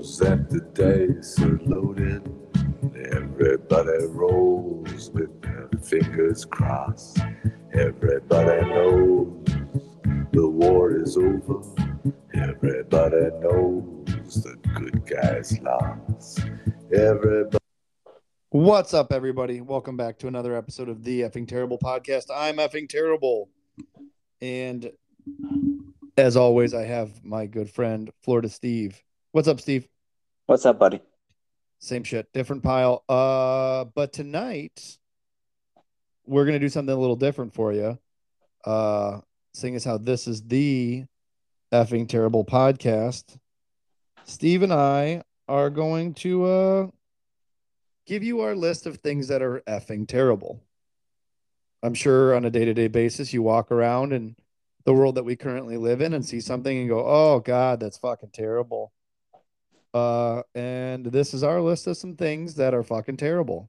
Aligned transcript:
knows 0.00 0.18
that 0.18 0.48
the 0.48 0.60
dice 0.72 1.38
are 1.40 1.60
loaded. 1.66 2.22
Everybody 3.12 4.06
rolls 4.06 5.10
with 5.10 5.42
their 5.42 5.68
fingers 5.82 6.46
crossed. 6.46 7.18
Everybody 7.74 8.66
knows 8.70 9.44
the 10.32 10.48
war 10.48 10.96
is 10.96 11.18
over. 11.18 11.60
Everybody 12.32 13.28
knows 13.40 14.42
the 14.42 14.56
good 14.74 15.04
guys 15.04 15.60
lost. 15.60 16.46
Everybody. 16.90 17.58
What's 18.48 18.94
up, 18.94 19.12
everybody? 19.12 19.60
Welcome 19.60 19.98
back 19.98 20.18
to 20.20 20.28
another 20.28 20.56
episode 20.56 20.88
of 20.88 21.04
the 21.04 21.20
Effing 21.20 21.46
Terrible 21.46 21.78
Podcast. 21.78 22.24
I'm 22.34 22.56
Effing 22.56 22.88
Terrible. 22.88 23.50
And 24.40 24.90
as 26.16 26.38
always, 26.38 26.72
I 26.72 26.84
have 26.84 27.22
my 27.22 27.44
good 27.44 27.68
friend, 27.68 28.10
Florida 28.22 28.48
Steve. 28.48 29.02
What's 29.32 29.46
up, 29.46 29.60
Steve? 29.60 29.86
What's 30.46 30.66
up, 30.66 30.80
buddy? 30.80 31.00
Same 31.78 32.02
shit, 32.02 32.32
different 32.32 32.64
pile. 32.64 33.04
Uh, 33.08 33.84
but 33.94 34.12
tonight 34.12 34.98
we're 36.26 36.44
gonna 36.44 36.58
do 36.58 36.68
something 36.68 36.92
a 36.92 36.98
little 36.98 37.14
different 37.14 37.54
for 37.54 37.72
you. 37.72 37.96
Uh, 38.64 39.20
seeing 39.54 39.76
as 39.76 39.84
how 39.84 39.98
this 39.98 40.26
is 40.26 40.42
the 40.42 41.04
effing 41.72 42.08
terrible 42.08 42.44
podcast, 42.44 43.38
Steve 44.24 44.64
and 44.64 44.72
I 44.72 45.22
are 45.46 45.70
going 45.70 46.14
to 46.14 46.44
uh 46.44 46.86
give 48.06 48.24
you 48.24 48.40
our 48.40 48.56
list 48.56 48.84
of 48.86 48.96
things 48.96 49.28
that 49.28 49.42
are 49.42 49.60
effing 49.60 50.08
terrible. 50.08 50.60
I'm 51.84 51.94
sure 51.94 52.34
on 52.34 52.44
a 52.44 52.50
day 52.50 52.64
to 52.64 52.74
day 52.74 52.88
basis 52.88 53.32
you 53.32 53.44
walk 53.44 53.70
around 53.70 54.12
in 54.12 54.34
the 54.86 54.92
world 54.92 55.14
that 55.14 55.24
we 55.24 55.36
currently 55.36 55.76
live 55.76 56.00
in 56.00 56.14
and 56.14 56.26
see 56.26 56.40
something 56.40 56.76
and 56.76 56.88
go, 56.88 57.06
"Oh 57.06 57.38
God, 57.38 57.78
that's 57.78 57.98
fucking 57.98 58.30
terrible." 58.32 58.92
Uh, 59.92 60.42
and 60.54 61.06
this 61.06 61.34
is 61.34 61.42
our 61.42 61.60
list 61.60 61.86
of 61.86 61.96
some 61.96 62.14
things 62.16 62.54
that 62.56 62.74
are 62.74 62.82
fucking 62.82 63.16
terrible. 63.16 63.68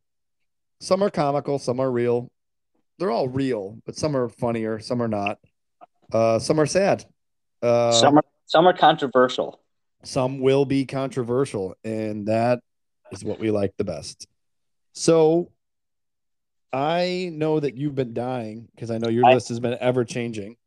Some 0.80 1.04
are 1.04 1.10
comical, 1.10 1.60
some 1.60 1.80
are 1.80 1.92
real. 1.92 2.30
They're 3.00 3.12
all 3.12 3.28
real, 3.28 3.78
but 3.86 3.96
some 3.96 4.16
are 4.16 4.30
funnier, 4.30 4.80
some 4.80 5.02
are 5.02 5.08
not. 5.08 5.40
Uh, 6.12 6.40
some 6.40 6.60
are 6.60 6.66
sad. 6.66 7.06
Uh, 7.62 7.92
some 7.92 8.18
are 8.18 8.24
some 8.46 8.68
are 8.68 8.74
controversial. 8.74 9.62
some 10.04 10.40
will 10.40 10.66
be 10.66 10.86
controversial, 10.86 11.76
and 11.84 12.28
that 12.28 12.60
is 13.12 13.24
what 13.24 13.40
we 13.40 13.50
like 13.50 13.74
the 13.78 13.84
best. 13.84 14.28
So, 14.94 15.52
I 16.74 17.30
know 17.34 17.60
that 17.60 17.78
you've 17.78 17.96
been 17.96 18.14
dying 18.14 18.68
because 18.76 18.92
I 18.92 18.98
know 18.98 19.10
your 19.10 19.26
I- 19.26 19.34
list 19.34 19.50
has 19.50 19.60
been 19.60 19.78
ever 19.80 20.04
changing. 20.06 20.58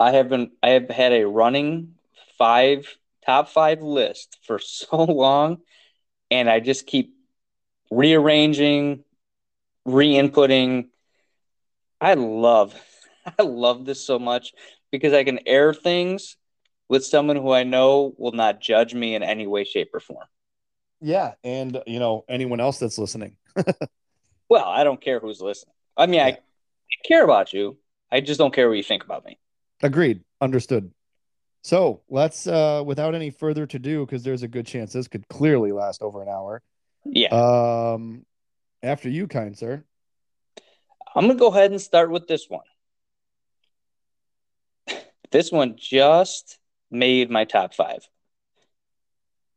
I 0.00 0.12
have 0.12 0.28
been 0.28 0.50
I 0.62 0.70
have 0.70 0.88
had 0.88 1.12
a 1.12 1.24
running 1.26 1.94
five 2.38 2.86
top 3.24 3.48
five 3.48 3.82
list 3.82 4.38
for 4.42 4.58
so 4.62 5.04
long, 5.04 5.58
and 6.30 6.48
I 6.48 6.60
just 6.60 6.86
keep 6.86 7.14
rearranging, 7.90 9.04
re-inputting. 9.84 10.88
I 12.00 12.14
love 12.14 12.74
I 13.38 13.42
love 13.42 13.84
this 13.84 14.04
so 14.04 14.18
much 14.18 14.52
because 14.90 15.12
I 15.12 15.24
can 15.24 15.40
air 15.46 15.72
things 15.72 16.36
with 16.88 17.04
someone 17.04 17.36
who 17.36 17.52
I 17.52 17.62
know 17.64 18.14
will 18.18 18.32
not 18.32 18.60
judge 18.60 18.94
me 18.94 19.14
in 19.14 19.22
any 19.22 19.46
way, 19.46 19.64
shape, 19.64 19.90
or 19.94 20.00
form. 20.00 20.26
Yeah, 21.00 21.32
and 21.42 21.82
you 21.86 21.98
know 21.98 22.24
anyone 22.28 22.60
else 22.60 22.78
that's 22.78 22.98
listening. 22.98 23.36
Well, 24.52 24.66
I 24.66 24.84
don't 24.84 25.00
care 25.00 25.18
who's 25.18 25.40
listening. 25.40 25.72
I 25.96 26.04
mean, 26.04 26.20
I, 26.20 26.28
I 26.28 26.38
care 27.06 27.24
about 27.24 27.54
you. 27.54 27.78
I 28.10 28.20
just 28.20 28.36
don't 28.36 28.52
care 28.52 28.68
what 28.68 28.76
you 28.76 28.82
think 28.82 29.02
about 29.02 29.24
me. 29.24 29.38
Agreed. 29.82 30.20
Understood. 30.42 30.92
So 31.62 32.02
let's, 32.08 32.46
uh, 32.46 32.82
without 32.84 33.14
any 33.14 33.30
further 33.30 33.66
to 33.66 33.78
do, 33.78 34.04
because 34.04 34.24
there's 34.24 34.42
a 34.42 34.48
good 34.48 34.66
chance 34.66 34.92
this 34.92 35.08
could 35.08 35.28
clearly 35.28 35.70
last 35.72 36.02
over 36.02 36.20
an 36.22 36.28
hour. 36.28 36.60
Yeah. 37.04 37.28
Um, 37.28 38.26
after 38.82 39.08
you, 39.08 39.28
kind 39.28 39.56
sir. 39.56 39.84
I'm 41.14 41.26
gonna 41.26 41.38
go 41.38 41.48
ahead 41.48 41.70
and 41.70 41.80
start 41.80 42.10
with 42.10 42.26
this 42.26 42.46
one. 42.48 42.64
This 45.30 45.50
one 45.50 45.76
just 45.78 46.58
made 46.90 47.30
my 47.30 47.44
top 47.46 47.72
five. 47.72 48.06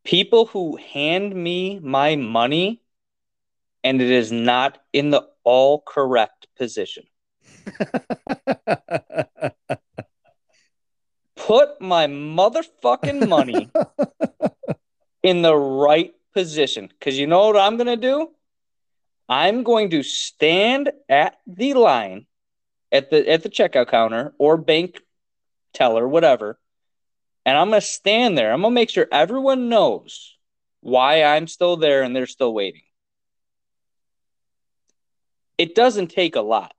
People 0.04 0.46
who 0.46 0.76
hand 0.76 1.34
me 1.34 1.78
my 1.80 2.16
money 2.16 2.80
and 3.84 4.00
it 4.00 4.10
is 4.10 4.32
not 4.32 4.78
in 4.92 5.10
the 5.10 5.28
all 5.44 5.82
correct 5.86 6.46
position. 6.56 7.04
Put 11.46 11.80
my 11.80 12.08
motherfucking 12.08 13.28
money 13.28 13.70
in 15.22 15.42
the 15.42 15.54
right 15.54 16.12
position. 16.34 16.88
Because 16.88 17.16
you 17.16 17.28
know 17.28 17.46
what 17.46 17.56
I'm 17.56 17.76
going 17.76 17.86
to 17.86 17.96
do? 17.96 18.30
I'm 19.28 19.62
going 19.62 19.90
to 19.90 20.02
stand 20.02 20.90
at 21.08 21.38
the 21.46 21.74
line 21.74 22.26
at 22.90 23.10
the 23.10 23.28
at 23.28 23.42
the 23.42 23.48
checkout 23.48 23.88
counter 23.88 24.34
or 24.38 24.56
bank 24.56 25.00
teller, 25.72 26.06
whatever. 26.06 26.58
And 27.44 27.56
I'm 27.56 27.70
going 27.70 27.80
to 27.80 27.86
stand 27.86 28.36
there. 28.36 28.52
I'm 28.52 28.62
going 28.62 28.72
to 28.72 28.74
make 28.74 28.90
sure 28.90 29.06
everyone 29.12 29.68
knows 29.68 30.36
why 30.80 31.22
I'm 31.22 31.46
still 31.46 31.76
there 31.76 32.02
and 32.02 32.14
they're 32.14 32.26
still 32.26 32.52
waiting. 32.52 32.82
It 35.58 35.74
doesn't 35.74 36.08
take 36.08 36.36
a 36.36 36.40
lot. 36.40 36.75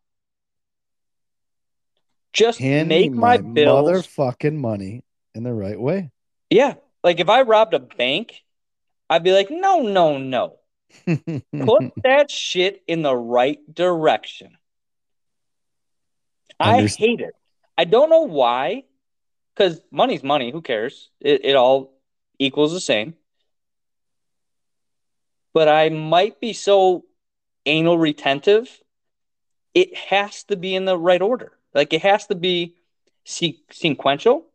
Just 2.37 2.59
Hand 2.59 2.87
make 2.87 3.11
my, 3.11 3.37
my 3.37 3.41
bills. 3.41 3.89
motherfucking 3.89 4.57
money 4.57 5.03
in 5.33 5.41
the 5.41 5.53
right 5.53 5.79
way. 5.79 6.11
Yeah. 6.51 6.75
Like 7.03 7.19
if 7.19 7.29
I 7.29 7.41
robbed 7.41 7.73
a 7.73 7.79
bank, 7.79 8.43
I'd 9.09 9.23
be 9.23 9.31
like, 9.33 9.49
no, 9.49 9.81
no, 9.81 10.19
no. 10.19 10.59
Put 11.07 11.93
that 12.03 12.29
shit 12.29 12.83
in 12.85 13.01
the 13.01 13.15
right 13.15 13.57
direction. 13.73 14.55
I 16.59 16.85
hate 16.85 17.21
it. 17.21 17.33
I 17.75 17.85
don't 17.85 18.11
know 18.11 18.27
why. 18.27 18.83
Because 19.55 19.81
money's 19.89 20.21
money. 20.21 20.51
Who 20.51 20.61
cares? 20.61 21.09
It, 21.19 21.43
it 21.43 21.55
all 21.55 21.91
equals 22.37 22.71
the 22.71 22.79
same. 22.79 23.15
But 25.55 25.67
I 25.69 25.89
might 25.89 26.39
be 26.39 26.53
so 26.53 27.05
anal 27.65 27.97
retentive. 27.97 28.69
It 29.73 29.97
has 29.97 30.43
to 30.45 30.55
be 30.55 30.75
in 30.75 30.85
the 30.85 30.97
right 30.97 31.21
order. 31.21 31.56
Like 31.77 31.93
it 31.93 32.01
has 32.01 32.25
to 32.25 32.35
be 32.35 32.75
se- 33.23 33.61
sequential. 33.71 34.47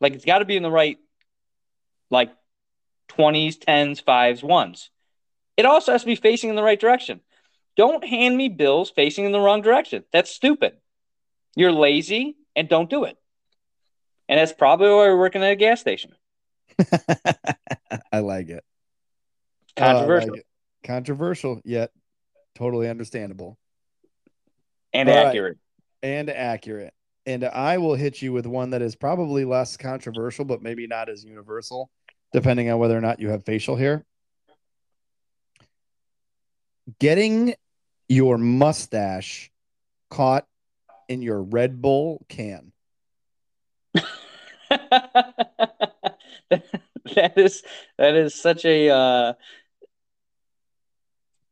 Like 0.00 0.14
it's 0.14 0.24
got 0.24 0.38
to 0.38 0.46
be 0.46 0.56
in 0.56 0.62
the 0.62 0.70
right, 0.70 0.96
like 2.08 2.30
20s, 3.10 3.58
10s, 3.58 4.02
5s, 4.02 4.42
1s. 4.42 4.88
It 5.58 5.66
also 5.66 5.92
has 5.92 6.00
to 6.00 6.06
be 6.06 6.14
facing 6.14 6.48
in 6.48 6.56
the 6.56 6.62
right 6.62 6.80
direction. 6.80 7.20
Don't 7.76 8.02
hand 8.02 8.34
me 8.34 8.48
bills 8.48 8.88
facing 8.90 9.26
in 9.26 9.32
the 9.32 9.40
wrong 9.40 9.60
direction. 9.60 10.04
That's 10.10 10.30
stupid. 10.30 10.72
You're 11.54 11.70
lazy 11.70 12.36
and 12.56 12.66
don't 12.66 12.88
do 12.88 13.04
it. 13.04 13.18
And 14.30 14.40
that's 14.40 14.54
probably 14.54 14.88
why 14.88 14.94
we're 14.94 15.18
working 15.18 15.42
at 15.42 15.52
a 15.52 15.56
gas 15.56 15.80
station. 15.80 16.14
I 18.10 18.20
like 18.20 18.48
it. 18.48 18.64
Oh, 19.76 19.82
uh, 19.82 19.84
I 19.84 19.92
like 19.92 19.98
Controversial 19.98 20.34
it. 20.34 20.46
Controversial, 20.82 21.60
yet 21.62 21.90
totally 22.54 22.88
understandable 22.88 23.58
and 24.92 25.08
All 25.08 25.24
right. 25.24 25.54
And 26.02 26.30
accurate. 26.30 26.94
And 27.26 27.44
I 27.44 27.78
will 27.78 27.94
hit 27.94 28.22
you 28.22 28.32
with 28.32 28.46
one 28.46 28.70
that 28.70 28.82
is 28.82 28.96
probably 28.96 29.44
less 29.44 29.76
controversial, 29.76 30.44
but 30.44 30.62
maybe 30.62 30.86
not 30.86 31.08
as 31.08 31.24
universal, 31.24 31.90
depending 32.32 32.70
on 32.70 32.78
whether 32.78 32.96
or 32.96 33.00
not 33.00 33.20
you 33.20 33.28
have 33.28 33.44
facial 33.44 33.76
hair. 33.76 34.04
Getting 36.98 37.54
your 38.08 38.38
mustache 38.38 39.50
caught 40.10 40.46
in 41.08 41.22
your 41.22 41.42
Red 41.42 41.80
Bull 41.80 42.24
can. 42.28 42.72
that 46.50 47.34
is 47.36 47.62
that 47.98 48.14
is 48.14 48.34
such 48.34 48.64
a 48.64 48.88
uh, 48.88 49.32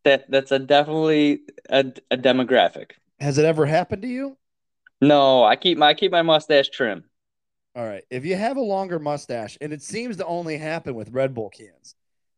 that 0.04 0.30
that's 0.30 0.52
a 0.52 0.58
definitely 0.58 1.42
a, 1.68 1.84
a 2.10 2.16
demographic. 2.16 2.92
Has 3.20 3.38
it 3.38 3.44
ever 3.44 3.66
happened 3.66 4.02
to 4.02 4.08
you? 4.08 4.36
No, 5.00 5.44
I 5.44 5.56
keep 5.56 5.78
my 5.78 5.88
I 5.88 5.94
keep 5.94 6.12
my 6.12 6.22
mustache 6.22 6.68
trim. 6.70 7.04
All 7.76 7.84
right. 7.86 8.04
If 8.10 8.24
you 8.24 8.34
have 8.36 8.56
a 8.56 8.60
longer 8.62 8.98
mustache, 8.98 9.56
and 9.60 9.72
it 9.72 9.82
seems 9.82 10.16
to 10.16 10.26
only 10.26 10.58
happen 10.58 10.94
with 10.94 11.10
Red 11.10 11.34
Bull 11.34 11.50
cans, 11.50 11.94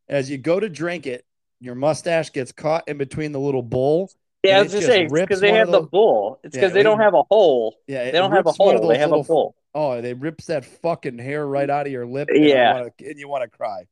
as 0.07 0.29
you 0.29 0.37
go 0.37 0.59
to 0.59 0.69
drink 0.69 1.07
it, 1.07 1.25
your 1.59 1.73
mustache 1.75 2.31
gets 2.31 2.51
caught 2.51 2.87
in 2.87 2.97
between 2.97 3.31
the 3.31 3.39
little 3.39 3.63
bowl. 3.63 4.11
Yeah, 4.43 4.59
I 4.59 4.63
was 4.63 4.71
just 4.71 4.85
say 4.87 5.03
rips 5.07 5.13
because 5.27 5.39
they 5.39 5.53
have 5.53 5.67
of 5.67 5.71
the 5.71 5.79
those- 5.81 5.89
bowl. 5.89 6.39
It's 6.43 6.55
Yeah, 6.55 6.61
because 6.61 6.73
they 6.73 6.79
it- 6.81 6.83
don't 6.83 6.99
have 6.99 7.13
a 7.13 7.23
hole. 7.23 7.75
Yeah, 7.87 8.05
They 8.05 8.11
don't 8.11 8.31
have 8.31 8.45
a 8.45 8.49
rips 8.49 8.59
one 8.59 8.75
of 8.75 8.81
hole. 8.81 8.89
They 8.89 8.95
those 8.95 9.01
have 9.01 9.11
a 9.11 9.15
little- 9.17 9.35
bowl. 9.35 9.55
Oh, 9.73 10.01
they 10.01 10.13
rips 10.13 10.47
that 10.47 10.65
fucking 10.65 11.17
hair 11.19 11.45
right 11.47 11.69
out 11.69 11.85
of 11.85 11.91
your 11.91 12.05
lip. 12.05 12.27
and 12.29 12.43
Yeah. 12.45 12.73
wanna- 12.73 12.91
and 12.99 13.19
you 13.19 13.27
want 13.27 13.43
to 13.43 13.55
cry. 13.57 13.87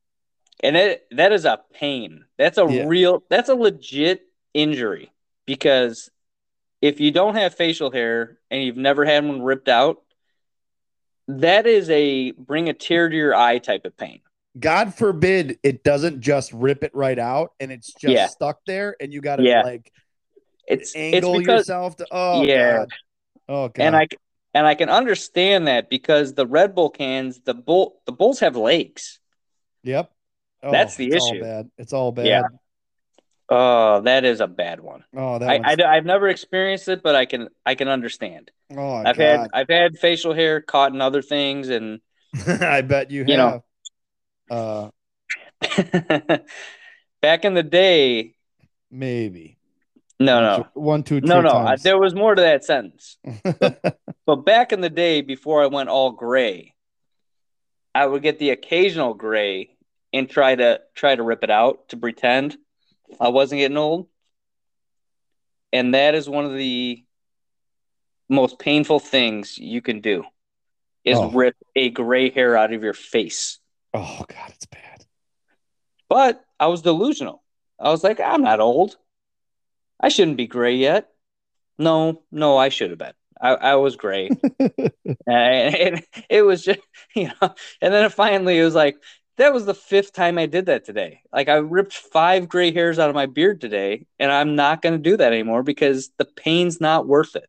And 0.62 0.76
it 0.76 1.06
that 1.12 1.32
is 1.32 1.44
a 1.46 1.60
pain. 1.72 2.24
That's 2.36 2.58
a 2.58 2.66
Yeah. 2.70 2.84
real 2.86 3.22
that's 3.30 3.48
a 3.48 3.54
legit 3.54 4.22
injury 4.52 5.10
because 5.46 6.10
if 6.80 7.00
you 7.00 7.10
don't 7.10 7.34
have 7.34 7.54
facial 7.54 7.90
hair 7.90 8.38
and 8.50 8.62
you've 8.62 8.76
never 8.76 9.04
had 9.04 9.24
one 9.24 9.42
ripped 9.42 9.68
out, 9.68 9.98
that 11.28 11.66
is 11.66 11.88
a 11.90 12.32
bring 12.32 12.68
a 12.68 12.72
tear 12.72 13.08
to 13.08 13.16
your 13.16 13.34
eye 13.34 13.58
type 13.58 13.84
of 13.84 13.96
pain. 13.96 14.20
God 14.58 14.94
forbid 14.94 15.58
it 15.62 15.84
doesn't 15.84 16.20
just 16.20 16.52
rip 16.52 16.82
it 16.82 16.92
right 16.94 17.18
out 17.18 17.52
and 17.60 17.70
it's 17.70 17.92
just 17.92 18.12
Yeah. 18.12 18.26
stuck 18.26 18.58
there 18.66 18.96
and 19.00 19.12
you 19.12 19.20
got 19.20 19.36
to 19.36 19.44
Yeah. 19.44 19.62
like 19.62 19.92
It's 20.66 20.92
it's 20.94 20.96
angle 20.96 21.38
because 21.38 21.68
yourself 21.68 21.96
to 21.98 22.06
oh 22.10 22.42
Yeah. 22.44 22.78
god. 22.78 22.88
Oh 23.48 23.68
god. 23.68 23.82
and 23.82 23.96
I 23.96 24.08
and 24.54 24.66
I 24.66 24.74
can 24.74 24.88
understand 24.88 25.68
that 25.68 25.88
because 25.88 26.34
the 26.34 26.46
Red 26.46 26.74
Bull 26.74 26.90
cans, 26.90 27.40
the 27.40 27.54
bull 27.54 28.00
the 28.06 28.12
bulls 28.12 28.40
have 28.40 28.56
legs. 28.56 29.20
Yep. 29.84 30.10
Oh, 30.62 30.72
That's 30.72 30.96
the 30.96 31.06
it's 31.06 31.16
issue. 31.16 31.36
All 31.36 31.40
bad. 31.40 31.70
It's 31.78 31.92
all 31.92 32.12
bad. 32.12 32.26
Yeah. 32.26 32.42
Oh, 33.52 34.00
that 34.02 34.24
is 34.24 34.40
a 34.40 34.46
bad 34.46 34.78
one. 34.80 35.02
Oh, 35.14 35.38
that 35.40 35.66
I, 35.66 35.94
have 35.96 36.04
never 36.04 36.28
experienced 36.28 36.88
it, 36.88 37.02
but 37.02 37.16
I 37.16 37.26
can 37.26 37.48
I 37.66 37.74
can 37.74 37.88
understand. 37.88 38.52
oh 38.76 38.94
I've 38.94 39.16
god. 39.16 39.18
had 39.18 39.50
I've 39.52 39.68
had 39.68 39.98
facial 39.98 40.32
hair 40.32 40.60
caught 40.60 40.94
in 40.94 41.00
other 41.00 41.20
things, 41.20 41.68
and 41.68 42.00
I 42.46 42.82
bet 42.82 43.10
you 43.10 43.20
have. 43.20 43.28
You 43.28 43.36
know. 43.36 43.62
uh 44.50 44.90
back 47.20 47.44
in 47.44 47.54
the 47.54 47.62
day, 47.62 48.34
maybe. 48.90 49.58
no, 50.20 50.40
no, 50.40 50.66
One, 50.74 51.02
two, 51.02 51.20
no, 51.20 51.40
no. 51.40 51.50
Times. 51.50 51.82
there 51.82 51.98
was 51.98 52.14
more 52.14 52.34
to 52.34 52.42
that 52.42 52.64
sentence. 52.64 53.18
But 54.26 54.44
back 54.44 54.72
in 54.72 54.80
the 54.80 54.90
day, 54.90 55.22
before 55.22 55.60
I 55.60 55.66
went 55.66 55.88
all 55.88 56.12
gray, 56.12 56.74
I 57.92 58.06
would 58.06 58.22
get 58.22 58.38
the 58.38 58.50
occasional 58.50 59.12
gray 59.14 59.76
and 60.12 60.30
try 60.30 60.54
to 60.54 60.80
try 60.94 61.16
to 61.16 61.22
rip 61.24 61.42
it 61.42 61.50
out 61.50 61.88
to 61.88 61.96
pretend 61.96 62.56
I 63.18 63.28
wasn't 63.28 63.60
getting 63.60 63.76
old. 63.76 64.08
And 65.72 65.94
that 65.94 66.14
is 66.14 66.28
one 66.28 66.44
of 66.44 66.54
the 66.54 67.04
most 68.28 68.58
painful 68.58 69.00
things 69.00 69.58
you 69.58 69.80
can 69.80 70.00
do 70.00 70.24
is 71.04 71.18
Oh. 71.18 71.30
rip 71.30 71.56
a 71.74 71.90
gray 71.90 72.30
hair 72.30 72.56
out 72.56 72.72
of 72.72 72.82
your 72.82 72.92
face. 72.94 73.58
oh 73.94 74.24
god, 74.28 74.50
it's 74.50 74.66
bad. 74.66 75.04
But 76.08 76.44
I 76.58 76.66
was 76.66 76.82
delusional. 76.82 77.42
I 77.78 77.90
was 77.90 78.04
like, 78.04 78.20
I'm 78.20 78.42
not 78.42 78.60
old. 78.60 78.96
I 80.00 80.08
shouldn't 80.08 80.36
be 80.36 80.46
gray 80.46 80.76
yet. 80.76 81.08
No, 81.78 82.22
no, 82.30 82.56
I 82.56 82.68
should 82.68 82.90
have 82.90 82.98
been. 82.98 83.14
I, 83.40 83.54
I 83.54 83.74
was 83.76 83.96
gray. 83.96 84.28
and, 84.58 85.74
and 85.74 86.02
it 86.28 86.42
was 86.42 86.62
just, 86.62 86.80
you 87.14 87.28
know, 87.40 87.54
and 87.80 87.94
then 87.94 88.10
finally 88.10 88.58
it 88.58 88.64
was 88.64 88.74
like, 88.74 88.96
that 89.40 89.54
was 89.54 89.64
the 89.64 89.74
fifth 89.74 90.12
time 90.12 90.36
I 90.36 90.44
did 90.44 90.66
that 90.66 90.84
today. 90.84 91.22
Like 91.32 91.48
I 91.48 91.54
ripped 91.56 91.94
five 91.94 92.46
gray 92.46 92.72
hairs 92.72 92.98
out 92.98 93.08
of 93.08 93.14
my 93.14 93.24
beard 93.24 93.58
today, 93.60 94.06
and 94.18 94.30
I'm 94.30 94.54
not 94.54 94.82
going 94.82 94.92
to 94.92 94.98
do 94.98 95.16
that 95.16 95.32
anymore 95.32 95.62
because 95.62 96.10
the 96.18 96.26
pain's 96.26 96.78
not 96.78 97.06
worth 97.06 97.34
it. 97.36 97.48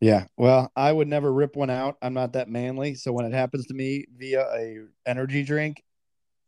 Yeah. 0.00 0.26
Well, 0.36 0.70
I 0.76 0.92
would 0.92 1.08
never 1.08 1.32
rip 1.32 1.56
one 1.56 1.70
out. 1.70 1.96
I'm 2.02 2.12
not 2.12 2.34
that 2.34 2.48
manly. 2.50 2.96
So 2.96 3.12
when 3.12 3.24
it 3.24 3.32
happens 3.32 3.66
to 3.66 3.74
me 3.74 4.04
via 4.14 4.42
a 4.52 4.78
energy 5.06 5.42
drink, 5.42 5.82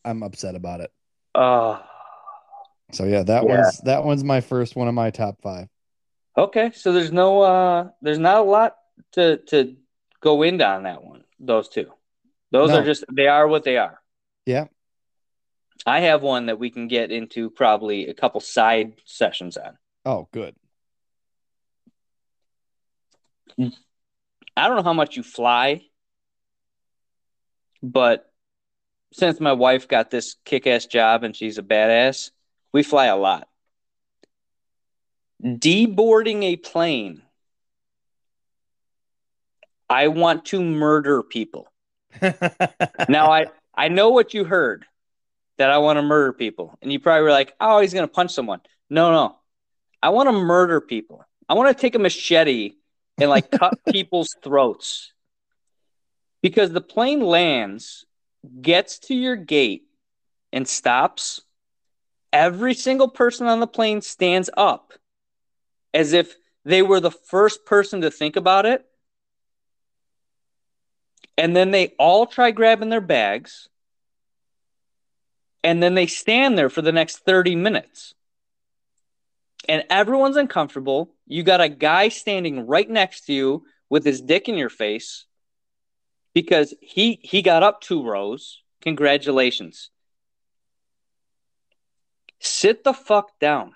I'm 0.05 0.23
upset 0.23 0.55
about 0.55 0.81
it. 0.81 0.91
Oh, 1.35 1.83
So 2.93 3.05
yeah, 3.05 3.23
that 3.23 3.45
Yeah. 3.45 3.55
one's 3.55 3.79
that 3.85 4.05
one's 4.05 4.23
my 4.23 4.43
first 4.43 4.77
one 4.77 4.87
of 4.87 4.95
my 4.95 5.11
top 5.11 5.41
five. 5.41 5.69
okay. 6.37 6.73
So 6.75 6.93
there's 6.93 7.13
no, 7.13 7.41
uh, 7.41 7.89
there's 8.03 8.19
not 8.19 8.39
a 8.41 8.43
lot 8.43 8.77
to 9.13 9.39
to 9.49 9.77
go 10.21 10.43
into 10.43 10.67
on 10.67 10.83
that 10.83 11.03
one. 11.03 11.25
Those 11.41 11.69
two, 11.71 11.91
those 12.55 12.71
No. 12.71 12.79
are 12.79 12.85
just 12.85 13.05
they 13.11 13.27
are 13.27 13.49
what 13.49 13.65
they 13.65 13.77
are. 13.79 14.01
Yeah. 14.47 14.67
I 15.85 16.01
have 16.01 16.23
one 16.23 16.47
that 16.47 16.61
we 16.61 16.71
can 16.71 16.87
get 16.87 17.11
into 17.11 17.51
probably 17.51 18.07
a 18.07 18.15
couple 18.15 18.41
side 18.41 18.93
sessions 19.05 19.57
on. 19.57 19.77
Oh, 20.05 20.29
good. 20.33 20.55
I 23.59 24.69
don't 24.69 24.77
know 24.77 24.85
how 24.85 24.93
much 24.93 25.17
you 25.17 25.25
fly, 25.25 25.83
but 27.83 28.31
since 29.13 29.41
my 29.41 29.53
wife 29.53 29.89
got 29.89 30.11
this 30.13 30.37
kick 30.45 30.69
ass 30.69 30.87
job 30.87 31.25
and 31.25 31.35
she's 31.35 31.59
a 31.59 31.63
badass, 31.63 32.31
we 32.73 32.85
fly 32.85 33.07
a 33.07 33.17
lot. 33.17 33.49
Deboarding 35.43 36.45
a 36.45 36.57
plane. 36.57 37.23
I 39.91 40.09
want 40.09 40.47
to 40.47 40.63
murder 40.63 41.23
people. 41.25 41.69
Now 43.09 43.31
I 43.31 43.47
I 43.75 43.89
know 43.89 44.11
what 44.11 44.35
you 44.35 44.45
heard 44.45 44.85
that 45.59 45.71
I 45.71 45.79
want 45.79 45.99
to 45.99 46.03
murder 46.03 46.33
people, 46.33 46.79
and 46.83 46.93
you 46.93 47.01
probably 47.01 47.23
were 47.23 47.31
like, 47.31 47.55
"Oh, 47.61 47.81
he's 47.81 47.95
gonna 47.95 48.09
punch 48.09 48.33
someone." 48.33 48.61
No, 48.91 49.13
no, 49.13 49.39
I 50.03 50.11
want 50.11 50.29
to 50.29 50.33
murder 50.33 50.81
people. 50.81 51.25
I 51.49 51.55
want 51.55 51.77
to 51.77 51.81
take 51.81 51.95
a 51.95 51.99
machete 51.99 52.75
and 53.19 53.31
like 53.31 53.51
cut 53.51 53.79
people's 53.91 54.35
throats 54.43 55.13
because 56.43 56.73
the 56.73 56.81
plane 56.81 57.21
lands, 57.21 58.05
gets 58.61 58.99
to 58.99 59.15
your 59.15 59.37
gate, 59.37 59.85
and 60.53 60.69
stops. 60.69 61.41
Every 62.33 62.75
single 62.75 63.09
person 63.09 63.47
on 63.47 63.61
the 63.61 63.67
plane 63.67 64.01
stands 64.01 64.51
up 64.57 64.93
as 65.95 66.13
if 66.13 66.35
they 66.65 66.83
were 66.83 67.01
the 67.01 67.11
first 67.11 67.65
person 67.65 68.01
to 68.01 68.11
think 68.11 68.37
about 68.37 68.67
it. 68.67 68.85
And 71.37 71.55
then 71.55 71.71
they 71.71 71.89
all 71.99 72.27
try 72.27 72.51
grabbing 72.51 72.91
their 72.91 73.01
bags. 73.01 73.69
And 75.63 75.83
then 75.83 75.95
they 75.95 76.07
stand 76.07 76.59
there 76.59 76.69
for 76.69 76.83
the 76.83 76.93
next 76.93 77.19
30 77.25 77.57
minutes. 77.57 78.15
And 79.69 79.85
everyone's 79.89 80.37
uncomfortable. 80.37 81.15
You 81.27 81.43
got 81.43 81.61
a 81.61 81.69
guy 81.69 82.09
standing 82.09 82.67
right 82.67 82.89
next 82.89 83.23
to 83.27 83.33
you 83.33 83.65
with 83.89 84.05
his 84.05 84.21
dick 84.21 84.49
in 84.49 84.57
your 84.57 84.69
face 84.69 85.25
because 86.35 86.75
he 86.81 87.19
he 87.23 87.41
got 87.41 87.63
up 87.63 87.81
two 87.81 88.05
rows. 88.05 88.63
Congratulations. 88.83 89.91
Sit 92.41 92.85
the 92.85 92.93
fuck 92.93 93.31
down. 93.41 93.75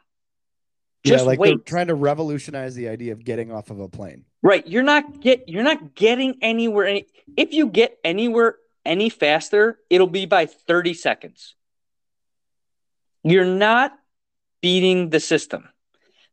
yeah, 1.05 1.12
Just 1.14 1.25
like 1.25 1.40
they're 1.40 1.56
trying 1.56 1.87
to 1.87 1.94
revolutionize 1.94 2.75
the 2.75 2.88
idea 2.88 3.12
of 3.12 3.25
getting 3.25 3.50
off 3.50 3.70
of 3.70 3.81
a 3.81 3.88
plane. 3.88 4.26
Right. 4.43 4.67
You're 4.67 4.85
not 4.85 5.20
get 5.20 5.49
you're 5.49 5.64
not 5.64 5.94
getting 5.94 6.38
anywhere 6.43 6.87
any 6.87 7.06
if 7.37 7.52
you 7.52 7.67
get 7.67 7.99
anywhere 8.05 8.56
any 8.85 9.11
faster, 9.11 9.79
it'll 9.90 10.06
be 10.06 10.26
by 10.26 10.46
30 10.46 10.94
seconds. 10.94 11.55
You're 13.23 13.44
not 13.44 13.93
beating 14.62 15.11
the 15.11 15.20
system. 15.20 15.69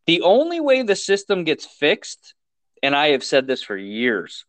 The 0.06 0.22
only 0.22 0.60
way 0.60 0.84
the 0.84 0.96
system 0.96 1.44
gets 1.44 1.66
fixed, 1.66 2.34
and 2.81 2.96
I 2.96 3.10
have 3.10 3.24
said 3.24 3.48
this 3.48 3.63
for 3.63 3.75
years, 3.75 4.46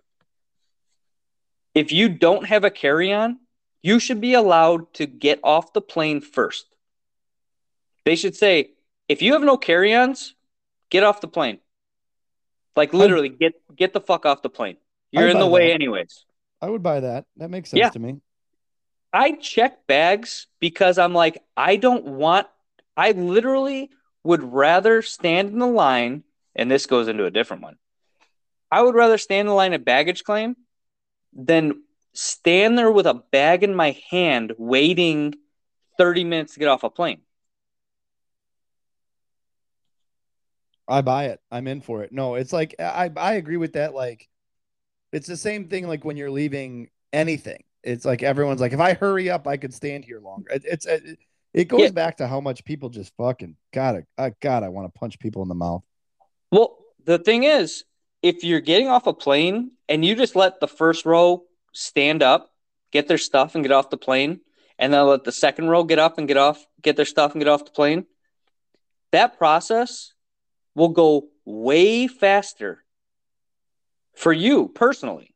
if 1.74 1.92
you 1.92 2.08
don't 2.08 2.46
have 2.46 2.64
a 2.64 2.70
carry-on, 2.70 3.38
you 3.82 3.98
should 3.98 4.20
be 4.20 4.34
allowed 4.34 4.92
to 4.94 5.06
get 5.06 5.40
off 5.42 5.72
the 5.72 5.80
plane 5.80 6.20
first. 6.20 6.66
They 8.04 8.16
should 8.16 8.36
say, 8.36 8.70
if 9.08 9.22
you 9.22 9.32
have 9.32 9.42
no 9.42 9.56
carry-ons, 9.56 10.34
get 10.90 11.04
off 11.04 11.20
the 11.20 11.28
plane. 11.28 11.58
Like 12.76 12.92
literally, 12.92 13.30
get 13.30 13.54
get 13.74 13.92
the 13.92 14.00
fuck 14.00 14.26
off 14.26 14.42
the 14.42 14.50
plane. 14.50 14.76
You're 15.10 15.28
in 15.28 15.38
the 15.38 15.46
way 15.46 15.68
that. 15.68 15.74
anyways. 15.74 16.24
I 16.60 16.68
would 16.68 16.82
buy 16.82 17.00
that. 17.00 17.24
That 17.36 17.50
makes 17.50 17.70
sense 17.70 17.78
Yeah. 17.80 17.90
to 17.90 17.98
me. 17.98 18.20
I 19.12 19.32
check 19.32 19.86
bags 19.86 20.46
because 20.60 20.98
I'm 20.98 21.14
like, 21.14 21.42
I 21.56 21.76
don't 21.76 22.04
want, 22.04 22.46
I 22.96 23.12
literally 23.12 23.90
would 24.24 24.42
rather 24.42 25.00
stand 25.00 25.50
in 25.50 25.58
the 25.58 25.66
line, 25.66 26.24
and 26.54 26.70
this 26.70 26.86
goes 26.86 27.08
into 27.08 27.24
a 27.24 27.30
different 27.30 27.62
one. 27.62 27.76
I 28.70 28.82
would 28.82 28.94
rather 28.94 29.16
stand 29.16 29.40
in 29.40 29.46
the 29.46 29.54
line 29.54 29.72
at 29.72 29.84
baggage 29.84 30.24
claim 30.24 30.56
than 31.32 31.82
stand 32.12 32.76
there 32.78 32.90
with 32.90 33.06
a 33.06 33.14
bag 33.14 33.62
in 33.62 33.74
my 33.74 33.96
hand 34.10 34.52
waiting 34.58 35.34
30 35.98 36.24
minutes 36.24 36.54
to 36.54 36.58
get 36.58 36.68
off 36.68 36.82
a 36.82 36.90
plane. 36.90 37.20
I 40.88 41.02
buy 41.02 41.26
it. 41.26 41.40
I'm 41.50 41.66
in 41.66 41.80
for 41.80 42.02
it. 42.02 42.12
No, 42.12 42.34
it's 42.34 42.52
like 42.52 42.74
I 42.78 43.10
I 43.16 43.34
agree 43.34 43.56
with 43.56 43.74
that. 43.74 43.94
Like, 43.94 44.28
it's 45.12 45.26
the 45.26 45.36
same 45.36 45.68
thing. 45.68 45.86
Like 45.88 46.04
when 46.04 46.16
you're 46.16 46.30
leaving 46.30 46.90
anything, 47.12 47.64
it's 47.82 48.04
like 48.04 48.22
everyone's 48.22 48.60
like, 48.60 48.72
if 48.72 48.80
I 48.80 48.94
hurry 48.94 49.30
up, 49.30 49.46
I 49.46 49.56
could 49.56 49.74
stand 49.74 50.04
here 50.04 50.20
longer. 50.20 50.50
It, 50.50 50.62
it's 50.64 50.86
it, 50.86 51.18
it 51.54 51.64
goes 51.68 51.84
Yeah. 51.84 51.90
back 51.90 52.16
to 52.18 52.26
how 52.26 52.40
much 52.40 52.64
people 52.64 52.88
just 52.88 53.12
fucking 53.16 53.56
gotta. 53.72 54.04
I 54.18 54.32
God, 54.40 54.62
I 54.62 54.68
want 54.68 54.92
to 54.92 54.98
punch 54.98 55.18
people 55.18 55.42
in 55.42 55.48
the 55.48 55.54
mouth. 55.54 55.82
Well, 56.50 56.78
the 57.04 57.18
thing 57.18 57.44
is, 57.44 57.84
if 58.22 58.44
you're 58.44 58.60
getting 58.60 58.88
off 58.88 59.06
a 59.06 59.12
plane 59.12 59.72
and 59.88 60.04
you 60.04 60.14
just 60.14 60.36
let 60.36 60.60
the 60.60 60.68
first 60.68 61.04
row 61.04 61.44
stand 61.72 62.22
up, 62.22 62.50
get 62.92 63.08
their 63.08 63.18
stuff 63.18 63.54
and 63.54 63.64
get 63.64 63.72
off 63.72 63.90
the 63.90 63.96
plane, 63.96 64.40
and 64.78 64.92
then 64.92 65.06
let 65.06 65.24
the 65.24 65.32
second 65.32 65.68
row 65.68 65.84
get 65.84 65.98
up 65.98 66.18
and 66.18 66.28
get 66.28 66.36
off, 66.36 66.64
get 66.82 66.96
their 66.96 67.04
stuff 67.04 67.32
and 67.32 67.40
get 67.40 67.48
off 67.48 67.64
the 67.64 67.70
plane, 67.70 68.06
that 69.12 69.38
process 69.38 70.12
will 70.76 70.90
go 70.90 71.26
way 71.44 72.06
faster 72.06 72.84
for 74.14 74.32
you 74.32 74.68
personally 74.68 75.34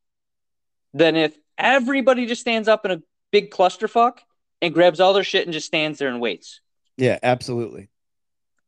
than 0.94 1.16
if 1.16 1.36
everybody 1.58 2.26
just 2.26 2.40
stands 2.40 2.68
up 2.68 2.84
in 2.84 2.92
a 2.92 3.02
big 3.32 3.50
clusterfuck 3.50 4.18
and 4.62 4.72
grabs 4.72 5.00
all 5.00 5.12
their 5.12 5.24
shit 5.24 5.46
and 5.46 5.52
just 5.52 5.66
stands 5.66 5.98
there 5.98 6.08
and 6.08 6.20
waits. 6.20 6.60
Yeah, 6.96 7.18
absolutely. 7.22 7.88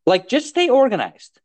Like 0.07 0.29
just 0.29 0.49
stay 0.49 0.69
organized. 0.69 1.41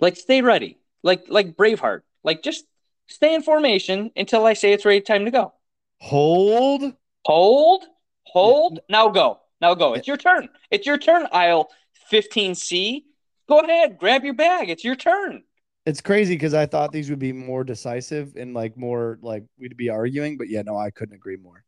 Like 0.00 0.16
stay 0.16 0.40
ready. 0.40 0.78
Like 1.02 1.24
like 1.28 1.56
Braveheart. 1.56 2.00
Like 2.24 2.42
just 2.42 2.64
stay 3.08 3.34
in 3.34 3.42
formation 3.42 4.10
until 4.16 4.46
I 4.46 4.54
say 4.54 4.72
it's 4.72 4.84
ready 4.84 5.02
time 5.02 5.26
to 5.26 5.30
go. 5.30 5.52
Hold. 6.00 6.94
Hold, 7.24 7.84
hold. 8.24 8.80
Now 8.88 9.08
go. 9.08 9.40
Now 9.60 9.74
go. 9.74 9.94
It's 9.94 10.06
your 10.06 10.16
turn. 10.16 10.48
It's 10.70 10.86
your 10.86 10.98
turn, 10.98 11.26
aisle 11.32 11.70
15C. 12.12 13.02
Go 13.48 13.60
ahead, 13.60 13.98
grab 13.98 14.24
your 14.24 14.34
bag. 14.34 14.70
It's 14.70 14.84
your 14.84 14.96
turn. 14.96 15.42
It's 15.84 16.00
crazy 16.00 16.34
because 16.34 16.52
I 16.52 16.66
thought 16.66 16.90
these 16.90 17.10
would 17.10 17.20
be 17.20 17.32
more 17.32 17.62
decisive 17.62 18.34
and 18.34 18.52
like 18.54 18.76
more 18.76 19.18
like 19.22 19.44
we'd 19.58 19.76
be 19.76 19.88
arguing, 19.88 20.36
but 20.36 20.48
yeah, 20.48 20.62
no, 20.62 20.76
I 20.76 20.90
couldn't 20.90 21.14
agree 21.14 21.36
more. 21.36 21.62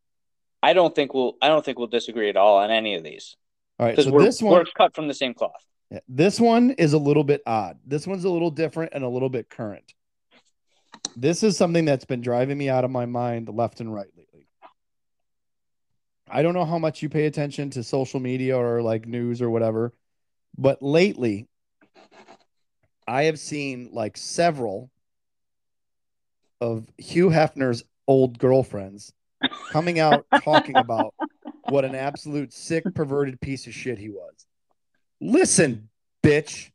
I 0.61 0.73
don't 0.73 0.93
think 0.93 1.15
we'll 1.15 1.37
I 1.41 1.47
don't 1.49 1.65
think 1.65 1.79
we'll 1.79 1.87
disagree 1.87 2.29
at 2.29 2.37
all 2.37 2.59
on 2.59 2.73
any 2.73 2.97
of 2.97 3.05
these. 3.05 3.37
All 3.79 3.87
right, 3.87 3.97
so 3.97 4.11
this 4.19 4.43
one, 4.43 4.55
we're 4.55 4.65
cut 4.77 4.93
from 4.93 5.07
the 5.07 5.15
same 5.15 5.35
cloth. 5.35 5.53
yeah, 5.91 6.01
this 6.09 6.41
one 6.41 6.71
is 6.73 6.95
a 6.95 6.99
little 6.99 7.23
bit 7.23 7.43
odd. 7.47 7.79
This 7.87 8.09
one's 8.09 8.25
a 8.25 8.31
little 8.31 8.51
different 8.51 8.93
and 8.93 9.05
a 9.05 9.09
little 9.09 9.29
bit 9.29 9.49
current. 9.49 9.95
This 11.17 11.45
is 11.45 11.57
something 11.57 11.85
that's 11.85 12.05
been 12.05 12.21
driving 12.21 12.59
me 12.59 12.69
out 12.69 12.85
of 12.85 12.91
my 12.91 13.07
mind 13.07 13.49
left 13.49 13.81
and 13.81 13.95
right 13.95 14.09
lately. 14.17 14.49
I 16.29 16.43
don't 16.43 16.55
know 16.55 16.65
how 16.65 16.79
much 16.79 17.03
you 17.03 17.09
pay 17.09 17.27
attention 17.27 17.71
to 17.71 17.85
social 17.85 18.19
media 18.19 18.57
or 18.57 18.83
like 18.83 19.07
news 19.07 19.41
or 19.41 19.49
whatever, 19.49 19.95
but 20.57 20.83
lately 20.83 21.47
I 23.09 23.25
have 23.25 23.39
seen 23.39 23.89
like 23.93 24.19
several 24.19 24.91
of 26.61 26.87
Hugh 26.99 27.31
Hefner's 27.31 27.83
old 28.07 28.39
girlfriends 28.39 29.13
coming 29.71 29.99
out 29.99 30.27
talking 30.45 30.77
about 30.77 31.15
what 31.71 31.87
an 31.87 31.95
absolute 31.95 32.53
sick, 32.53 32.85
perverted 32.95 33.41
piece 33.41 33.67
of 33.67 33.73
shit 33.73 33.99
he 33.99 34.11
was. 34.11 34.47
Listen, 35.23 35.89
bitch. 36.23 36.71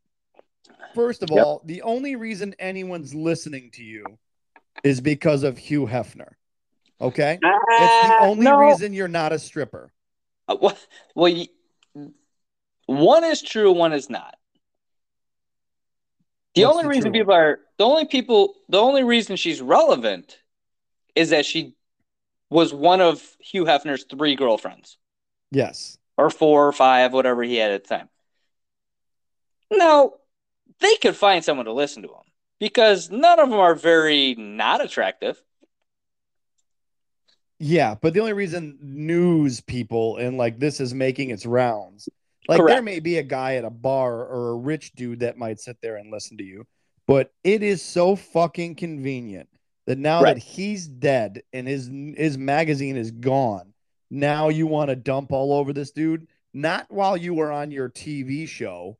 First 0.94 1.22
of 1.22 1.30
Yep. 1.30 1.44
all, 1.44 1.62
the 1.64 1.82
only 1.82 2.16
reason 2.16 2.54
anyone's 2.58 3.14
listening 3.14 3.70
to 3.74 3.84
you 3.84 4.04
is 4.82 5.00
because 5.00 5.44
of 5.44 5.56
Hugh 5.56 5.86
Hefner. 5.86 6.32
Okay? 7.00 7.38
It's 7.42 8.08
the 8.08 8.18
only 8.20 8.44
no. 8.44 8.58
reason 8.58 8.92
you're 8.92 9.06
not 9.08 9.32
a 9.32 9.38
stripper. 9.38 9.92
Uh, 10.48 10.56
well, 10.60 10.78
well, 11.14 11.28
you, 11.28 11.46
one 12.86 13.22
is 13.24 13.40
true, 13.40 13.70
one 13.72 13.92
is 13.92 14.10
not. 14.10 14.34
The 16.54 16.62
What's 16.64 16.72
only 16.72 16.82
the 16.84 16.88
reason 16.88 17.12
people 17.12 17.34
are 17.34 17.60
the 17.78 17.84
only 17.84 18.06
people 18.06 18.54
the 18.68 18.80
only 18.80 19.02
reason 19.02 19.36
she's 19.36 19.60
relevant 19.60 20.38
is 21.14 21.30
that 21.30 21.44
she 21.46 21.74
was 22.50 22.72
one 22.72 23.00
of 23.00 23.22
Hugh 23.40 23.64
Hefner's 23.64 24.04
three 24.04 24.36
girlfriends, 24.36 24.96
Yes. 25.50 25.98
or 26.16 26.30
four 26.30 26.68
or 26.68 26.72
five, 26.72 27.12
whatever 27.12 27.42
he 27.42 27.56
had 27.56 27.72
at 27.72 27.82
the 27.84 27.88
time. 27.96 28.08
Now, 29.72 30.12
they 30.80 30.94
could 30.96 31.16
find 31.16 31.44
someone 31.44 31.66
to 31.66 31.72
listen 31.72 32.02
to 32.02 32.08
him 32.08 32.22
because 32.60 33.10
none 33.10 33.40
of 33.40 33.50
them 33.50 33.58
are 33.58 33.74
very 33.74 34.34
not 34.36 34.84
attractive. 34.84 35.42
Yeah, 37.58 37.94
but 38.00 38.14
the 38.14 38.20
only 38.20 38.32
reason 38.32 38.78
news 38.80 39.60
people 39.60 40.16
and 40.18 40.36
like 40.36 40.58
this 40.58 40.80
is 40.80 40.92
making 40.92 41.30
its 41.30 41.46
rounds, 41.46 42.08
like 42.48 42.64
there 42.66 42.82
may 42.82 43.00
be 43.00 43.18
a 43.18 43.22
guy 43.22 43.56
at 43.56 43.64
a 43.64 43.70
bar 43.70 44.24
or 44.24 44.50
a 44.50 44.56
rich 44.56 44.92
dude 44.94 45.20
that 45.20 45.38
might 45.38 45.60
sit 45.60 45.76
there 45.80 45.96
and 45.96 46.10
listen 46.10 46.36
to 46.38 46.44
you, 46.44 46.66
but 47.06 47.32
it 47.42 47.62
is 47.62 47.82
so 47.82 48.16
fucking 48.16 48.74
convenient 48.74 49.48
that 49.86 49.98
now 49.98 50.22
Right. 50.22 50.34
that 50.34 50.42
he's 50.42 50.86
dead 50.86 51.42
and 51.52 51.66
his 51.68 51.90
his 52.16 52.38
magazine 52.38 52.96
is 52.96 53.10
gone, 53.10 53.72
now 54.10 54.48
you 54.48 54.66
want 54.66 54.90
to 54.90 54.96
dump 54.96 55.32
all 55.32 55.52
over 55.52 55.72
this 55.72 55.90
dude, 55.90 56.26
not 56.52 56.86
while 56.90 57.16
you 57.16 57.34
were 57.34 57.52
on 57.52 57.70
your 57.70 57.88
TV 57.88 58.46
show, 58.48 58.96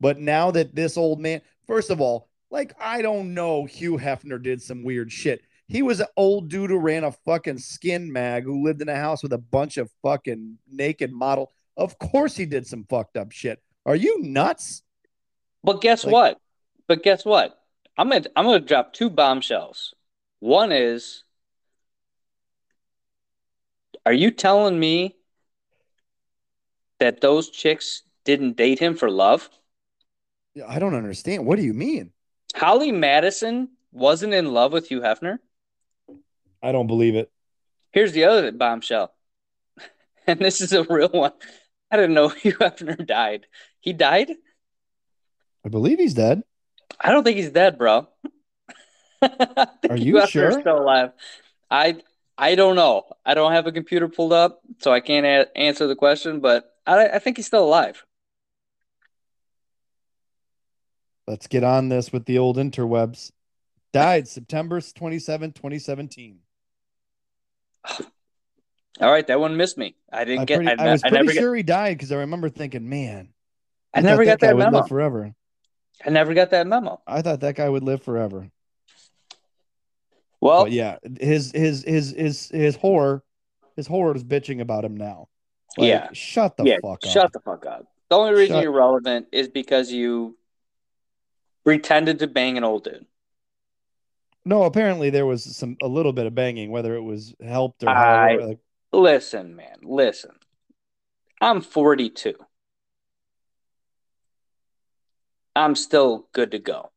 but 0.00 0.18
now 0.18 0.50
that 0.52 0.74
this 0.74 0.96
old 0.96 1.20
man, 1.20 1.40
first 1.66 1.90
of 1.90 2.00
all, 2.00 2.28
like 2.50 2.74
I 2.80 3.02
don't 3.02 3.34
know, 3.34 3.64
Hugh 3.64 3.98
Hefner 3.98 4.42
did 4.42 4.62
some 4.62 4.82
weird 4.84 5.10
shit. 5.12 5.42
He 5.66 5.82
was 5.82 6.00
an 6.00 6.06
old 6.16 6.48
dude 6.48 6.70
who 6.70 6.78
ran 6.78 7.04
a 7.04 7.12
fucking 7.12 7.58
skin 7.58 8.10
mag 8.10 8.44
who 8.44 8.64
lived 8.64 8.80
in 8.80 8.88
a 8.88 8.96
house 8.96 9.22
with 9.22 9.34
a 9.34 9.38
bunch 9.38 9.76
of 9.76 9.90
fucking 10.02 10.56
naked 10.70 11.12
model. 11.12 11.52
Of 11.78 11.98
course 11.98 12.36
he 12.36 12.44
did 12.44 12.66
some 12.66 12.84
fucked 12.84 13.16
up 13.16 13.30
shit. 13.32 13.62
Are 13.86 13.96
you 13.96 14.20
nuts? 14.20 14.82
But 15.64 15.80
guess 15.80 16.04
Like- 16.04 16.12
what? 16.12 16.40
But 16.88 17.02
guess 17.02 17.24
what? 17.24 17.58
I'm 17.96 18.08
gonna 18.10 18.24
I'm 18.36 18.44
gonna 18.44 18.60
drop 18.60 18.92
two 18.92 19.10
bombshells. 19.10 19.94
One 20.40 20.72
is, 20.72 21.24
are 24.06 24.12
you 24.12 24.30
telling 24.30 24.78
me 24.78 25.16
that 26.98 27.20
those 27.20 27.50
chicks 27.50 28.02
didn't 28.24 28.56
date 28.56 28.78
him 28.78 28.96
for 28.96 29.10
love? 29.10 29.48
I 30.66 30.78
don't 30.78 30.94
understand. 30.94 31.44
What 31.44 31.56
do 31.56 31.62
you 31.62 31.74
mean? 31.74 32.12
Holly 32.54 32.92
Madison 32.92 33.68
wasn't 33.92 34.32
in 34.32 34.52
love 34.52 34.72
with 34.72 34.88
Hugh 34.88 35.00
Hefner. 35.00 35.38
I 36.62 36.72
don't 36.72 36.86
believe 36.86 37.14
it. 37.14 37.30
Here's 37.92 38.12
the 38.12 38.24
other 38.24 38.50
bombshell, 38.52 39.12
and 40.26 40.38
this 40.40 40.60
is 40.60 40.72
a 40.72 40.84
real 40.84 41.08
one. 41.08 41.32
I 41.90 41.96
didn't 41.96 42.14
know 42.14 42.28
Hugh 42.28 42.54
Hefner 42.54 43.04
died. 43.06 43.46
He 43.80 43.92
died? 43.92 44.32
I 45.64 45.68
believe 45.68 45.98
he's 45.98 46.14
dead. 46.14 46.42
I 47.00 47.10
don't 47.10 47.24
think 47.24 47.36
he's 47.36 47.50
dead, 47.50 47.78
bro. 47.78 48.08
I 49.22 49.66
think 49.82 49.92
Are 49.92 49.96
Hugh 49.96 50.14
you 50.16 50.20
Hefner's 50.22 50.30
sure? 50.30 50.60
Still 50.60 50.80
alive? 50.80 51.10
I 51.70 52.00
I 52.36 52.54
don't 52.54 52.76
know. 52.76 53.04
I 53.26 53.34
don't 53.34 53.52
have 53.52 53.66
a 53.66 53.72
computer 53.72 54.08
pulled 54.08 54.32
up, 54.32 54.60
so 54.80 54.92
I 54.92 55.00
can't 55.00 55.26
a- 55.26 55.58
answer 55.58 55.86
the 55.86 55.96
question. 55.96 56.40
But 56.40 56.72
I 56.86 57.08
I 57.08 57.18
think 57.18 57.36
he's 57.36 57.46
still 57.46 57.64
alive. 57.64 58.04
Let's 61.26 61.46
get 61.46 61.64
on 61.64 61.88
this 61.88 62.12
with 62.12 62.24
the 62.24 62.38
old 62.38 62.56
interwebs. 62.56 63.32
Died 63.92 64.28
September 64.28 64.80
27, 64.80 65.52
2017. 65.52 66.38
All 69.00 69.10
right, 69.10 69.26
that 69.26 69.38
one 69.38 69.56
missed 69.56 69.78
me. 69.78 69.94
I 70.12 70.24
didn't 70.24 70.40
I, 70.40 70.44
get. 70.44 70.56
pretty, 70.56 70.72
I, 70.80 70.88
I, 70.88 70.92
was 70.92 71.04
I 71.04 71.10
pretty 71.10 71.26
never 71.26 71.38
sure 71.38 71.54
he 71.54 71.62
died 71.62 71.96
because 71.96 72.10
I 72.12 72.16
remember 72.16 72.48
thinking, 72.48 72.88
man, 72.88 73.28
I 73.94 74.00
never 74.00 74.24
got 74.24 74.40
that 74.40 74.56
would 74.56 74.64
memo. 74.64 74.78
live 74.80 74.88
forever. 74.88 75.34
I 76.04 76.10
never 76.10 76.34
got 76.34 76.50
that 76.50 76.66
memo. 76.66 77.00
I 77.06 77.22
thought 77.22 77.40
that 77.40 77.54
guy 77.56 77.68
would 77.68 77.82
live 77.82 78.02
forever. 78.02 78.50
Well, 80.40 80.64
but 80.64 80.72
yeah, 80.72 80.98
his 81.20 81.50
his 81.52 81.82
his 81.84 82.10
his 82.12 82.48
his 82.48 82.76
whore, 82.76 83.22
his 83.76 83.88
whore 83.88 84.14
is 84.14 84.24
bitching 84.24 84.60
about 84.60 84.84
him 84.84 84.96
now. 84.96 85.28
Like, 85.76 85.88
Yeah. 85.88 86.08
shut 86.12 86.56
the 86.56 86.64
yeah. 86.64 86.76
fuck 86.82 87.04
up. 87.04 87.10
Shut 87.10 87.32
the 87.32 87.40
fuck 87.40 87.66
up. 87.66 87.86
The 88.08 88.16
only 88.16 88.32
reason 88.32 88.56
Shut- 88.56 88.62
you're 88.62 88.72
relevant 88.72 89.26
is 89.32 89.48
because 89.48 89.92
you 89.92 90.36
pretended 91.64 92.20
to 92.20 92.26
bang 92.26 92.56
an 92.56 92.64
old 92.64 92.84
dude. 92.84 93.06
No, 94.44 94.62
apparently 94.62 95.10
there 95.10 95.26
was 95.26 95.44
some 95.56 95.76
a 95.82 95.88
little 95.88 96.12
bit 96.12 96.26
of 96.26 96.34
banging, 96.34 96.70
whether 96.70 96.94
it 96.94 97.02
was 97.02 97.34
helped 97.44 97.82
or 97.82 97.88
I- 97.90 97.94
however. 97.94 98.46
Like, 98.46 98.58
Listen, 98.92 99.54
man, 99.54 99.78
listen. 99.82 100.32
I'm 101.40 101.60
42. 101.60 102.34
I'm 105.54 105.74
still 105.74 106.28
good 106.32 106.52
to 106.52 106.58
go. 106.58 106.90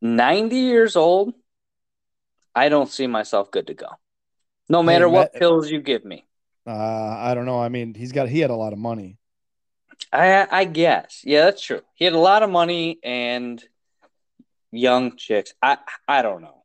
90 0.00 0.56
years 0.56 0.96
old, 0.96 1.34
I 2.54 2.68
don't 2.68 2.88
see 2.88 3.06
myself 3.06 3.50
good 3.50 3.66
to 3.66 3.74
go. 3.74 3.88
No 4.68 4.82
matter 4.82 5.08
what 5.08 5.32
Matt- 5.34 5.40
pills 5.40 5.70
you 5.70 5.80
give 5.80 6.04
me. 6.04 6.26
uh, 6.66 6.70
I 6.70 7.34
don't 7.34 7.46
know. 7.46 7.60
I 7.60 7.68
mean, 7.68 7.94
he's 7.94 8.12
got 8.12 8.28
he 8.28 8.38
had 8.38 8.50
a 8.50 8.56
lot 8.56 8.72
of 8.72 8.78
money. 8.78 9.18
I 10.12 10.46
I 10.50 10.64
guess. 10.64 11.22
Yeah, 11.24 11.44
that's 11.46 11.62
true. 11.62 11.82
He 11.94 12.04
had 12.04 12.14
a 12.14 12.18
lot 12.18 12.42
of 12.42 12.50
money 12.50 12.98
and 13.02 13.62
young 14.70 15.16
chicks. 15.16 15.52
I 15.62 15.78
I 16.08 16.22
don't 16.22 16.42
know. 16.42 16.59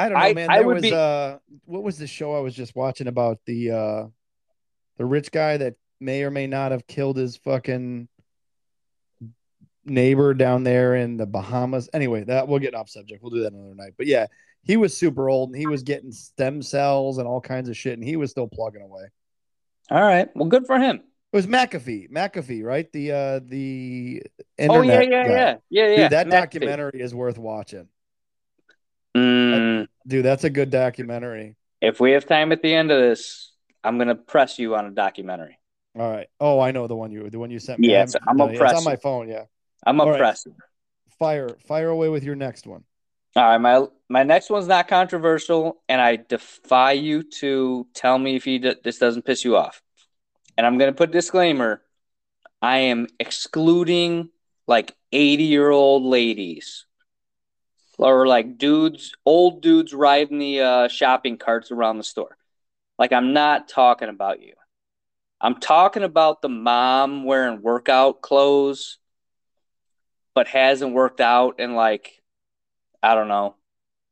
I 0.00 0.08
don't 0.08 0.18
know, 0.18 0.24
I- 0.24 0.34
man. 0.34 0.50
I 0.50 0.58
There 0.58 0.66
would 0.66 0.74
was 0.76 0.82
be- 0.82 0.92
uh, 0.94 1.38
what 1.66 1.82
was 1.82 1.98
the 1.98 2.06
show 2.06 2.34
I 2.34 2.40
was 2.40 2.54
just 2.54 2.74
watching 2.74 3.06
about 3.06 3.38
the 3.46 3.70
uh, 3.70 4.06
the 4.98 5.04
rich 5.04 5.30
guy 5.30 5.56
that 5.58 5.74
may 6.00 6.22
or 6.22 6.30
may 6.30 6.46
not 6.46 6.72
have 6.72 6.86
killed 6.86 7.16
his 7.16 7.36
fucking 7.36 8.08
neighbor 9.84 10.34
down 10.34 10.62
there 10.64 10.94
in 10.96 11.16
the 11.16 11.26
Bahamas. 11.26 11.88
Anyway, 11.92 12.24
that 12.24 12.48
we'll 12.48 12.58
get 12.58 12.74
off 12.74 12.88
subject. 12.88 13.22
We'll 13.22 13.30
do 13.32 13.42
that 13.42 13.52
another 13.52 13.74
night. 13.74 13.92
But 13.96 14.06
yeah, 14.06 14.26
he 14.62 14.76
was 14.76 14.96
super 14.96 15.28
old 15.28 15.50
and 15.50 15.58
he 15.58 15.66
was 15.66 15.82
getting 15.82 16.12
stem 16.12 16.62
cells 16.62 17.18
and 17.18 17.26
all 17.26 17.40
kinds 17.40 17.68
of 17.68 17.76
shit, 17.76 17.94
and 17.98 18.04
he 18.06 18.16
was 18.16 18.30
still 18.30 18.48
plugging 18.48 18.82
away. 18.82 19.04
All 19.90 20.00
right. 20.02 20.28
Well, 20.36 20.48
good 20.48 20.66
for 20.66 20.78
him. 20.78 20.96
It 21.32 21.36
was 21.36 21.46
McAfee, 21.46 22.10
McAfee, 22.10 22.64
right? 22.64 22.90
The 22.92 23.12
uh, 23.12 23.40
the 23.44 24.22
Oh 24.58 24.82
yeah, 24.82 25.00
yeah, 25.00 25.26
guy. 25.26 25.30
yeah, 25.30 25.56
yeah, 25.70 25.86
yeah. 25.88 25.96
Dude, 25.96 26.10
that 26.12 26.26
McAfee. 26.26 26.30
documentary 26.30 27.00
is 27.00 27.14
worth 27.14 27.38
watching. 27.38 27.88
Dude, 30.06 30.24
that's 30.24 30.44
a 30.44 30.50
good 30.50 30.70
documentary. 30.70 31.56
if 31.80 32.00
we 32.00 32.12
have 32.12 32.26
time 32.26 32.52
at 32.52 32.62
the 32.62 32.74
end 32.74 32.90
of 32.90 33.00
this, 33.00 33.52
I'm 33.84 33.98
gonna 33.98 34.14
press 34.14 34.58
you 34.58 34.74
on 34.74 34.86
a 34.86 34.90
documentary. 34.90 35.58
All 35.98 36.10
right. 36.10 36.28
Oh, 36.38 36.60
I 36.60 36.70
know 36.70 36.86
the 36.86 36.96
one 36.96 37.10
you 37.10 37.28
the 37.30 37.38
one 37.38 37.50
you 37.50 37.58
sent 37.58 37.80
me. 37.80 37.88
I 37.88 37.90
Yes, 37.92 38.14
haven't 38.14 38.28
I'm 38.28 38.50
it 38.50 38.54
yet. 38.54 38.70
It's 38.70 38.78
on 38.78 38.84
my 38.84 38.96
phone. 38.96 39.28
Yeah. 39.28 39.44
I'm 39.86 40.00
All 40.00 40.08
a 40.08 40.10
right. 40.10 40.18
press. 40.18 40.46
Fire, 41.18 41.48
fire 41.66 41.88
away 41.88 42.08
with 42.08 42.24
your 42.24 42.34
next 42.34 42.66
one. 42.66 42.84
All 43.36 43.44
right, 43.44 43.58
my 43.58 43.86
my 44.08 44.22
next 44.22 44.50
one's 44.50 44.66
not 44.66 44.88
controversial, 44.88 45.82
and 45.88 46.00
I 46.00 46.16
defy 46.16 46.92
you 46.92 47.22
to 47.40 47.86
tell 47.94 48.18
me 48.18 48.36
if 48.36 48.46
you 48.46 48.58
d- 48.58 48.76
this 48.82 48.98
doesn't 48.98 49.24
piss 49.24 49.44
you 49.44 49.56
off. 49.56 49.82
And 50.56 50.66
I'm 50.66 50.78
gonna 50.78 50.92
put 50.92 51.10
disclaimer: 51.10 51.82
I 52.62 52.78
am 52.78 53.06
excluding 53.18 54.30
like 54.66 54.94
80 55.12 55.44
year 55.44 55.70
old 55.70 56.02
ladies 56.04 56.86
or 58.00 58.26
like 58.26 58.58
dudes, 58.58 59.14
old 59.24 59.62
dudes 59.62 59.92
riding 59.92 60.38
the 60.38 60.60
uh, 60.60 60.88
shopping 60.88 61.36
carts 61.36 61.70
around 61.70 61.98
the 61.98 62.04
store. 62.04 62.36
Like 62.98 63.12
I'm 63.12 63.32
not 63.32 63.68
talking 63.68 64.08
about 64.08 64.42
you. 64.42 64.54
I'm 65.40 65.58
talking 65.60 66.02
about 66.02 66.42
the 66.42 66.48
mom 66.48 67.24
wearing 67.24 67.62
workout 67.62 68.20
clothes, 68.20 68.98
but 70.34 70.48
hasn't 70.48 70.92
worked 70.92 71.20
out 71.20 71.60
in 71.60 71.74
like, 71.74 72.22
I 73.02 73.14
don't 73.14 73.28
know, 73.28 73.56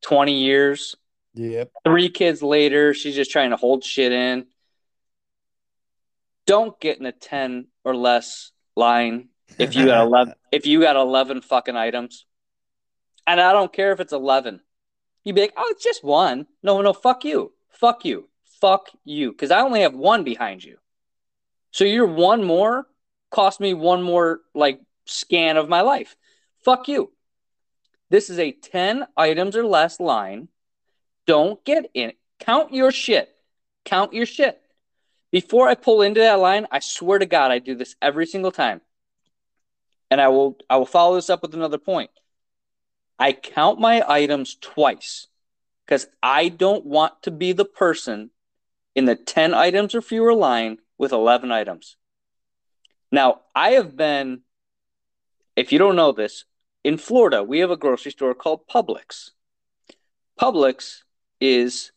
20 0.02 0.32
years. 0.32 0.94
Yep. 1.34 1.70
Three 1.84 2.08
kids 2.08 2.42
later, 2.42 2.94
she's 2.94 3.14
just 3.14 3.30
trying 3.30 3.50
to 3.50 3.56
hold 3.56 3.84
shit 3.84 4.12
in. 4.12 4.46
Don't 6.46 6.78
get 6.80 6.98
in 6.98 7.06
a 7.06 7.12
10 7.12 7.66
or 7.84 7.94
less 7.94 8.52
line 8.74 9.28
if 9.58 9.76
you 9.76 9.86
got 9.86 10.06
11 10.06 10.34
if 10.50 10.66
you 10.66 10.80
got 10.80 10.96
11 10.96 11.42
fucking 11.42 11.76
items. 11.76 12.24
And 13.28 13.42
I 13.42 13.52
don't 13.52 13.72
care 13.72 13.92
if 13.92 14.00
it's 14.00 14.14
11. 14.14 14.62
You'd 15.22 15.34
be 15.34 15.42
like, 15.42 15.52
"Oh, 15.56 15.68
it's 15.68 15.84
just 15.84 16.02
one." 16.02 16.46
No, 16.62 16.80
no, 16.80 16.94
fuck 16.94 17.26
you. 17.26 17.52
Fuck 17.68 18.06
you. 18.06 18.30
Fuck 18.60 18.88
you 19.04 19.32
cuz 19.34 19.50
I 19.52 19.60
only 19.60 19.82
have 19.82 19.94
one 19.94 20.24
behind 20.24 20.64
you. 20.64 20.78
So 21.70 21.84
your 21.84 22.06
one 22.06 22.42
more 22.42 22.88
cost 23.30 23.60
me 23.60 23.74
one 23.74 24.02
more 24.02 24.40
like 24.54 24.80
scan 25.04 25.58
of 25.58 25.68
my 25.68 25.82
life. 25.82 26.16
Fuck 26.64 26.88
you. 26.88 27.12
This 28.10 28.30
is 28.30 28.38
a 28.38 28.52
10 28.52 29.06
items 29.16 29.54
or 29.54 29.64
less 29.64 30.00
line. 30.00 30.48
Don't 31.26 31.62
get 31.64 31.90
in. 31.92 32.14
Count 32.40 32.72
your 32.72 32.90
shit. 32.90 33.28
Count 33.84 34.14
your 34.14 34.26
shit. 34.26 34.60
Before 35.30 35.68
I 35.68 35.74
pull 35.74 36.00
into 36.00 36.20
that 36.20 36.40
line, 36.40 36.66
I 36.70 36.78
swear 36.78 37.18
to 37.18 37.26
God, 37.26 37.50
I 37.50 37.58
do 37.58 37.74
this 37.74 37.94
every 38.00 38.24
single 38.24 38.52
time. 38.52 38.80
And 40.10 40.20
I 40.22 40.28
will 40.28 40.56
I 40.70 40.78
will 40.78 40.86
follow 40.86 41.16
this 41.16 41.28
up 41.28 41.42
with 41.42 41.52
another 41.52 41.76
point. 41.76 42.10
I 43.18 43.32
count 43.32 43.80
my 43.80 44.02
items 44.06 44.56
twice 44.60 45.26
because 45.84 46.06
I 46.22 46.48
don't 46.48 46.86
want 46.86 47.22
to 47.22 47.30
be 47.30 47.52
the 47.52 47.64
person 47.64 48.30
in 48.94 49.04
the 49.06 49.16
10 49.16 49.54
items 49.54 49.94
or 49.94 50.02
fewer 50.02 50.34
line 50.34 50.78
with 50.98 51.12
11 51.12 51.50
items. 51.50 51.96
Now, 53.10 53.40
I 53.54 53.70
have 53.70 53.96
been, 53.96 54.42
if 55.56 55.72
you 55.72 55.78
don't 55.78 55.96
know 55.96 56.12
this, 56.12 56.44
in 56.84 56.98
Florida, 56.98 57.42
we 57.42 57.60
have 57.60 57.70
a 57.70 57.76
grocery 57.76 58.12
store 58.12 58.34
called 58.34 58.66
Publix. 58.68 59.30
Publix 60.38 61.02
is 61.40 61.92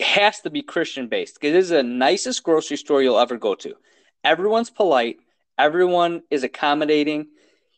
has 0.00 0.40
to 0.40 0.50
be 0.50 0.62
Christian 0.62 1.08
based 1.08 1.38
it 1.42 1.54
is 1.54 1.70
the 1.70 1.82
nicest 1.82 2.42
grocery 2.42 2.76
store 2.76 3.02
you'll 3.02 3.18
ever 3.18 3.36
go 3.36 3.54
to. 3.54 3.74
Everyone's 4.22 4.70
polite, 4.70 5.16
everyone 5.58 6.22
is 6.30 6.42
accommodating. 6.42 7.28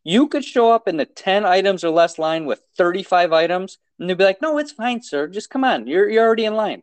You 0.04 0.28
could 0.28 0.44
show 0.44 0.72
up 0.72 0.88
in 0.88 0.96
the 0.96 1.04
10 1.04 1.44
items 1.44 1.84
or 1.84 1.90
less 1.90 2.18
line 2.18 2.46
with 2.46 2.62
35 2.76 3.32
items, 3.32 3.78
and 3.98 4.08
they'd 4.08 4.18
be 4.18 4.24
like, 4.24 4.42
No, 4.42 4.58
it's 4.58 4.72
fine, 4.72 5.02
sir. 5.02 5.26
Just 5.26 5.50
come 5.50 5.64
on. 5.64 5.86
You're, 5.86 6.08
you're 6.08 6.24
already 6.24 6.44
in 6.44 6.54
line. 6.54 6.82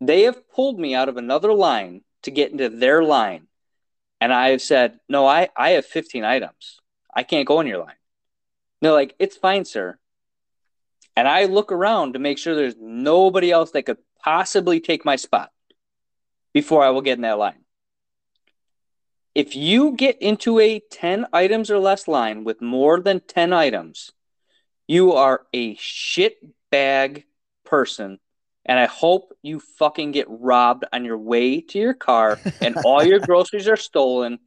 They 0.00 0.22
have 0.22 0.48
pulled 0.50 0.78
me 0.78 0.94
out 0.94 1.08
of 1.08 1.16
another 1.16 1.52
line 1.52 2.02
to 2.22 2.30
get 2.30 2.52
into 2.52 2.68
their 2.68 3.02
line. 3.02 3.46
And 4.20 4.32
I 4.32 4.50
have 4.50 4.62
said, 4.62 4.98
No, 5.08 5.26
I, 5.26 5.48
I 5.56 5.70
have 5.70 5.86
15 5.86 6.24
items. 6.24 6.80
I 7.14 7.22
can't 7.22 7.46
go 7.46 7.60
in 7.60 7.66
your 7.66 7.78
line. 7.78 7.96
they're 8.80 8.92
like, 8.92 9.14
It's 9.18 9.36
fine, 9.36 9.64
sir. 9.64 9.98
And 11.16 11.26
I 11.26 11.46
look 11.46 11.72
around 11.72 12.12
to 12.12 12.20
make 12.20 12.38
sure 12.38 12.54
there's 12.54 12.76
nobody 12.78 13.50
else 13.50 13.72
that 13.72 13.86
could 13.86 13.98
possibly 14.22 14.78
take 14.80 15.04
my 15.04 15.16
spot 15.16 15.50
before 16.52 16.84
I 16.84 16.90
will 16.90 17.02
get 17.02 17.18
in 17.18 17.22
that 17.22 17.38
line. 17.38 17.64
If 19.38 19.54
you 19.54 19.92
get 19.92 20.20
into 20.20 20.58
a 20.58 20.80
10 20.80 21.26
items 21.32 21.70
or 21.70 21.78
less 21.78 22.08
line 22.08 22.42
with 22.42 22.60
more 22.60 22.98
than 22.98 23.20
10 23.20 23.52
items, 23.52 24.10
you 24.88 25.12
are 25.12 25.46
a 25.52 25.76
shit 25.76 26.38
bag 26.72 27.24
person. 27.64 28.18
And 28.64 28.80
I 28.80 28.86
hope 28.86 29.32
you 29.42 29.60
fucking 29.60 30.10
get 30.10 30.26
robbed 30.28 30.86
on 30.92 31.04
your 31.04 31.18
way 31.18 31.60
to 31.60 31.78
your 31.78 31.94
car 31.94 32.40
and 32.60 32.78
all 32.78 33.04
your 33.04 33.20
groceries 33.20 33.68
are 33.68 33.76
stolen. 33.76 34.40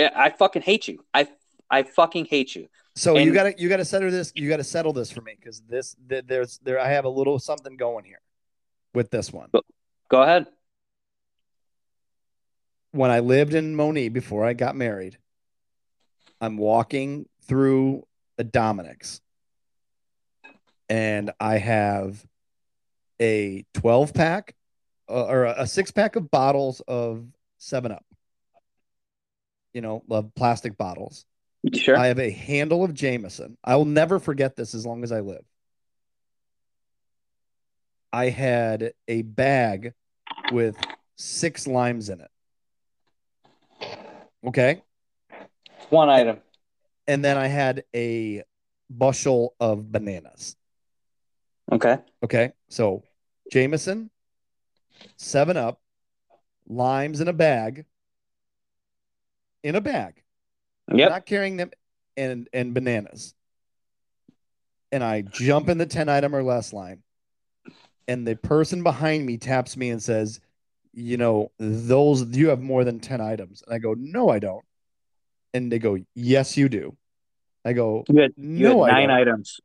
Eh, 0.00 0.10
I 0.12 0.30
fucking 0.30 0.62
hate 0.62 0.88
you. 0.88 1.04
I 1.14 1.28
I 1.70 1.84
fucking 1.84 2.24
hate 2.24 2.56
you. 2.56 2.66
So 2.96 3.16
And- 3.16 3.24
you 3.24 3.32
gotta 3.32 3.54
you 3.56 3.68
gotta 3.68 3.84
settle 3.84 4.10
this. 4.10 4.32
You 4.34 4.48
gotta 4.48 4.64
settle 4.64 4.92
this 4.92 5.12
for 5.12 5.20
me 5.20 5.36
because 5.38 5.62
this 5.68 5.94
th- 6.08 6.24
there's 6.26 6.58
there 6.64 6.80
I 6.80 6.88
have 6.88 7.04
a 7.04 7.08
little 7.08 7.38
something 7.38 7.76
going 7.76 8.04
here 8.04 8.20
with 8.94 9.12
this 9.12 9.32
one. 9.32 9.50
Go 10.08 10.22
ahead. 10.22 10.48
When 12.92 13.10
I 13.10 13.20
lived 13.20 13.54
in 13.54 13.74
Moni 13.74 14.08
before 14.08 14.44
I 14.44 14.52
got 14.52 14.76
married, 14.76 15.18
I'm 16.40 16.56
walking 16.56 17.26
through 17.46 18.06
a 18.38 18.44
Dominick's, 18.44 19.20
and 20.88 21.32
I 21.40 21.58
have 21.58 22.24
a 23.20 23.64
12 23.74 24.12
pack 24.14 24.54
uh, 25.08 25.26
or 25.26 25.44
a, 25.44 25.66
six 25.66 25.90
pack 25.90 26.16
of 26.16 26.30
bottles 26.30 26.80
of 26.88 27.24
Seven 27.58 27.92
Up. 27.92 28.04
You 29.72 29.80
know, 29.80 30.02
of 30.10 30.34
plastic 30.34 30.76
bottles. 30.76 31.24
Sure. 31.72 31.96
I 31.96 32.08
have 32.08 32.18
a 32.18 32.30
handle 32.30 32.84
of 32.84 32.92
Jameson. 32.92 33.56
I 33.62 33.76
will 33.76 33.84
never 33.84 34.18
forget 34.18 34.56
this 34.56 34.74
as 34.74 34.84
long 34.84 35.02
as 35.04 35.12
I 35.12 35.20
live. 35.20 35.44
I 38.12 38.28
had 38.28 38.92
a 39.08 39.22
bag 39.22 39.94
with 40.50 40.76
six 41.16 41.66
limes 41.66 42.08
in 42.08 42.20
it. 42.20 42.30
Okay. 44.46 44.82
One 45.90 46.08
item. 46.08 46.38
And 47.06 47.24
then 47.24 47.36
I 47.36 47.46
had 47.46 47.84
a 47.94 48.42
bushel 48.90 49.54
of 49.60 49.90
bananas. 49.90 50.56
Okay. 51.70 51.98
Okay. 52.22 52.52
So 52.68 53.02
Jameson, 53.50 54.10
Seven 55.16 55.56
Up, 55.56 55.80
limes 56.68 57.20
in 57.20 57.28
a 57.28 57.32
bag. 57.32 57.84
In 59.62 59.76
a 59.76 59.80
bag. 59.80 60.22
Yep. 60.92 61.10
not 61.10 61.26
carrying 61.26 61.56
them 61.56 61.70
and 62.16 62.48
and 62.52 62.74
bananas 62.74 63.34
and 64.90 65.02
i 65.02 65.22
jump 65.22 65.68
in 65.68 65.78
the 65.78 65.86
10 65.86 66.08
item 66.08 66.34
or 66.34 66.42
less 66.42 66.72
line 66.72 67.02
and 68.08 68.26
the 68.26 68.36
person 68.36 68.82
behind 68.82 69.24
me 69.24 69.38
taps 69.38 69.76
me 69.76 69.90
and 69.90 70.02
says 70.02 70.40
you 70.92 71.16
know 71.16 71.50
those 71.58 72.24
you 72.36 72.48
have 72.48 72.60
more 72.60 72.84
than 72.84 73.00
10 73.00 73.20
items 73.20 73.62
and 73.66 73.74
i 73.74 73.78
go 73.78 73.94
no 73.98 74.28
i 74.28 74.38
don't 74.38 74.64
and 75.54 75.72
they 75.72 75.78
go 75.78 75.96
yes 76.14 76.56
you 76.56 76.68
do 76.68 76.96
i 77.64 77.72
go 77.72 78.04
You 78.08 78.20
had, 78.20 78.32
you 78.36 78.68
no 78.68 78.84
had 78.84 78.94
I 78.94 79.06
nine 79.06 79.08
don't. 79.08 79.16
items. 79.20 79.60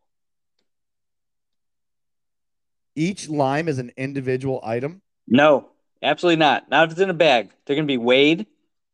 each 2.95 3.29
lime 3.29 3.67
is 3.67 3.77
an 3.79 3.91
individual 3.97 4.59
item 4.63 5.01
No, 5.27 5.69
absolutely 6.01 6.37
not. 6.39 6.69
Not 6.69 6.85
if 6.85 6.91
it's 6.93 7.01
in 7.01 7.09
a 7.09 7.13
bag. 7.13 7.49
They're 7.65 7.75
going 7.75 7.85
to 7.87 7.91
be 7.91 7.97
weighed 7.97 8.47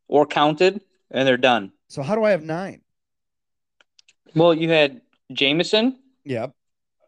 or 0.07 0.25
counted, 0.25 0.81
and 1.11 1.27
they're 1.27 1.37
done. 1.37 1.71
so 1.87 2.01
how 2.01 2.15
do 2.15 2.23
i 2.23 2.31
have 2.31 2.43
nine 2.43 2.81
Well, 4.35 4.53
you 4.53 4.69
had 4.69 5.01
Jameson. 5.31 5.97
yep 6.25 6.51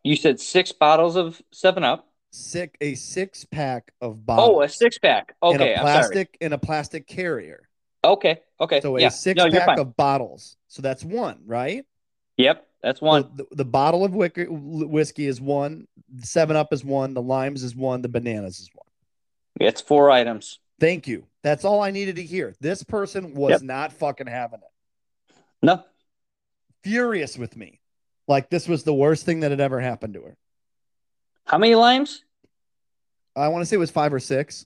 You 0.04 0.16
said 0.16 0.40
six 0.40 0.72
bottles 0.72 1.16
of 1.16 1.42
Seven 1.52 1.84
Up. 1.84 2.08
Six 2.36 2.76
a 2.82 2.96
six 2.96 3.46
pack 3.46 3.92
of 4.02 4.26
bottles. 4.26 4.50
Oh, 4.58 4.62
a 4.62 4.70
six 4.70 4.98
pack. 4.98 5.36
Okay, 5.42 5.74
a 5.74 5.80
I'm 5.80 5.86
sorry. 5.86 5.92
plastic 5.94 6.38
in 6.42 6.54
a 6.54 6.58
plastic 6.58 7.08
carrier 7.08 7.68
Okay, 8.04 8.42
okay. 8.60 8.82
so 8.82 8.98
a 8.98 9.02
yeah. 9.02 9.10
six 9.10 9.38
no, 9.38 9.50
pack 9.50 9.80
of 9.80 9.96
bottles 9.98 10.58
so 10.68 10.82
that's 10.82 11.04
one 11.04 11.40
right 11.46 11.86
Yep, 12.38 12.68
that's 12.84 13.02
one. 13.02 13.24
So 13.24 13.30
the, 13.50 13.56
the 13.56 13.66
bottle 13.66 14.04
of 14.04 14.14
whiskey, 14.14 14.44
whiskey 14.50 15.26
is 15.26 15.40
one, 15.40 15.88
Seven 16.20 16.58
Up 16.58 16.74
is 16.74 16.84
one, 16.84 17.14
the 17.14 17.22
limes 17.22 17.64
is 17.64 17.74
one, 17.74 18.02
the 18.02 18.10
bananas 18.10 18.60
is 18.60 18.70
one. 18.74 18.86
It's 19.66 19.80
four 19.80 20.12
items. 20.12 20.60
Thank 20.78 21.08
you. 21.08 21.28
That's 21.44 21.64
all 21.64 21.82
I 21.82 21.92
needed 21.92 22.18
to 22.18 22.24
hear. 22.24 22.54
This 22.60 22.84
person 22.84 23.34
was 23.36 23.52
Yep. 23.52 23.62
not 23.62 23.94
fucking 23.94 24.28
having 24.28 24.60
it. 24.60 25.34
No, 25.64 25.82
Furious 26.84 27.38
with 27.38 27.56
me, 27.56 27.80
like 28.28 28.50
this 28.50 28.68
was 28.68 28.84
the 28.84 28.94
worst 28.94 29.26
thing 29.26 29.40
that 29.40 29.52
had 29.52 29.62
ever 29.62 29.80
happened 29.80 30.16
to 30.16 30.24
her. 30.24 30.38
how 31.46 31.58
many 31.58 31.74
limes? 31.76 32.25
I 33.36 33.48
want 33.50 33.62
to 33.62 33.66
say 33.66 33.76
it 33.76 33.80
was 33.80 33.92
five 33.92 34.14
or 34.14 34.20
six. 34.20 34.66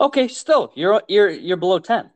Okay, 0.00 0.28
still 0.28 0.72
you're 0.74 1.02
you're 1.08 1.30
you're 1.30 1.56
below 1.56 1.78
ten. 1.78 2.10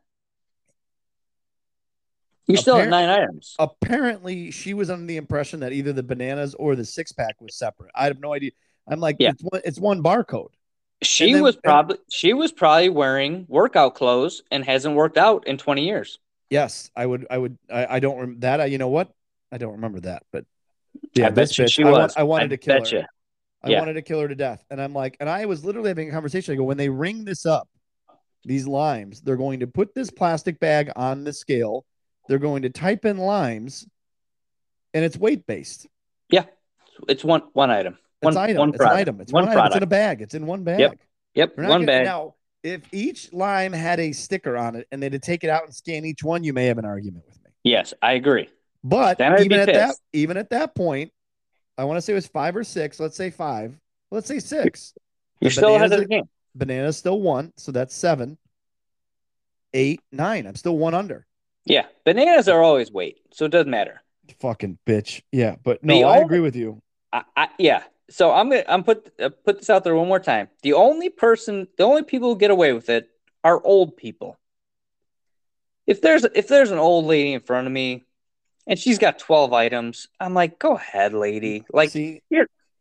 You're 2.47 2.57
still 2.57 2.77
at 2.77 2.87
Appar- 2.87 2.91
nine 2.91 3.09
items. 3.11 3.55
Apparently, 3.59 4.51
she 4.51 4.73
was 4.73 4.89
under 4.89 5.05
the 5.07 5.17
impression 5.19 5.61
that 5.61 5.73
either 5.73 5.93
the 5.93 6.03
bananas 6.03 6.55
or 6.55 6.77
the 6.77 6.85
six 6.85 7.13
pack 7.13 7.39
was 7.41 7.55
separate. 7.57 7.91
I 7.95 8.07
have 8.07 8.21
no 8.21 8.33
idea. 8.33 8.53
I'm 8.89 9.01
like, 9.01 9.17
Yeah. 9.19 9.31
it's 9.31 9.43
one, 9.43 9.61
it's 9.67 9.79
one 9.79 10.03
barcode. 10.03 10.49
She 11.03 11.35
then- 11.35 11.43
was 11.43 11.57
and- 11.57 11.63
probably 11.65 11.99
she 12.11 12.33
was 12.33 12.51
probably 12.53 12.89
wearing 12.89 13.45
workout 13.49 13.95
clothes 13.95 14.43
and 14.51 14.65
hasn't 14.65 14.95
worked 14.95 15.19
out 15.19 15.47
in 15.47 15.59
twenty 15.59 15.85
years. 15.85 16.19
Yes, 16.51 16.91
I 16.97 17.05
would. 17.05 17.27
I 17.31 17.37
would. 17.37 17.59
I, 17.71 17.87
I 17.97 18.01
don't 18.01 18.19
rem- 18.19 18.41
that. 18.41 18.61
I, 18.63 18.65
you 18.67 18.79
know 18.79 18.89
what? 18.89 19.13
I 19.53 19.59
don't 19.59 19.73
remember 19.73 20.01
that, 20.01 20.23
but 20.33 20.45
yeah, 21.15 21.27
I 21.27 21.31
bet 21.31 21.57
you 21.59 21.65
bitch. 21.65 21.73
she 21.75 21.85
I, 21.85 21.91
was. 21.91 21.99
want, 21.99 22.13
I 22.17 22.23
wanted 22.23 22.45
I 22.47 22.49
to 22.49 22.57
kill 22.57 22.81
her. 22.85 22.97
you. 22.97 23.05
I 23.63 23.71
Yeah. 23.71 23.81
wanted 23.81 23.95
to 23.95 24.03
kill 24.03 24.21
her 24.21 24.29
to 24.29 24.35
death. 24.35 24.65
And 24.71 24.81
I'm 24.81 24.93
like, 24.93 25.17
and 25.21 25.29
I 25.29 25.47
was 25.47 25.65
literally 25.65 25.89
having 25.89 26.09
a 26.09 26.13
conversation. 26.13 26.53
I 26.55 26.57
go, 26.57 26.65
when 26.65 26.77
they 26.77 26.89
ring 26.89 27.25
this 27.25 27.45
up, 27.45 27.69
these 28.45 28.67
limes, 28.67 29.21
they're 29.21 29.37
going 29.37 29.61
to 29.61 29.67
put 29.67 29.95
this 29.95 30.11
plastic 30.11 30.61
bag 30.61 30.93
on 30.95 31.25
the 31.25 31.33
scale. 31.33 31.85
They're 32.29 32.39
going 32.39 32.63
to 32.63 32.71
type 32.71 33.05
in 33.05 33.19
limes, 33.19 33.87
and 34.95 35.05
it's 35.05 35.17
weight 35.17 35.47
based. 35.47 35.87
Yeah, 36.31 36.45
it's 37.09 37.25
one 37.25 37.43
one 37.53 37.71
item. 37.71 37.99
One 38.21 38.33
It's 38.33 38.37
item. 38.37 38.57
one 38.59 38.69
it's 38.71 38.81
an 38.81 38.87
item. 38.89 39.21
It's 39.21 39.33
one 39.33 39.47
one, 39.47 39.57
item. 39.57 39.67
It's 39.67 39.77
in 39.77 39.83
a 39.83 39.87
bag. 39.87 40.23
It's 40.23 40.35
in 40.35 40.47
one 40.47 40.63
bag. 40.63 40.81
Yep. 40.81 40.99
Yep, 41.35 41.57
one 41.57 41.67
gonna- 41.67 41.87
bag. 41.87 42.05
Now, 42.05 42.35
if 42.63 42.83
each 42.93 43.33
lime 43.33 43.73
had 43.73 43.99
a 44.01 44.13
sticker 44.13 44.57
on 44.57 44.77
it 44.77 44.87
and 44.93 45.03
they 45.03 45.09
to 45.09 45.19
take 45.19 45.43
it 45.43 45.51
out 45.51 45.65
and 45.65 45.75
scan 45.75 46.05
each 46.05 46.23
one, 46.23 46.45
you 46.45 46.53
may 46.53 46.67
have 46.67 46.79
an 46.79 46.85
argument 46.85 47.25
with 47.27 47.43
me. 47.45 47.51
Yes, 47.65 47.95
I 48.03 48.13
agree. 48.13 48.49
But 48.85 49.21
even 49.21 49.59
at 49.61 49.67
that, 49.67 49.95
even 50.13 50.37
at 50.37 50.51
that 50.51 50.75
point, 50.75 51.13
I 51.79 51.85
want 51.85 51.97
to 51.97 52.03
say 52.03 52.13
it 52.13 52.17
was 52.17 52.27
five 52.27 52.57
or 52.57 52.65
six. 52.65 52.99
Let's 53.01 53.17
say 53.17 53.31
five. 53.31 53.75
Let's 54.11 54.27
say 54.27 54.41
six. 54.41 54.95
You're 55.41 55.51
still 55.53 55.77
ahead 55.77 55.93
of 55.93 56.01
the 56.01 56.07
game. 56.07 56.29
Banana's 56.55 56.97
still 56.97 57.21
one, 57.21 57.53
so 57.57 57.71
that's 57.73 57.95
seven. 57.95 58.37
Eight, 59.73 60.01
nine. 60.11 60.47
I'm 60.47 60.57
still 60.57 60.77
one 60.77 60.95
under. 60.95 61.27
Yeah, 61.65 61.87
bananas 62.05 62.49
are 62.49 62.63
always 62.63 62.91
weight, 62.91 63.19
so 63.33 63.45
it 63.45 63.51
doesn't 63.53 63.71
matter. 63.71 64.03
Fucking 64.41 64.79
bitch. 64.87 65.23
Yeah, 65.31 65.57
but 65.63 65.85
no, 65.85 65.95
The 65.95 66.05
I 66.05 66.11
only- 66.15 66.23
agree 66.25 66.41
with 66.41 66.57
you. 66.57 66.83
I, 67.13 67.23
I 67.37 67.49
yeah. 67.59 67.85
So 68.11 68.33
I'm 68.33 68.49
gonna 68.49 68.65
I'm 68.67 68.83
put 68.83 69.13
uh, 69.21 69.29
put 69.29 69.59
this 69.59 69.69
out 69.71 69.85
there 69.85 69.95
one 69.95 70.09
more 70.09 70.19
time. 70.19 70.49
The 70.63 70.73
only 70.73 71.11
person, 71.11 71.69
the 71.77 71.85
only 71.85 72.03
people 72.03 72.33
who 72.33 72.39
get 72.39 72.51
away 72.51 72.73
with 72.73 72.89
it 72.89 73.09
are 73.45 73.63
old 73.63 73.97
people. 73.97 74.39
If 75.87 76.01
there's 76.01 76.25
if 76.25 76.49
there's 76.49 76.71
an 76.71 76.79
old 76.79 77.05
lady 77.05 77.35
in 77.35 77.41
front 77.41 77.67
of 77.67 77.73
me, 77.73 78.05
and 78.69 78.79
she's 78.79 78.99
got 78.99 79.19
12 79.19 79.53
items, 79.53 80.07
I'm 80.21 80.35
like, 80.35 80.59
go 80.61 80.77
ahead, 80.77 81.13
lady. 81.15 81.65
Like 81.73 81.91
see, 81.91 82.23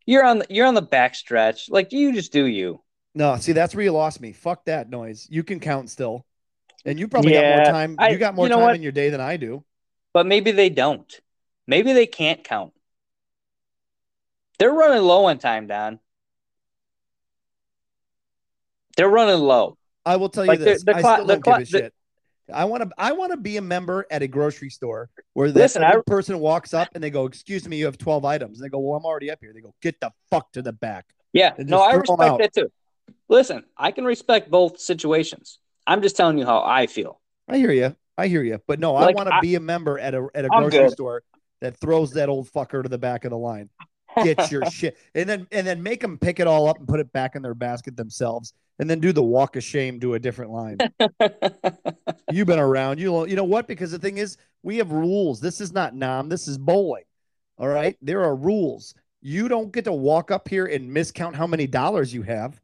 you're 0.05 0.23
on 0.23 0.39
the 0.39 0.45
you're 0.49 0.67
on 0.67 0.75
the 0.75 0.81
back 0.83 1.15
stretch. 1.15 1.69
Like 1.69 1.91
you 1.91 2.13
just 2.13 2.31
do 2.31 2.45
you. 2.45 2.81
no, 3.15 3.35
see, 3.37 3.53
that's 3.53 3.73
where 3.73 3.83
you 3.83 3.91
lost 3.91 4.21
me. 4.21 4.33
Fuck 4.33 4.65
that 4.65 4.89
noise. 4.89 5.27
You 5.31 5.43
can 5.43 5.59
count 5.59 5.89
still, 5.89 6.25
and 6.85 6.99
you 6.99 7.07
probably 7.07 7.33
got 7.33 7.45
more 7.55 7.65
time. 7.65 7.95
I- 7.97 8.09
you 8.09 8.17
got 8.17 8.35
more 8.35 8.45
you 8.45 8.49
know 8.49 8.57
time 8.57 8.65
what? 8.65 8.75
in 8.75 8.83
your 8.83 8.91
day 8.91 9.09
than 9.09 9.21
I 9.21 9.37
do. 9.37 9.63
But 10.13 10.25
maybe 10.27 10.51
they 10.51 10.69
don't. 10.69 11.11
Maybe 11.67 11.93
they 11.93 12.05
can't 12.07 12.43
count. 12.43 12.73
They're 14.59 14.71
running 14.71 15.03
low 15.03 15.25
on 15.25 15.37
time, 15.37 15.67
Don. 15.67 15.99
They're 18.95 19.09
running 19.09 19.39
low. 19.41 19.77
I 20.05 20.15
will 20.15 20.29
tell 20.29 20.45
you 20.45 20.49
Like, 20.49 20.59
the- 20.59 20.65
this: 20.65 20.83
the 20.83 20.95
I 20.95 21.01
cla- 21.01 21.13
still 21.15 21.25
the 21.27 21.33
don't 21.33 21.43
cla- 21.43 21.59
give 21.59 21.67
a 21.67 21.71
the- 21.71 21.77
shit. 21.79 21.93
I 22.53 22.65
want 22.65 22.83
to. 22.83 22.89
I 22.97 23.11
want 23.11 23.31
to 23.31 23.37
be 23.37 23.57
a 23.57 23.61
member 23.61 24.05
at 24.09 24.21
a 24.21 24.27
grocery 24.27 24.69
store 24.69 25.09
where 25.33 25.51
this 25.51 25.75
Listen, 25.75 25.83
I- 25.83 26.01
person 26.05 26.39
walks 26.39 26.73
up 26.73 26.89
and 26.95 27.03
they 27.03 27.09
go, 27.09 27.25
"Excuse 27.25 27.67
me, 27.67 27.77
you 27.77 27.85
have 27.85 27.97
twelve 27.97 28.25
items." 28.25 28.59
And 28.59 28.65
they 28.65 28.69
go, 28.69 28.79
"Well, 28.79 28.97
I'm 28.97 29.05
already 29.05 29.29
up 29.31 29.39
here." 29.41 29.51
They 29.53 29.61
go, 29.61 29.73
"Get 29.81 29.99
the 29.99 30.11
fuck 30.29 30.51
to 30.53 30.61
the 30.61 30.71
back." 30.73 31.05
Yeah, 31.33 31.53
no, 31.57 31.81
I 31.81 31.93
respect 31.93 32.39
that 32.39 32.53
too. 32.53 32.71
Listen, 33.29 33.63
I 33.77 33.91
can 33.91 34.05
respect 34.05 34.49
both 34.49 34.79
situations. 34.79 35.59
I'm 35.85 36.01
just 36.01 36.15
telling 36.15 36.37
you 36.37 36.45
how 36.45 36.63
I 36.63 36.87
feel. 36.87 37.19
I 37.47 37.57
hear 37.57 37.71
you. 37.71 37.95
I 38.17 38.27
hear 38.27 38.43
you. 38.43 38.59
But 38.67 38.79
no, 38.79 38.95
I 38.95 39.11
want 39.11 39.29
to 39.29 39.39
be 39.41 39.55
a 39.55 39.59
member 39.59 39.99
at 39.99 40.13
a 40.15 40.27
at 40.33 40.45
a 40.45 40.49
I'm 40.51 40.63
grocery 40.63 40.85
good. 40.85 40.91
store 40.91 41.23
that 41.61 41.77
throws 41.77 42.11
that 42.11 42.29
old 42.29 42.49
fucker 42.49 42.83
to 42.83 42.89
the 42.89 42.97
back 42.97 43.25
of 43.25 43.31
the 43.31 43.37
line. 43.37 43.69
Get 44.23 44.51
your 44.51 44.65
shit, 44.71 44.97
and 45.15 45.27
then 45.29 45.47
and 45.51 45.65
then 45.65 45.81
make 45.81 46.01
them 46.01 46.17
pick 46.17 46.39
it 46.39 46.47
all 46.47 46.67
up 46.67 46.77
and 46.79 46.87
put 46.87 46.99
it 46.99 47.11
back 47.13 47.35
in 47.35 47.41
their 47.41 47.53
basket 47.53 47.95
themselves, 47.95 48.53
and 48.79 48.89
then 48.89 48.99
do 48.99 49.11
the 49.11 49.23
walk 49.23 49.55
of 49.55 49.63
shame 49.63 49.99
to 50.01 50.13
a 50.15 50.19
different 50.19 50.51
line. 50.51 50.77
You've 52.31 52.47
been 52.47 52.59
around. 52.59 52.99
You 52.99 53.25
you 53.27 53.35
know 53.35 53.43
what? 53.43 53.67
Because 53.67 53.91
the 53.91 53.99
thing 53.99 54.17
is, 54.17 54.37
we 54.63 54.77
have 54.77 54.91
rules. 54.91 55.39
This 55.39 55.61
is 55.61 55.71
not 55.71 55.95
Nam. 55.95 56.29
This 56.29 56.47
is 56.47 56.57
bowling. 56.57 57.03
All 57.57 57.67
right, 57.67 57.97
there 58.01 58.23
are 58.23 58.35
rules. 58.35 58.93
You 59.21 59.47
don't 59.47 59.71
get 59.71 59.85
to 59.85 59.93
walk 59.93 60.29
up 60.31 60.47
here 60.47 60.65
and 60.67 60.89
miscount 60.91 61.33
how 61.35 61.47
many 61.47 61.65
dollars 61.67 62.13
you 62.13 62.21
have. 62.23 62.59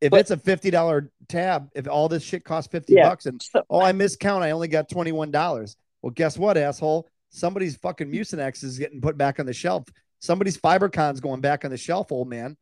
If 0.00 0.10
But- 0.10 0.20
it's 0.20 0.30
a 0.32 0.36
fifty 0.36 0.70
dollar 0.70 1.10
tab, 1.28 1.70
if 1.74 1.86
all 1.88 2.08
this 2.08 2.22
shit 2.22 2.44
costs 2.44 2.70
fifty 2.70 2.94
Yeah. 2.94 3.08
bucks, 3.08 3.26
and 3.26 3.40
oh, 3.70 3.80
I 3.80 3.92
miscount, 3.92 4.42
I 4.42 4.50
only 4.50 4.68
got 4.68 4.88
twenty 4.88 5.12
one 5.12 5.30
dollars. 5.30 5.76
Well, 6.02 6.10
guess 6.10 6.36
what, 6.38 6.56
asshole? 6.56 7.08
Somebody's 7.28 7.76
fucking 7.76 8.10
Mucinex 8.10 8.64
is 8.64 8.78
getting 8.78 9.00
put 9.00 9.16
back 9.16 9.38
on 9.38 9.46
the 9.46 9.52
shelf. 9.52 9.84
Somebody's 10.20 10.58
FiberCon's 10.58 11.20
going 11.20 11.40
back 11.40 11.64
on 11.64 11.70
the 11.70 11.76
shelf, 11.76 12.12
old 12.12 12.28
man. 12.28 12.56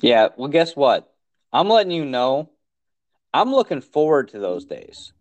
yeah, 0.00 0.28
well, 0.36 0.48
guess 0.48 0.74
what? 0.76 1.12
I'm 1.52 1.68
letting 1.68 1.92
you 1.92 2.04
know. 2.04 2.50
I'm 3.32 3.52
looking 3.52 3.80
forward 3.80 4.28
to 4.28 4.38
those 4.38 4.64
days. 4.64 5.12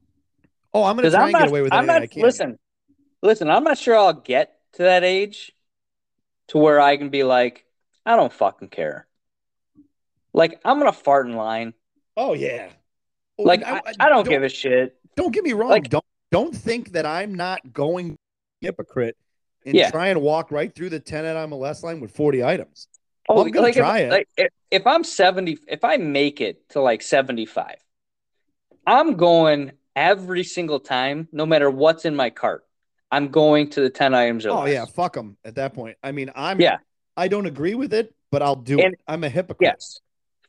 Oh, 0.73 0.83
I'm 0.83 0.95
gonna 0.95 1.09
try 1.09 1.19
I'm 1.19 1.25
and 1.25 1.31
not. 1.33 1.39
get 1.41 1.49
away 1.49 1.61
with 1.63 1.73
I'm 1.73 1.85
not. 1.85 2.01
I 2.03 2.07
can. 2.07 2.21
Listen, 2.21 2.59
listen. 3.21 3.49
I'm 3.49 3.63
not 3.63 3.77
sure 3.77 3.95
I'll 3.95 4.13
get 4.13 4.55
to 4.73 4.83
that 4.83 5.03
age 5.03 5.51
to 6.49 6.57
where 6.57 6.79
I 6.79 6.97
can 6.97 7.09
be 7.09 7.23
like, 7.23 7.65
I 8.05 8.15
don't 8.15 8.33
fucking 8.33 8.69
care. 8.69 9.07
Like 10.33 10.59
I'm 10.65 10.77
gonna 10.79 10.91
fart 10.91 11.27
in 11.27 11.33
line. 11.35 11.73
Oh 12.17 12.33
yeah. 12.33 12.69
Like 13.37 13.63
I, 13.63 13.81
I 13.99 14.09
don't 14.09 14.27
give 14.27 14.43
a 14.43 14.49
shit. 14.49 14.95
don't 15.15 15.31
get 15.33 15.43
me 15.43 15.53
wrong. 15.53 15.69
Like- 15.69 15.89
don't 15.89 16.05
don't 16.31 16.55
think 16.55 16.93
that 16.93 17.05
I'm 17.05 17.35
not 17.35 17.73
going 17.73 18.17
hypocrite 18.61 19.17
and 19.65 19.75
Yeah. 19.75 19.91
try 19.91 20.07
and 20.09 20.21
walk 20.21 20.51
right 20.51 20.73
through 20.73 20.89
the 20.89 20.99
10 20.99 21.25
at 21.25 21.35
MLS 21.49 21.83
line 21.83 21.99
with 21.99 22.11
40 22.11 22.43
items. 22.43 22.87
Oh, 23.29 23.41
I'm 23.43 23.51
gonna 23.51 23.67
like 23.67 23.75
try 23.75 23.99
if, 23.99 24.07
it. 24.07 24.11
Like 24.11 24.27
if, 24.37 24.47
if 24.71 24.87
I'm 24.87 25.03
70, 25.03 25.57
if 25.67 25.83
I 25.83 25.97
make 25.97 26.41
it 26.41 26.67
to 26.69 26.81
like 26.81 27.01
75, 27.01 27.75
I'm 28.85 29.15
going 29.15 29.71
every 29.95 30.43
single 30.43 30.79
time, 30.79 31.27
no 31.31 31.45
matter 31.45 31.69
what's 31.69 32.05
in 32.05 32.15
my 32.15 32.29
cart. 32.29 32.65
I'm 33.11 33.29
going 33.29 33.69
to 33.71 33.81
the 33.81 33.89
10 33.91 34.13
items 34.15 34.45
Oh 34.45 34.61
less. 34.61 34.73
yeah, 34.73 34.85
fuck 34.85 35.13
them 35.13 35.37
at 35.45 35.55
that 35.55 35.73
point. 35.73 35.97
I 36.03 36.11
mean, 36.11 36.31
I'm 36.35 36.59
Yeah. 36.59 36.77
I 37.15 37.27
don't 37.27 37.45
agree 37.45 37.75
with 37.75 37.93
it, 37.93 38.13
but 38.31 38.41
I'll 38.41 38.55
do 38.55 38.79
And- 38.79 38.93
it. 38.95 38.99
I'm 39.07 39.23
a 39.23 39.29
hypocrite. 39.29 39.69
Yes, 39.71 39.99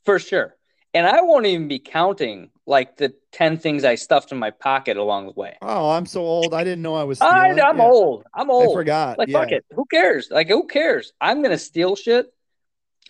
for 0.05 0.18
sure. 0.18 0.57
And 0.94 1.07
I 1.07 1.22
won't 1.22 1.44
even 1.46 1.66
be 1.66 1.80
counting 1.80 2.50
like 2.66 2.96
the 2.96 3.12
10 3.33 3.59
things 3.59 3.85
I 3.85 3.96
stuffed 3.96 4.30
in 4.30 4.38
my 4.38 4.50
pocket 4.50 4.96
along 4.96 5.26
the 5.26 5.33
way. 5.33 5.57
Oh, 5.61 5.90
I'm 5.90 6.07
so 6.07 6.22
old. 6.22 6.54
I 6.54 6.62
didn't 6.62 6.83
know 6.83 6.94
I 6.94 7.02
was 7.02 7.20
I, 7.20 7.50
I'm 7.50 7.57
Yeah, 7.57 7.83
old. 7.83 8.24
I'm 8.33 8.48
old. 8.48 8.70
I 8.70 8.80
forgot. 8.80 9.18
Like, 9.18 9.28
yeah. 9.28 9.40
fuck 9.40 9.50
it. 9.50 9.64
Who 9.74 9.85
cares? 9.87 10.28
Like, 10.30 10.48
who 10.48 10.66
cares? 10.68 11.12
I'm 11.20 11.38
going 11.42 11.50
to 11.50 11.59
steal 11.59 11.96
shit. 11.96 12.33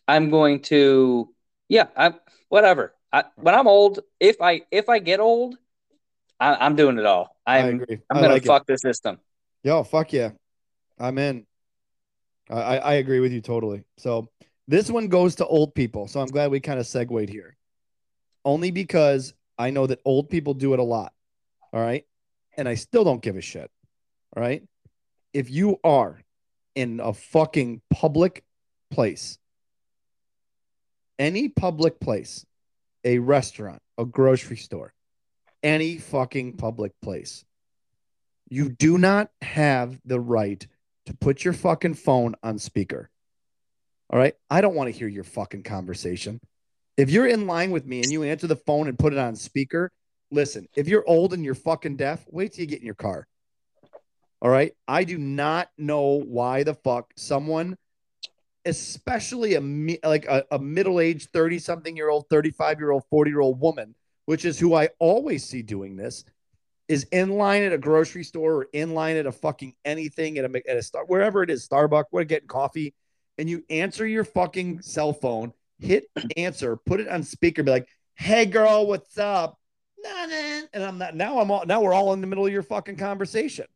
I'm 0.09 0.31
going 0.31 0.62
to, 0.62 1.33
yeah, 1.68 1.88
I, 1.97 2.14
whatever. 2.49 2.94
I, 3.12 3.25
when 3.37 3.55
I'm 3.55 3.68
old, 3.68 4.01
if 4.18 4.40
I, 4.40 4.62
if 4.70 4.88
I 4.88 4.99
get 4.99 5.20
old, 5.20 5.57
I, 6.40 6.55
I'm 6.55 6.77
doing 6.77 6.99
it 6.99 7.07
all. 7.07 7.37
I 7.47 7.59
I'm, 7.59 7.81
agree. 7.81 7.99
I'm 8.11 8.18
going 8.18 8.33
like 8.33 8.42
to 8.42 8.49
fuck 8.49 8.66
the 8.66 8.79
system. 8.79 9.18
Yo, 9.62 9.83
fuck 9.85 10.12
yeah. 10.12 10.31
I'm 10.99 11.18
in. 11.18 11.47
I, 12.51 12.55
I 12.55 12.77
I 12.77 12.92
agree 12.94 13.20
with 13.20 13.33
you 13.33 13.40
totally. 13.40 13.85
So 13.97 14.29
this 14.68 14.90
one 14.90 15.09
goes 15.09 15.37
to 15.37 15.47
old 15.47 15.75
people. 15.75 16.09
So 16.09 16.20
I'm 16.20 16.27
glad 16.27 16.51
we 16.51 16.61
kind 16.61 16.79
of 16.79 16.87
segued 16.87 17.29
here. 17.29 17.57
Only 18.44 18.70
because 18.70 19.35
I 19.59 19.70
know 19.70 19.87
that 19.87 20.00
old 20.04 20.28
people 20.28 20.54
do 20.54 20.74
it 20.74 20.78
a 20.78 20.85
lot. 20.85 21.12
All 21.72 21.80
right. 21.80 22.04
And 22.57 22.68
I 22.68 22.74
still 22.74 23.04
don't 23.04 23.22
give 23.22 23.37
a 23.37 23.40
shit. 23.40 23.70
All 24.37 24.42
right. 24.42 24.62
If 25.33 25.50
you 25.50 25.78
are 25.83 26.20
in 26.74 27.00
a 27.00 27.12
fucking 27.12 27.80
public 27.90 28.44
place, 28.90 29.38
any 31.18 31.48
public 31.48 32.00
place, 32.00 32.44
a 33.04 33.18
restaurant, 33.18 33.80
a 33.98 34.04
grocery 34.04 34.57
store, 34.57 34.92
any 35.62 35.98
fucking 35.98 36.57
public 36.57 36.92
place, 37.00 37.44
you 38.48 38.68
do 38.68 38.98
not 38.98 39.30
have 39.40 39.98
the 40.04 40.20
right 40.20 40.66
to 41.07 41.14
put 41.14 41.44
your 41.44 41.54
fucking 41.54 41.94
phone 41.94 42.35
on 42.42 42.59
speaker. 42.59 43.11
All 44.11 44.18
right. 44.18 44.35
I 44.50 44.61
don't 44.61 44.74
want 44.74 44.92
to 44.92 44.98
hear 44.98 45.09
your 45.09 45.24
fucking 45.24 45.62
conversation. 45.62 46.40
If 46.96 47.11
you're 47.11 47.26
in 47.26 47.46
line 47.46 47.70
with 47.70 47.87
me 47.87 48.02
and 48.02 48.12
you 48.12 48.22
answer 48.22 48.46
the 48.46 48.57
phone 48.57 48.88
and 48.88 48.98
put 48.98 49.12
it 49.12 49.18
on 49.18 49.35
speaker, 49.35 49.90
listen, 50.30 50.68
if 50.76 50.87
you're 50.87 51.09
old 51.09 51.35
and 51.35 51.44
you're 51.44 51.54
fucking 51.54 51.96
deaf, 51.96 52.24
wait 52.30 52.52
till 52.52 52.62
you 52.62 52.68
get 52.68 52.80
in 52.80 52.87
your 52.87 52.94
car. 52.94 53.26
All 54.40 54.50
right. 54.50 54.72
I 54.87 55.04
do 55.04 55.18
not 55.18 55.70
know 55.78 56.22
why 56.22 56.62
the 56.62 56.74
fuck 56.74 57.12
someone, 57.16 57.76
especially 58.64 59.54
a 59.54 59.98
like 60.07 60.26
a, 60.26 60.44
a 60.50 60.59
middle 60.59 61.00
aged 61.00 61.30
30 61.33 61.59
something 61.59 61.96
year 61.96 62.11
old, 62.11 62.26
35 62.28 62.78
year 62.78 62.90
old, 62.90 63.04
40 63.11 63.30
year 63.30 63.40
old 63.40 63.59
woman, 63.59 63.94
which 64.26 64.44
is 64.44 64.59
who 64.59 64.74
I 64.74 64.90
always 64.98 65.44
see 65.44 65.62
doing 65.62 65.96
this, 65.96 66.24
is 66.88 67.04
in 67.04 67.30
line 67.30 67.62
at 67.62 67.72
a 67.72 67.78
grocery 67.78 68.22
store 68.22 68.54
or 68.54 68.66
in 68.72 68.94
line 68.94 69.16
at 69.16 69.26
a 69.26 69.33
fucking 69.33 69.74
anything 69.85 70.38
at 70.38 70.44
a, 70.44 70.70
at 70.70 70.76
a 70.76 70.83
star, 70.83 71.04
wherever 71.07 71.42
it 71.42 71.50
is, 71.50 71.66
Starbucks, 71.66 72.04
we're 72.12 72.24
getting 72.24 72.48
coffee, 72.48 72.94
and 73.38 73.48
you 73.48 73.64
answer 73.70 74.07
your 74.07 74.24
fucking 74.24 74.83
cell 74.83 75.12
phone, 75.12 75.52
hit 75.85 76.05
answer, 76.37 76.77
put 76.77 77.01
it 77.01 77.09
on 77.09 77.23
speaker, 77.23 77.62
be 77.62 77.70
like, 77.70 77.88
"Hey 78.14 78.47
girl, 78.47 78.87
what's 78.87 79.18
up?" 79.18 79.59
And 80.73 80.85
I'm 80.85 80.99
not 80.99 81.14
now. 81.14 81.38
I'm 81.38 81.51
all 81.51 81.64
now. 81.66 81.81
We're 81.81 81.94
all 81.94 82.12
in 82.12 82.20
the 82.20 82.27
middle 82.27 82.47
of 82.47 82.53
your 82.53 82.62
fucking 82.62 82.97
conversation. 82.97 83.66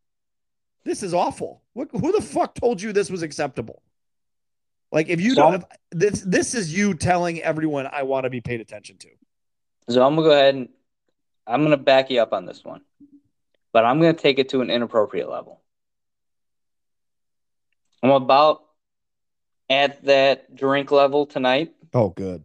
This 0.85 1.03
is 1.03 1.15
awful. 1.15 1.63
What, 1.73 1.89
who 1.93 2.13
the 2.13 2.21
fuck 2.23 2.55
told 2.55 2.81
you 2.81 2.93
this 2.93 3.11
was 3.11 3.23
acceptable? 3.23 3.83
Like, 4.91 5.09
if 5.09 5.21
you 5.21 5.35
Some- 5.35 5.53
don't, 5.53 5.65
this 5.91 6.23
this 6.23 6.55
is 6.55 6.75
you 6.75 6.95
telling 6.95 7.43
everyone 7.43 7.87
I 7.91 8.03
want 8.05 8.25
to 8.25 8.31
be 8.31 8.41
paid 8.41 8.61
attention 8.61 8.97
to. 8.99 9.09
So 9.91 10.05
I'm 10.05 10.17
going 10.17 10.25
to 10.25 10.31
go 10.31 10.37
ahead 10.37 10.55
and 10.55 10.69
I'm 11.47 11.61
going 11.61 11.71
to 11.71 11.77
back 11.83 12.11
you 12.11 12.21
up 12.21 12.33
on 12.33 12.45
this 12.45 12.63
one, 12.63 12.83
but 13.73 13.85
I'm 13.85 14.01
going 14.01 14.15
to 14.15 14.21
take 14.21 14.39
it 14.39 14.51
to 14.51 14.61
an 14.61 14.71
inappropriate 14.71 15.29
level. 15.31 15.61
I'm 18.03 18.11
about 18.11 18.63
at 19.71 20.05
that 20.05 20.55
drink 20.55 20.91
level 20.91 21.27
tonight. 21.27 21.75
Oh, 21.95 22.11
good. 22.11 22.45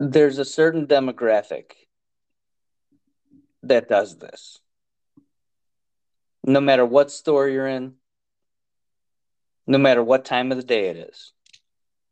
There's 0.00 0.38
a 0.38 0.44
certain 0.44 0.86
demographic 0.86 1.72
that 3.62 3.88
does 3.88 4.18
this. 4.18 4.58
no 6.44 6.60
matter 6.60 6.84
what 6.86 7.10
store 7.10 7.48
you're 7.48 7.66
in, 7.66 7.94
no 9.66 9.78
matter 9.78 10.02
what 10.02 10.24
time 10.24 10.50
of 10.50 10.56
the 10.56 10.64
day 10.64 10.88
it 10.88 10.96
is. 10.96 11.32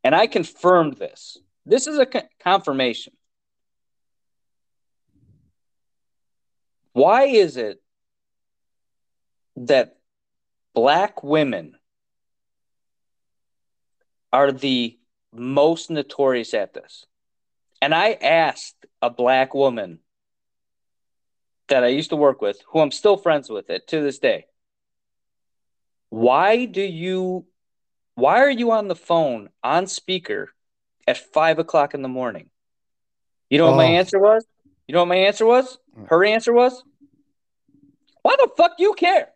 And 0.04 0.14
I 0.14 0.26
confirmed 0.26 0.98
this. 0.98 1.38
This 1.66 1.86
is 1.86 1.98
a 1.98 2.06
confirmation. 2.42 3.14
Why 6.92 7.24
is 7.24 7.56
it 7.56 7.82
that 9.56 9.96
black 10.74 11.22
women 11.22 11.77
are 14.32 14.52
the 14.52 14.98
most 15.32 15.90
notorious 15.90 16.54
at 16.54 16.74
this? 16.74 17.06
And 17.80 17.94
I 17.94 18.12
asked 18.12 18.86
a 19.00 19.10
black 19.10 19.54
woman 19.54 20.00
that 21.68 21.84
I 21.84 21.88
used 21.88 22.10
to 22.10 22.16
work 22.16 22.40
with, 22.40 22.60
who 22.68 22.80
I'm 22.80 22.90
still 22.90 23.16
friends 23.16 23.48
with 23.50 23.70
it 23.70 23.86
to 23.88 24.00
this 24.00 24.18
day. 24.18 24.46
Why 26.10 26.64
do 26.64 26.82
you 26.82 27.46
why 28.14 28.40
are 28.40 28.50
you 28.50 28.72
on 28.72 28.88
the 28.88 28.96
phone 28.96 29.48
on 29.62 29.86
speaker 29.86 30.52
at 31.06 31.16
five 31.18 31.60
o'clock 31.60 31.94
in 31.94 32.02
the 32.02 32.08
morning? 32.08 32.50
You 33.48 33.58
know 33.58 33.66
what 33.66 33.76
my 33.76 33.84
Oh. 33.84 33.90
answer 33.90 34.18
was? 34.18 34.44
You 34.88 34.94
know 34.94 35.00
what 35.00 35.08
my 35.08 35.16
answer 35.16 35.46
was? 35.46 35.78
Mm. 35.96 36.08
Her 36.08 36.24
answer 36.24 36.52
was, 36.52 36.82
Why 38.22 38.34
the 38.36 38.50
fuck 38.56 38.72
you 38.78 38.94
care? 38.94 39.28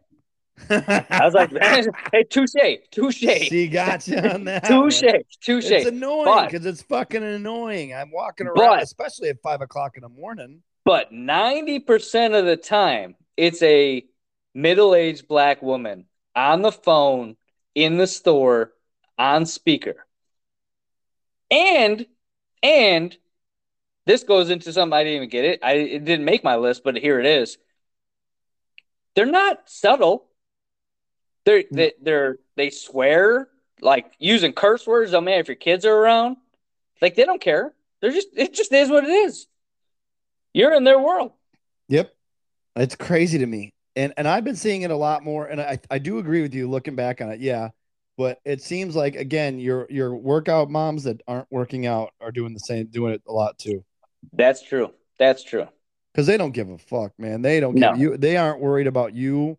I 0.70 1.20
was 1.25 1.35
like, 1.35 1.51
hey, 2.12 2.25
touche, 2.25 2.55
touche. 2.90 3.18
she 3.48 3.68
got 3.68 4.07
you 4.09 4.16
on 4.18 4.44
that. 4.46 4.64
Touche, 4.64 5.03
touche. 5.40 5.70
It's 5.70 5.88
annoying 5.88 6.46
because 6.46 6.66
it's 6.66 6.83
fucking 6.83 7.22
annoying. 7.22 7.94
I'm 7.94 8.11
walking 8.11 8.46
around, 8.46 8.57
But- 8.57 8.83
especially 8.83 9.29
at 9.29 9.40
five 9.42 9.61
o'clock 9.61 9.96
in 9.96 10.03
the 10.03 10.09
morning. 10.09 10.62
But 10.85 11.12
90% 11.12 12.37
of 12.37 12.44
the 12.44 12.57
time, 12.57 13.14
it's 13.37 13.62
a 13.62 14.05
middle 14.53 14.94
aged 14.96 15.29
black 15.29 15.62
woman 15.62 16.07
on 16.35 16.62
the 16.62 16.72
phone 16.72 17.37
in 17.75 17.98
the 17.98 18.07
store 18.09 18.72
on 19.16 19.46
speaker. 19.46 20.05
And, 21.53 22.05
and 22.62 23.16
this 24.07 24.25
goes 24.25 24.51
into 24.51 24.72
something 24.72 24.92
I 24.92 25.05
didn't 25.05 25.16
even 25.16 25.29
get 25.29 25.44
it. 25.44 25.61
I 25.62 25.72
it 25.75 26.05
didn't 26.05 26.25
make 26.25 26.42
my 26.42 26.57
list, 26.57 26.83
but 26.83 26.96
here 26.96 27.20
it 27.20 27.27
is. 27.27 27.59
They're 29.14 29.27
not 29.27 29.59
subtle. 29.70 30.27
They're 31.44 31.62
mm-hmm. 31.62 31.76
they, 31.76 31.92
they're 32.00 32.37
they 32.57 32.70
swear 32.70 33.48
like 33.81 34.12
using 34.18 34.52
curse 34.52 34.87
words. 34.87 35.11
Oh, 35.11 35.14
don't 35.14 35.24
matter 35.24 35.40
if 35.40 35.48
your 35.48 35.57
kids 35.57 35.85
are 35.85 35.94
around. 35.94 36.37
Like 37.00 37.16
they 37.16 37.24
don't 37.24 37.40
care. 37.40 37.74
They're 38.00 38.12
just 38.12 38.28
it 38.37 38.55
just 38.55 38.72
is 38.72 38.90
what 38.90 39.05
it 39.05 39.11
is. 39.11 39.46
You're 40.55 40.74
in 40.74 40.85
their 40.85 41.00
world. 41.00 41.33
Yep. 41.88 42.12
It's 42.76 42.94
crazy 42.94 43.38
to 43.38 43.46
me. 43.46 43.70
And 43.96 44.12
and 44.16 44.26
I've 44.26 44.44
been 44.44 44.57
seeing 44.57 44.83
it 44.83 44.90
a 44.90 44.96
lot 44.96 45.24
more. 45.24 45.46
And 45.46 45.61
I, 45.61 45.78
I 45.90 45.98
do 45.98 46.18
agree 46.18 46.42
with 46.42 46.55
you 46.55 46.68
looking 46.68 46.96
back 46.96 47.20
on 47.20 47.31
it. 47.31 47.40
Yeah. 47.40 47.70
But 48.16 48.38
it 48.44 48.62
seems 48.62 48.94
like 48.94 49.16
again, 49.16 49.59
your 49.59 49.87
your 49.90 50.14
workout 50.14 50.70
moms 50.70 51.05
that 51.05 51.20
aren't 51.26 51.50
working 51.50 51.87
out 51.87 52.12
are 52.20 52.31
doing 52.31 52.52
the 52.52 52.61
same, 52.61 52.87
doing 52.87 53.14
it 53.14 53.22
a 53.26 53.33
lot 53.33 53.59
too. 53.59 53.85
That's 54.33 54.62
true. 54.62 54.92
That's 55.18 55.42
true. 55.42 55.66
Because 56.12 56.26
they 56.26 56.37
don't 56.37 56.52
give 56.52 56.68
a 56.68 56.78
fuck, 56.78 57.12
man. 57.18 57.42
They 57.42 57.59
don't 57.59 57.74
give 57.74 57.81
No. 57.81 57.94
you 57.94 58.16
they 58.16 58.37
aren't 58.37 58.61
worried 58.61 58.87
about 58.87 59.14
you. 59.14 59.59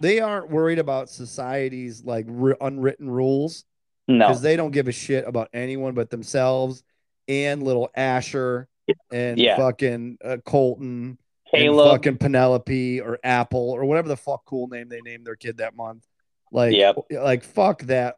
They 0.00 0.20
aren't 0.20 0.50
worried 0.50 0.78
about 0.78 1.10
society's 1.10 2.04
like 2.04 2.26
r- 2.28 2.56
unwritten 2.60 3.08
rules 3.10 3.64
No. 4.08 4.26
because 4.28 4.42
they 4.42 4.56
don't 4.56 4.70
give 4.70 4.88
a 4.88 4.92
shit 4.92 5.26
about 5.26 5.48
anyone 5.52 5.94
but 5.94 6.10
themselves 6.10 6.82
and 7.28 7.62
little 7.62 7.90
Asher 7.94 8.68
and 9.12 9.38
Yeah. 9.38 9.56
fucking 9.56 10.18
uh, 10.24 10.38
Colton 10.44 11.18
Caleb. 11.54 11.90
fucking 11.90 12.16
Penelope 12.18 13.00
or 13.00 13.18
Apple 13.22 13.70
or 13.70 13.84
whatever 13.84 14.08
the 14.08 14.16
fuck 14.16 14.44
cool 14.46 14.68
name 14.68 14.88
they 14.88 15.00
named 15.02 15.26
their 15.26 15.36
kid 15.36 15.58
that 15.58 15.76
month. 15.76 16.06
Like, 16.50 16.74
Yep. 16.74 16.96
like 17.12 17.44
fuck 17.44 17.82
that. 17.82 18.16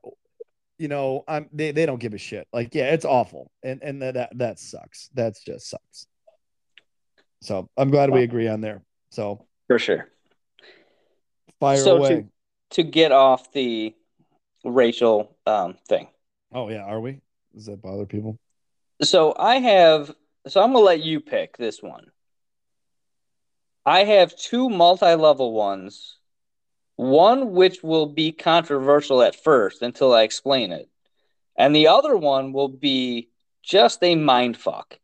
You 0.79 0.89
know, 0.89 1.23
I'm 1.29 1.49
they, 1.53 1.71
they 1.73 1.87
don't 1.87 2.01
give 2.01 2.15
a 2.15 2.19
shit. 2.19 2.49
Like, 2.53 2.75
yeah, 2.75 2.93
it's 2.93 3.05
awful, 3.05 3.51
and 3.63 3.81
and 3.83 4.03
that 4.03 4.15
that, 4.15 4.39
that 4.39 4.59
sucks. 4.59 5.11
That's 5.15 5.41
just 5.45 5.69
sucks. 5.71 6.07
So 7.43 7.69
I'm 7.77 7.91
glad 7.91 8.11
we 8.11 8.23
agree 8.23 8.49
on 8.49 8.61
there. 8.63 8.83
So 9.11 9.47
for 9.69 9.79
sure. 9.79 10.09
Fire 11.63 11.77
So 11.77 11.99
away. 11.99 12.09
to 12.09 12.29
to 12.71 12.83
get 12.83 13.13
off 13.13 13.53
the 13.53 13.95
racial 14.65 15.37
um, 15.47 15.77
thing. 15.89 16.09
Oh 16.53 16.69
yeah, 16.69 16.83
are 16.85 17.01
we? 17.01 17.21
Does 17.55 17.67
that 17.67 17.81
bother 17.81 18.05
people? 18.07 18.39
So 19.03 19.35
I 19.39 19.57
have. 19.57 20.13
So 20.49 20.61
I'm 20.61 20.73
gonna 20.73 20.85
let 20.85 21.03
you 21.03 21.21
pick 21.21 21.57
this 21.57 21.81
one. 21.81 22.07
I 23.87 24.05
have 24.05 24.37
two 24.37 24.69
multi-level 24.69 25.53
ones. 25.53 26.19
One 26.97 27.53
which 27.53 27.83
will 27.83 28.07
be 28.07 28.33
controversial 28.33 29.23
at 29.23 29.35
first 29.37 29.83
until 29.83 30.13
I 30.13 30.23
explain 30.23 30.73
it, 30.73 30.89
and 31.57 31.75
the 31.75 31.89
other 31.89 32.17
one 32.17 32.53
will 32.53 32.69
be 32.69 33.29
just 33.63 34.03
a 34.03 34.15
mind 34.17 34.57
fuck. 34.57 34.99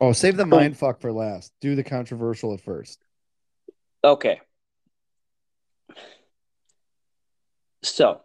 Oh, 0.00 0.12
save 0.12 0.36
the 0.36 0.46
mind 0.46 0.76
fuck 0.76 1.00
for 1.00 1.12
last. 1.12 1.52
Do 1.60 1.74
the 1.74 1.84
controversial 1.84 2.52
at 2.54 2.60
first. 2.60 3.02
Okay. 4.04 4.40
So, 7.82 8.20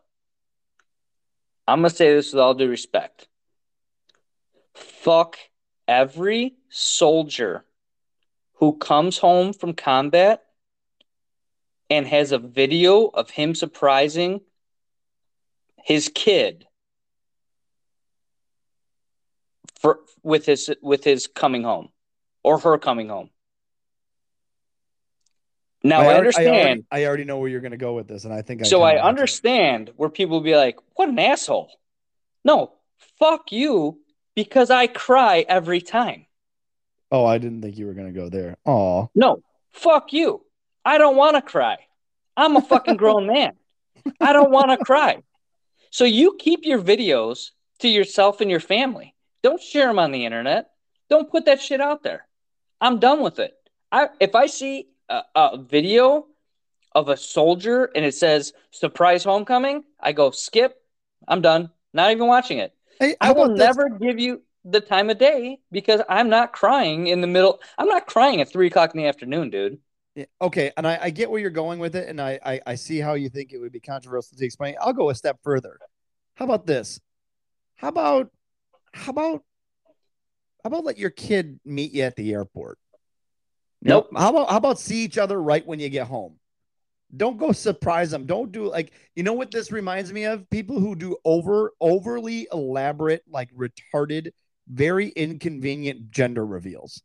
I'm 1.68 1.82
going 1.82 1.90
to 1.90 1.96
say 1.96 2.14
this 2.14 2.32
with 2.32 2.40
all 2.40 2.54
due 2.54 2.70
respect. 2.70 3.28
Fuck 4.74 5.38
every 5.88 6.56
soldier 6.70 7.66
who 8.54 8.78
comes 8.78 9.18
home 9.18 9.54
from 9.54 9.74
combat 9.74 10.44
and 11.90 12.08
has 12.08 12.32
a 12.32 12.40
video 12.40 13.06
of 13.06 13.30
him 13.30 13.56
surprising 13.56 14.42
his 15.78 16.12
kid 16.14 16.66
for 19.80 20.00
with 20.24 20.46
his 20.46 20.70
with 20.82 21.04
his 21.04 21.28
coming 21.28 21.64
home 21.64 21.90
or 22.44 22.60
her 22.60 22.78
coming 22.78 23.10
home. 23.10 23.30
Now 25.84 26.00
I, 26.02 26.06
already- 26.06 26.18
understand. 26.20 26.48
I 26.48 26.52
already, 26.60 26.86
I 26.92 27.06
already 27.06 27.24
know 27.26 27.38
where 27.38 27.50
you're 27.50 27.62
going 27.62 27.72
to 27.72 27.78
go 27.78 27.94
with 27.94 28.08
this, 28.08 28.26
and 28.26 28.34
I 28.34 28.42
think 28.42 28.62
I 28.62 28.66
so 28.66 28.82
I 28.82 29.02
understand 29.02 29.92
where 29.96 30.10
people 30.10 30.38
will 30.38 30.44
be 30.44 30.56
like, 30.56 30.78
"What 30.96 31.10
an 31.10 31.20
asshole!" 31.20 31.70
No, 32.44 32.74
fuck 33.20 33.52
you, 33.52 34.00
because 34.36 34.70
I 34.70 34.88
cry 34.88 35.46
every 35.48 35.82
time. 35.82 36.26
Oh, 37.12 37.26
I 37.26 37.38
didn't 37.38 37.62
think 37.62 37.78
you 37.78 37.86
were 37.86 37.94
going 37.94 38.14
to 38.14 38.20
go 38.20 38.30
there. 38.30 38.58
Oh, 38.66 39.10
No, 39.16 39.42
fuck 39.72 40.12
you. 40.14 40.44
I 40.84 40.98
don't 40.98 41.16
want 41.16 41.36
to 41.36 41.42
cry. 41.42 41.78
I'm 42.36 42.56
a 42.56 42.62
fucking 42.62 42.98
grown 42.98 43.28
man. 43.34 43.54
I 44.20 44.34
don't 44.34 44.52
want 44.52 44.72
to 44.72 44.78
cry. 44.84 45.18
So 45.90 46.04
you 46.04 46.36
keep 46.40 46.62
your 46.64 46.82
videos 46.82 47.52
to 47.80 47.88
yourself 47.88 48.42
and 48.42 48.52
your 48.52 48.60
family. 48.60 49.16
Don't 49.42 49.62
share 49.62 49.88
them 49.88 50.00
on 50.00 50.12
the 50.12 50.26
internet. 50.26 50.70
Don't 51.10 51.30
put 51.32 51.46
that 51.46 51.62
shit 51.62 51.80
out 51.80 52.04
there. 52.04 52.28
I'm 52.82 53.00
done 53.00 53.22
with 53.22 53.40
it. 53.40 53.54
I 53.92 54.10
if 54.20 54.36
I 54.36 54.48
see 54.48 54.88
a, 55.10 55.22
a 55.36 55.58
video 55.58 56.28
of 56.94 57.10
a 57.10 57.18
soldier 57.18 57.92
and 57.96 58.04
it 58.06 58.16
says 58.16 58.54
surprise 58.72 59.24
homecoming, 59.24 59.84
I 60.00 60.14
go 60.14 60.32
skip. 60.32 60.82
I'm 61.28 61.42
done. 61.42 61.70
Not 61.94 62.12
even 62.12 62.28
watching 62.28 62.60
it. 62.60 62.74
hey, 63.00 63.16
I 63.22 63.32
will 63.32 63.50
never 63.50 63.90
give 63.90 64.20
you 64.20 64.42
the 64.66 64.82
time 64.82 65.10
of 65.10 65.18
day 65.18 65.60
because 65.72 66.02
I'm 66.10 66.30
not 66.30 66.54
crying 66.54 67.08
in 67.08 67.22
the 67.22 67.28
middle. 67.28 67.60
I'm 67.78 67.88
not 67.88 68.08
crying 68.08 68.42
at 68.42 68.52
three 68.52 68.68
o'clock 68.68 68.94
in 68.94 69.02
the 69.02 69.08
afternoon, 69.08 69.50
dude. 69.50 69.80
Yeah, 70.16 70.26
Okay, 70.42 70.72
and 70.76 70.88
I, 70.88 70.98
I 71.04 71.10
get 71.12 71.30
where 71.30 71.40
you're 71.40 71.50
going 71.52 71.80
with 71.80 71.96
it, 71.96 72.10
and 72.10 72.20
I, 72.20 72.40
I 72.44 72.60
I 72.66 72.76
see 72.76 73.00
how 73.00 73.14
you 73.14 73.30
think 73.30 73.54
it 73.54 73.60
would 73.60 73.72
be 73.72 73.80
controversial 73.80 74.36
to 74.38 74.46
explain. 74.46 74.76
I'll 74.82 74.94
go 74.94 75.10
a 75.12 75.16
step 75.16 75.38
further. 75.44 75.80
How 76.36 76.46
about 76.46 76.66
this? 76.66 77.00
How 77.76 77.90
about 77.90 78.32
how 78.94 79.12
about 79.12 79.44
how 80.64 80.68
about 80.70 80.86
let 80.86 80.98
your 80.98 81.12
kid 81.12 81.60
meet 81.64 81.94
you 81.94 82.02
at 82.04 82.16
the 82.16 82.34
airport? 82.34 82.80
Nope. 83.82 84.10
How 84.16 84.30
about 84.30 84.50
how 84.50 84.58
about 84.58 84.80
see 84.80 85.04
each 85.04 85.18
other 85.18 85.42
right 85.42 85.66
when 85.66 85.80
you 85.80 85.90
get 85.90 86.08
home? 86.08 86.36
Don't 87.16 87.38
go 87.38 87.52
surprise 87.52 88.12
them. 88.12 88.26
Don't 88.26 88.52
do 88.52 88.70
like 88.70 88.92
you 89.16 89.24
know 89.24 89.34
what 89.34 89.52
this 89.52 89.72
reminds 89.72 90.12
me 90.12 90.26
of? 90.26 90.50
People 90.50 90.80
who 90.80 90.96
do 90.96 91.16
over 91.24 91.72
overly 91.80 92.48
elaborate, 92.52 93.24
like 93.30 93.50
retarded, 93.54 94.32
very 94.68 95.10
inconvenient 95.10 96.12
gender 96.12 96.46
reveals 96.46 97.02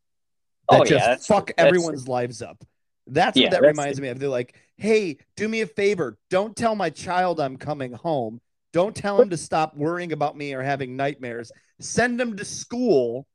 that 0.71 0.81
Oh, 0.81 0.85
yeah, 0.85 0.91
just 0.91 1.05
that's- 1.05 1.27
fuck 1.27 1.51
everyone's 1.59 2.09
lives 2.09 2.43
up. 2.43 2.65
That's 3.07 3.37
Yeah, 3.37 3.45
what 3.47 3.51
that 3.53 3.61
that's- 3.63 3.77
reminds 3.77 4.01
me 4.01 4.09
of. 4.09 4.19
They're 4.19 4.29
like, 4.29 4.55
hey, 4.77 5.19
do 5.37 5.49
me 5.49 5.61
a 5.61 5.67
favor. 5.67 6.19
Don't 6.31 6.57
tell 6.57 6.75
my 6.75 6.89
child 6.91 7.41
I'm 7.41 7.57
coming 7.57 7.93
home. 7.93 8.41
Don't 8.73 8.95
tell 8.97 9.21
him 9.21 9.31
to 9.31 9.37
stop 9.37 9.77
worrying 9.77 10.13
about 10.13 10.37
me 10.37 10.55
or 10.55 10.63
having 10.63 10.97
nightmares. 10.97 11.53
Send 11.81 12.21
him 12.21 12.37
to 12.37 12.45
school 12.45 13.27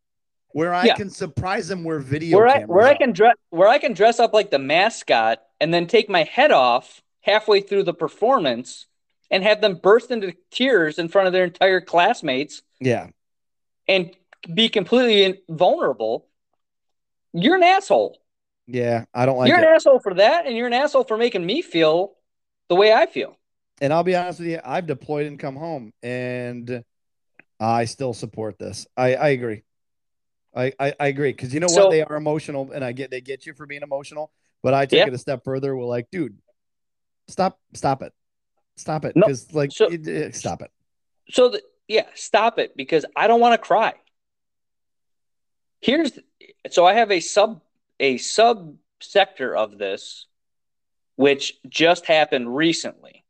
where 0.51 0.73
I 0.73 0.85
Yeah. 0.85 0.95
can 0.95 1.09
surprise 1.09 1.67
them 1.67 1.83
where 1.83 1.99
video 1.99 2.37
Where 2.37 2.47
I 2.47 2.63
where 2.63 2.85
I 2.85 2.95
can 2.95 3.11
dress 3.11 3.35
where 3.49 3.67
I 3.67 3.77
can 3.77 3.93
dress 3.93 4.19
up 4.19 4.33
like 4.33 4.49
the 4.51 4.59
mascot 4.59 5.41
and 5.59 5.73
then 5.73 5.87
take 5.87 6.09
my 6.09 6.23
head 6.23 6.51
off 6.51 7.01
halfway 7.21 7.61
through 7.61 7.83
the 7.83 7.93
performance 7.93 8.85
and 9.29 9.43
have 9.43 9.59
them 9.61 9.75
burst 9.75 10.09
into 10.11 10.33
tears 10.51 10.97
in 10.99 11.09
front 11.09 11.27
of 11.27 11.33
their 11.33 11.43
entire 11.43 11.81
classmates 11.81 12.61
Yeah. 12.79 13.07
and 13.87 14.15
be 14.53 14.69
completely 14.69 15.41
vulnerable. 15.49 16.27
You're 17.33 17.55
an 17.57 17.63
asshole. 17.63 18.17
Yeah, 18.67 19.05
I 19.13 19.25
don't 19.25 19.37
like 19.37 19.49
you're 19.49 19.57
it. 19.59 19.63
an 19.63 19.73
asshole 19.75 19.99
for 19.99 20.13
that, 20.15 20.45
and 20.45 20.55
you're 20.55 20.67
an 20.67 20.73
asshole 20.73 21.03
for 21.05 21.17
making 21.17 21.45
me 21.45 21.61
feel 21.61 22.13
the 22.69 22.75
way 22.75 22.91
I 22.93 23.05
feel. 23.05 23.37
and 23.79 23.93
I'll 23.93 24.03
be 24.03 24.15
honest 24.15 24.39
with 24.39 24.49
you, 24.49 24.59
I've 24.65 24.87
deployed 24.87 25.27
and 25.27 25.37
come 25.39 25.55
home, 25.55 25.93
and 26.01 26.83
I 27.59 27.85
still 27.85 28.13
support 28.13 28.57
this. 28.57 28.87
I 28.97 29.15
I 29.15 29.29
agree. 29.29 29.63
I 30.57 30.73
I, 30.79 30.93
I 30.99 31.07
agree 31.07 31.31
because 31.31 31.53
you 31.53 31.59
know 31.59 31.67
So- 31.67 31.85
what? 31.85 31.91
They 31.91 32.01
are 32.03 32.15
emotional, 32.15 32.71
and 32.73 32.83
I 32.83 32.91
get 32.91 33.11
they 33.11 33.21
get 33.21 33.45
you 33.45 33.53
for 33.53 33.65
being 33.65 33.83
emotional. 33.83 34.31
But 34.63 34.73
I 34.73 34.85
take 34.87 34.97
Yeah. 34.99 35.07
it 35.07 35.13
a 35.13 35.17
step 35.17 35.43
further. 35.43 35.75
We're 35.77 35.85
like, 35.85 36.09
dude, 36.11 36.37
stop, 37.27 37.59
stop 37.73 38.01
it, 38.01 38.11
stop 38.75 39.05
it, 39.05 39.15
No, 39.15 39.27
because 39.27 39.53
like, 39.53 39.71
so- 39.71 39.85
it- 39.87 40.07
it- 40.07 40.35
stop 40.35 40.61
it. 40.63 40.71
So 41.29 41.49
the, 41.49 41.61
yeah, 41.87 42.07
stop 42.15 42.57
it 42.57 42.75
because 42.75 43.05
I 43.15 43.27
don't 43.27 43.39
want 43.39 43.53
to 43.53 43.59
cry. 43.65 43.93
Here's 45.79 46.17
so 46.71 46.85
I 46.85 46.93
have 46.95 47.11
a 47.11 47.19
sub 47.19 47.61
a 47.99 48.17
sub 48.17 48.75
sector 48.99 49.55
of 49.55 49.77
this 49.77 50.25
which 51.17 51.53
just 51.69 52.05
happened 52.07 52.55
recently. 52.55 53.23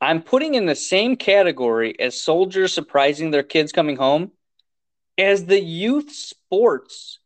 I'm 0.00 0.22
putting 0.22 0.54
in 0.54 0.66
the 0.66 0.74
same 0.74 1.16
category 1.16 1.98
as 1.98 2.20
soldiers 2.22 2.72
surprising 2.72 3.30
their 3.30 3.42
kids 3.42 3.72
coming 3.72 3.96
home 3.96 4.32
as 5.18 5.46
the 5.46 5.60
youth 5.60 6.12
sports 6.12 7.18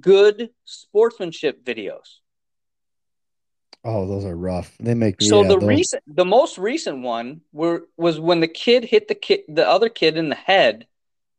good 0.00 0.50
sportsmanship 0.64 1.64
videos. 1.64 2.18
Oh, 3.84 4.06
those 4.06 4.24
are 4.24 4.36
rough. 4.36 4.76
They 4.78 4.94
make 4.94 5.20
me. 5.20 5.26
So 5.26 5.42
yeah, 5.42 5.48
the 5.48 5.58
those- 5.58 5.68
recent, 5.68 6.02
the 6.06 6.24
most 6.24 6.56
recent 6.56 7.02
one 7.02 7.40
were 7.52 7.88
was 7.96 8.20
when 8.20 8.40
the 8.40 8.48
kid 8.48 8.84
hit 8.84 9.08
the 9.08 9.14
kid, 9.16 9.40
the 9.48 9.68
other 9.68 9.88
kid 9.88 10.16
in 10.16 10.28
the 10.28 10.36
head 10.36 10.86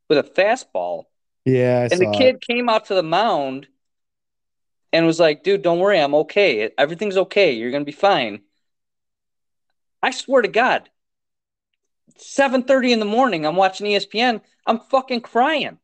with 0.10 0.18
a 0.18 0.24
fastball, 0.24 1.06
yeah, 1.46 1.80
I 1.80 1.84
and 1.84 1.92
the 2.02 2.06
saw 2.06 2.12
it. 2.12 2.18
kid 2.18 2.42
came 2.42 2.68
out 2.68 2.86
to 2.86 2.96
the 2.96 3.04
mound 3.04 3.68
and 4.92 5.06
was 5.06 5.20
like, 5.20 5.44
"Dude, 5.44 5.62
don't 5.62 5.80
worry, 5.80 6.00
I'm 6.00 6.16
okay. 6.16 6.70
Everything's 6.78 7.18
okay. 7.18 7.54
You're 7.54 7.72
gonna 7.72 7.86
be 7.86 7.94
fine." 7.94 8.42
I 10.02 10.12
swear 10.12 10.42
to 10.42 10.50
God, 10.50 10.90
seven 12.18 12.64
thirty 12.64 12.92
in 12.92 13.00
the 13.00 13.06
morning, 13.06 13.46
I'm 13.46 13.56
watching 13.56 13.88
ESPN. 13.88 14.42
I'm 14.66 14.80
fucking 14.80 15.22
crying. 15.22 15.78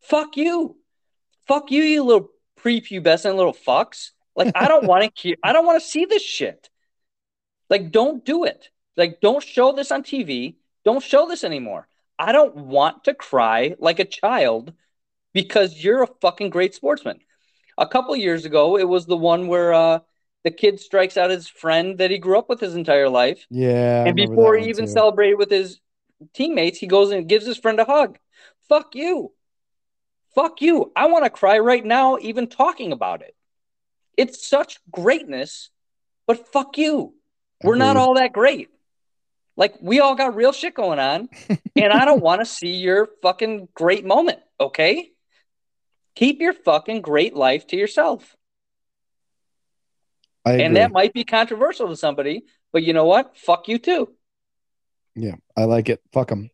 Fuck 0.00 0.36
you, 0.36 0.76
fuck 1.46 1.70
you, 1.70 1.82
you 1.82 2.02
little 2.02 2.30
prepubescent 2.60 3.36
little 3.36 3.54
fucks. 3.54 4.10
Like 4.34 4.52
I 4.54 4.68
don't 4.68 4.84
want 4.88 5.14
to. 5.16 5.36
I 5.42 5.52
don't 5.52 5.66
want 5.66 5.82
to 5.82 5.88
see 5.88 6.04
this 6.04 6.22
shit. 6.22 6.68
Like, 7.72 7.90
don't 7.90 8.22
do 8.22 8.44
it. 8.44 8.68
Like, 8.98 9.22
don't 9.22 9.42
show 9.42 9.72
this 9.72 9.90
on 9.90 10.02
TV. 10.02 10.56
Don't 10.84 11.02
show 11.02 11.26
this 11.26 11.42
anymore. 11.42 11.88
I 12.18 12.32
don't 12.32 12.54
want 12.54 13.04
to 13.04 13.14
cry 13.14 13.76
like 13.78 13.98
a 13.98 14.04
child 14.04 14.74
because 15.32 15.82
you're 15.82 16.02
a 16.02 16.14
fucking 16.20 16.50
great 16.50 16.74
sportsman. 16.74 17.20
A 17.78 17.86
couple 17.86 18.14
years 18.14 18.44
ago, 18.44 18.76
it 18.76 18.86
was 18.86 19.06
the 19.06 19.16
one 19.16 19.46
where 19.46 19.72
uh, 19.72 20.00
the 20.44 20.50
kid 20.50 20.80
strikes 20.80 21.16
out 21.16 21.30
his 21.30 21.48
friend 21.48 21.98
that 21.98 22.10
he 22.10 22.18
grew 22.18 22.38
up 22.38 22.48
with 22.48 22.60
his 22.60 22.74
entire 22.74 23.08
life. 23.08 23.46
Yeah, 23.50 24.04
and 24.04 24.16
before 24.16 24.56
he 24.56 24.68
even 24.68 24.86
too. 24.86 24.92
celebrated 24.92 25.36
with 25.36 25.50
his 25.50 25.80
teammates, 26.34 26.78
he 26.78 26.86
goes 26.86 27.10
and 27.10 27.28
gives 27.28 27.46
his 27.46 27.58
friend 27.58 27.78
a 27.80 27.84
hug. 27.84 28.18
Fuck 28.68 28.94
you. 28.94 29.32
Fuck 30.34 30.62
you. 30.62 30.92
I 30.96 31.06
want 31.06 31.24
to 31.24 31.30
cry 31.30 31.58
right 31.58 31.84
now, 31.84 32.18
even 32.18 32.46
talking 32.46 32.92
about 32.92 33.22
it. 33.22 33.34
It's 34.16 34.46
such 34.46 34.78
greatness, 34.90 35.70
but 36.26 36.48
fuck 36.52 36.78
you. 36.78 37.14
We're 37.62 37.76
not 37.76 37.96
all 37.96 38.14
that 38.14 38.32
great. 38.32 38.68
Like, 39.56 39.74
we 39.80 40.00
all 40.00 40.14
got 40.14 40.34
real 40.34 40.52
shit 40.52 40.74
going 40.74 40.98
on, 40.98 41.28
and 41.76 41.92
I 41.92 42.04
don't 42.04 42.22
want 42.22 42.40
to 42.40 42.46
see 42.46 42.74
your 42.74 43.08
fucking 43.22 43.68
great 43.74 44.04
moment, 44.04 44.40
okay? 44.58 45.10
Keep 46.14 46.40
your 46.40 46.52
fucking 46.52 47.02
great 47.02 47.34
life 47.34 47.66
to 47.68 47.76
yourself. 47.76 48.36
And 50.44 50.76
that 50.76 50.92
might 50.92 51.12
be 51.12 51.24
controversial 51.24 51.88
to 51.88 51.96
somebody, 51.96 52.42
but 52.72 52.82
you 52.82 52.92
know 52.92 53.04
what? 53.04 53.36
Fuck 53.36 53.68
you 53.68 53.78
too. 53.78 54.12
yeah, 55.14 55.34
I 55.56 55.64
like 55.64 55.88
it. 55.88 56.00
Fuck 56.12 56.28
them. 56.28 56.50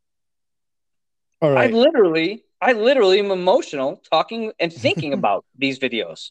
All 1.41 1.53
right. 1.53 1.71
I 1.71 1.73
literally, 1.73 2.45
I 2.61 2.73
literally 2.73 3.19
am 3.19 3.31
emotional 3.31 4.03
talking 4.11 4.53
and 4.59 4.73
thinking 4.73 5.13
about 5.15 5.45
these 5.57 5.79
videos, 5.79 6.31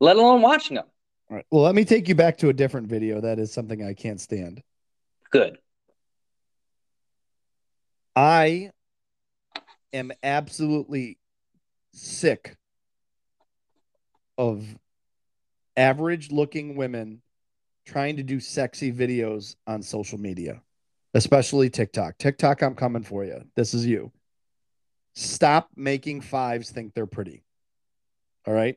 let 0.00 0.16
alone 0.16 0.40
watching 0.40 0.76
them. 0.76 0.86
All 1.30 1.36
right. 1.36 1.46
Well, 1.50 1.62
let 1.62 1.74
me 1.74 1.84
take 1.84 2.08
you 2.08 2.14
back 2.14 2.38
to 2.38 2.48
a 2.48 2.52
different 2.52 2.86
video. 2.86 3.20
That 3.20 3.38
is 3.38 3.52
something 3.52 3.84
I 3.84 3.94
can't 3.94 4.20
stand. 4.20 4.62
Good. 5.30 5.58
I 8.16 8.70
am 9.92 10.12
absolutely 10.22 11.18
sick 11.92 12.56
of 14.38 14.64
average 15.76 16.30
looking 16.30 16.76
women 16.76 17.22
trying 17.86 18.16
to 18.16 18.22
do 18.22 18.40
sexy 18.40 18.92
videos 18.92 19.56
on 19.66 19.82
social 19.82 20.18
media, 20.18 20.62
especially 21.14 21.70
TikTok. 21.70 22.18
TikTok, 22.18 22.62
I'm 22.62 22.74
coming 22.74 23.02
for 23.02 23.24
you. 23.24 23.44
This 23.54 23.74
is 23.74 23.86
you. 23.86 24.12
Stop 25.14 25.70
making 25.76 26.22
fives 26.22 26.70
think 26.70 26.94
they're 26.94 27.06
pretty. 27.06 27.44
All 28.46 28.54
right. 28.54 28.76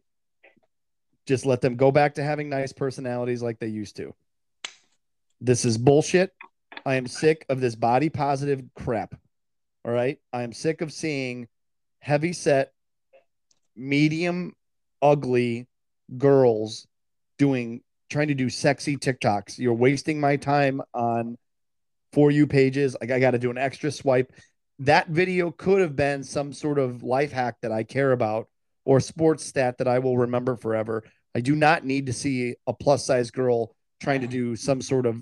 Just 1.25 1.45
let 1.45 1.61
them 1.61 1.75
go 1.75 1.91
back 1.91 2.15
to 2.15 2.23
having 2.23 2.49
nice 2.49 2.71
personalities 2.71 3.41
like 3.41 3.59
they 3.59 3.67
used 3.67 3.97
to. 3.97 4.13
This 5.41 5.65
is 5.65 5.77
bullshit. 5.77 6.33
I 6.85 6.95
am 6.95 7.07
sick 7.07 7.45
of 7.49 7.59
this 7.59 7.75
body 7.75 8.09
positive 8.09 8.63
crap. 8.75 9.15
All 9.83 9.91
right. 9.91 10.19
I 10.31 10.43
am 10.43 10.53
sick 10.53 10.81
of 10.81 10.93
seeing 10.93 11.47
heavy 11.99 12.33
set, 12.33 12.71
medium, 13.75 14.53
ugly 15.01 15.67
girls 16.15 16.87
doing 17.37 17.81
trying 18.09 18.29
to 18.29 18.33
do 18.33 18.49
sexy 18.49 18.97
TikToks. 18.97 19.57
You're 19.57 19.73
wasting 19.73 20.19
my 20.19 20.37
time 20.37 20.81
on 20.93 21.37
for 22.13 22.31
you 22.31 22.47
pages. 22.47 22.95
Like 22.99 23.11
I 23.11 23.19
got 23.19 23.31
to 23.31 23.39
do 23.39 23.51
an 23.51 23.57
extra 23.57 23.91
swipe. 23.91 24.31
That 24.79 25.09
video 25.09 25.51
could 25.51 25.81
have 25.81 25.95
been 25.95 26.23
some 26.23 26.53
sort 26.53 26.79
of 26.79 27.03
life 27.03 27.31
hack 27.31 27.55
that 27.61 27.71
I 27.71 27.83
care 27.83 28.11
about 28.11 28.47
or 28.85 28.99
sports 28.99 29.43
stat 29.43 29.79
that 29.79 29.87
I 29.87 29.99
will 29.99 30.17
remember 30.17 30.55
forever. 30.55 31.03
I 31.35 31.41
do 31.41 31.55
not 31.55 31.83
need 31.83 32.05
to 32.05 32.13
see 32.13 32.55
a 32.65 32.73
plus 32.73 33.05
size 33.05 33.31
girl 33.31 33.75
trying 34.01 34.21
to 34.21 34.27
do 34.27 34.55
some 34.55 34.81
sort 34.81 35.05
of 35.05 35.21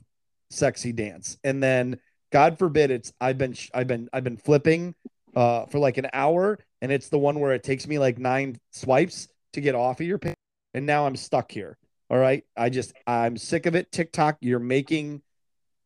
sexy 0.52 0.92
dance. 0.92 1.38
And 1.44 1.64
then 1.64 1.98
God 2.32 2.60
forbid 2.60 2.92
it's 2.92 3.14
I've 3.20 3.38
been 3.38 3.56
I've 3.74 3.88
been 3.88 4.10
I've 4.14 4.24
been 4.24 4.38
flipping 4.38 4.94
uh 5.36 5.66
for 5.66 5.80
like 5.80 5.98
an 5.98 6.08
hour 6.14 6.60
and 6.82 6.92
it's 6.92 7.10
the 7.10 7.18
one 7.18 7.40
where 7.40 7.54
it 7.54 7.64
takes 7.64 7.88
me 7.88 7.98
like 7.98 8.18
nine 8.18 8.58
swipes 8.72 9.28
to 9.54 9.62
get 9.62 9.76
off 9.76 10.00
of 10.00 10.06
your 10.06 10.18
page 10.18 10.36
and 10.76 10.86
now 10.86 11.08
I'm 11.08 11.16
stuck 11.16 11.52
here. 11.52 11.78
All 12.10 12.18
right? 12.18 12.44
I 12.56 12.70
just 12.70 12.94
I'm 13.08 13.38
sick 13.38 13.66
of 13.66 13.76
it. 13.76 13.92
TikTok, 13.92 14.38
you're 14.42 14.60
making 14.60 15.22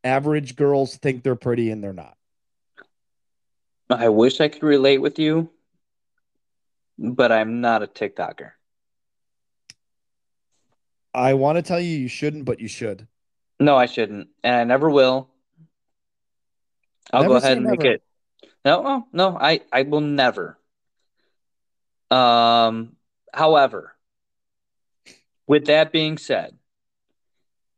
average 0.04 0.56
girls 0.56 0.98
think 0.98 1.24
they're 1.24 1.36
pretty 1.36 1.70
and 1.70 1.82
they're 1.82 1.94
not. 1.94 2.18
I 3.90 4.10
wish 4.10 4.42
I 4.42 4.50
could 4.50 4.64
relate 4.64 4.98
with 4.98 5.20
you, 5.20 5.50
but 6.98 7.32
I'm 7.32 7.62
not 7.62 7.84
a 7.84 7.88
TikToker. 7.88 8.52
I 11.14 11.36
want 11.36 11.58
to 11.58 11.62
tell 11.62 11.80
you 11.80 11.98
you 11.98 12.08
shouldn't, 12.08 12.46
but 12.46 12.60
you 12.60 12.68
should. 12.68 13.08
No, 13.60 13.78
I 13.78 13.86
shouldn't, 13.86 14.30
and 14.44 14.56
I 14.56 14.64
never 14.64 14.90
will. 14.90 15.30
I'll 17.12 17.24
Never 17.24 17.34
go 17.34 17.38
ahead 17.38 17.58
and 17.58 17.66
make 17.66 17.84
it. 17.84 18.04
No, 18.64 18.82
no, 18.84 19.08
no, 19.12 19.38
I, 19.40 19.62
I 19.72 19.84
will 19.84 20.02
never. 20.02 20.58
Um, 22.12 22.96
however, 23.34 23.96
with 25.50 25.66
that 25.66 25.92
being 25.92 26.18
said, 26.18 26.58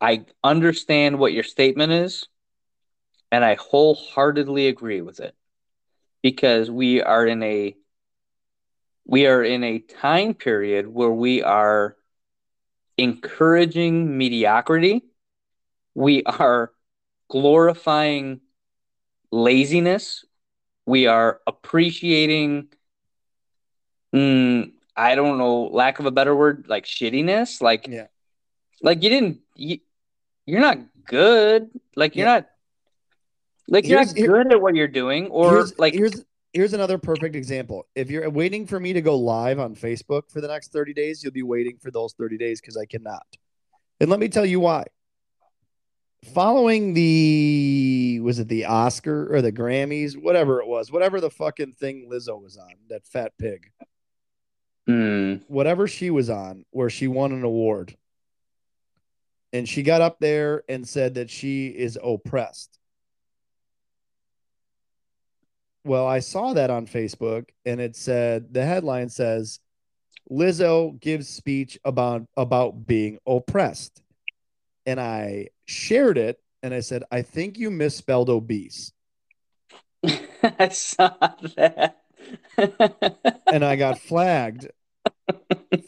I 0.01 0.25
understand 0.43 1.17
what 1.19 1.33
your 1.33 1.43
statement 1.43 1.93
is, 1.93 2.27
and 3.31 3.45
I 3.45 3.55
wholeheartedly 3.55 4.67
agree 4.67 5.01
with 5.01 5.21
it 5.21 5.35
because 6.21 6.69
we 6.69 7.01
are 7.01 7.25
in 7.25 7.41
a 7.41 7.75
we 9.07 9.25
are 9.25 9.43
in 9.43 9.63
a 9.63 9.79
time 9.79 10.33
period 10.33 10.87
where 10.87 11.11
we 11.11 11.41
are 11.41 11.95
encouraging 12.97 14.17
mediocrity. 14.17 15.03
We 15.95 16.23
are 16.23 16.71
glorifying 17.29 18.41
laziness. 19.31 20.25
We 20.85 21.07
are 21.07 21.41
appreciating, 21.47 22.67
mm, 24.13 24.71
I 25.01 25.15
don't 25.15 25.37
know, 25.37 25.63
lack 25.63 25.99
of 25.99 26.05
a 26.05 26.11
better 26.11 26.35
word, 26.35 26.65
like 26.67 26.85
shittiness. 26.85 27.61
Like, 27.61 27.87
Yeah. 27.87 28.07
like 28.81 29.01
you 29.03 29.09
didn't, 29.09 29.39
you, 29.55 29.79
you're 30.45 30.59
not 30.61 30.77
good. 31.05 31.69
Like 31.95 32.15
you're 32.15 32.27
Yeah. 32.27 32.33
not, 32.33 32.49
like 33.67 33.85
you're 33.87 33.99
Here's- 33.99 34.09
not 34.13 34.17
here- 34.17 34.27
good 34.43 34.53
at 34.53 34.61
what 34.61 34.75
you're 34.75 34.87
doing, 34.87 35.27
or 35.27 35.51
here's, 35.51 35.79
like, 35.79 35.93
here's 35.93 36.23
here's 36.53 36.73
another 36.73 36.97
perfect 36.97 37.33
example. 37.33 37.87
If 37.95 38.11
you're 38.11 38.29
waiting 38.29 38.67
for 38.67 38.77
me 38.77 38.91
to 38.91 39.01
go 39.01 39.15
live 39.17 39.57
on 39.57 39.73
Facebook 39.73 40.29
for 40.29 40.41
the 40.41 40.49
next 40.49 40.73
30 40.73 40.93
days, 40.93 41.23
you'll 41.23 41.31
be 41.31 41.43
waiting 41.43 41.77
for 41.77 41.91
those 41.91 42.11
30 42.13 42.37
days 42.37 42.59
because 42.59 42.75
I 42.75 42.83
cannot. 42.85 43.25
And 44.01 44.09
let 44.09 44.19
me 44.19 44.27
tell 44.27 44.45
you 44.45 44.59
why. 44.59 44.83
Following 46.33 46.93
the 46.93 48.19
was 48.21 48.37
it 48.39 48.47
the 48.49 48.65
Oscar 48.65 49.33
or 49.33 49.41
the 49.41 49.51
Grammys, 49.53 50.21
whatever 50.21 50.59
it 50.61 50.67
was, 50.67 50.91
whatever 50.91 51.21
the 51.21 51.29
fucking 51.31 51.71
thing 51.71 52.09
Lizzo 52.11 52.39
was 52.41 52.57
on, 52.57 52.73
that 52.89 53.07
fat 53.07 53.31
pig. 53.39 53.71
Mm. 54.89 55.43
whatever 55.47 55.87
she 55.87 56.09
was 56.09 56.29
on, 56.29 56.65
where 56.71 56.89
she 56.89 57.07
won 57.07 57.31
an 57.31 57.43
award. 57.43 57.95
And 59.53 59.67
she 59.67 59.83
got 59.83 60.01
up 60.01 60.19
there 60.19 60.63
and 60.67 60.87
said 60.87 61.15
that 61.15 61.29
she 61.29 61.67
is 61.67 61.99
oppressed. 62.01 62.79
Well, 65.83 66.07
I 66.07 66.19
saw 66.19 66.53
that 66.53 66.69
on 66.69 66.87
Facebook 66.87 67.49
and 67.65 67.79
it 67.81 67.95
said 67.95 68.53
the 68.53 68.65
headline 68.65 69.09
says 69.09 69.59
Lizzo 70.29 70.99
gives 70.99 71.27
speech 71.27 71.79
about 71.83 72.23
about 72.37 72.85
being 72.85 73.19
oppressed. 73.25 74.01
And 74.85 74.99
I 74.99 75.49
shared 75.65 76.17
it 76.17 76.39
and 76.63 76.73
I 76.73 76.81
said, 76.81 77.03
I 77.11 77.21
think 77.23 77.57
you 77.57 77.71
misspelled 77.71 78.29
obese. 78.29 78.93
I 80.43 80.69
saw 80.69 81.13
that. 81.55 82.00
And 83.47 83.65
I 83.65 83.75
got 83.75 83.99
flagged 83.99 84.69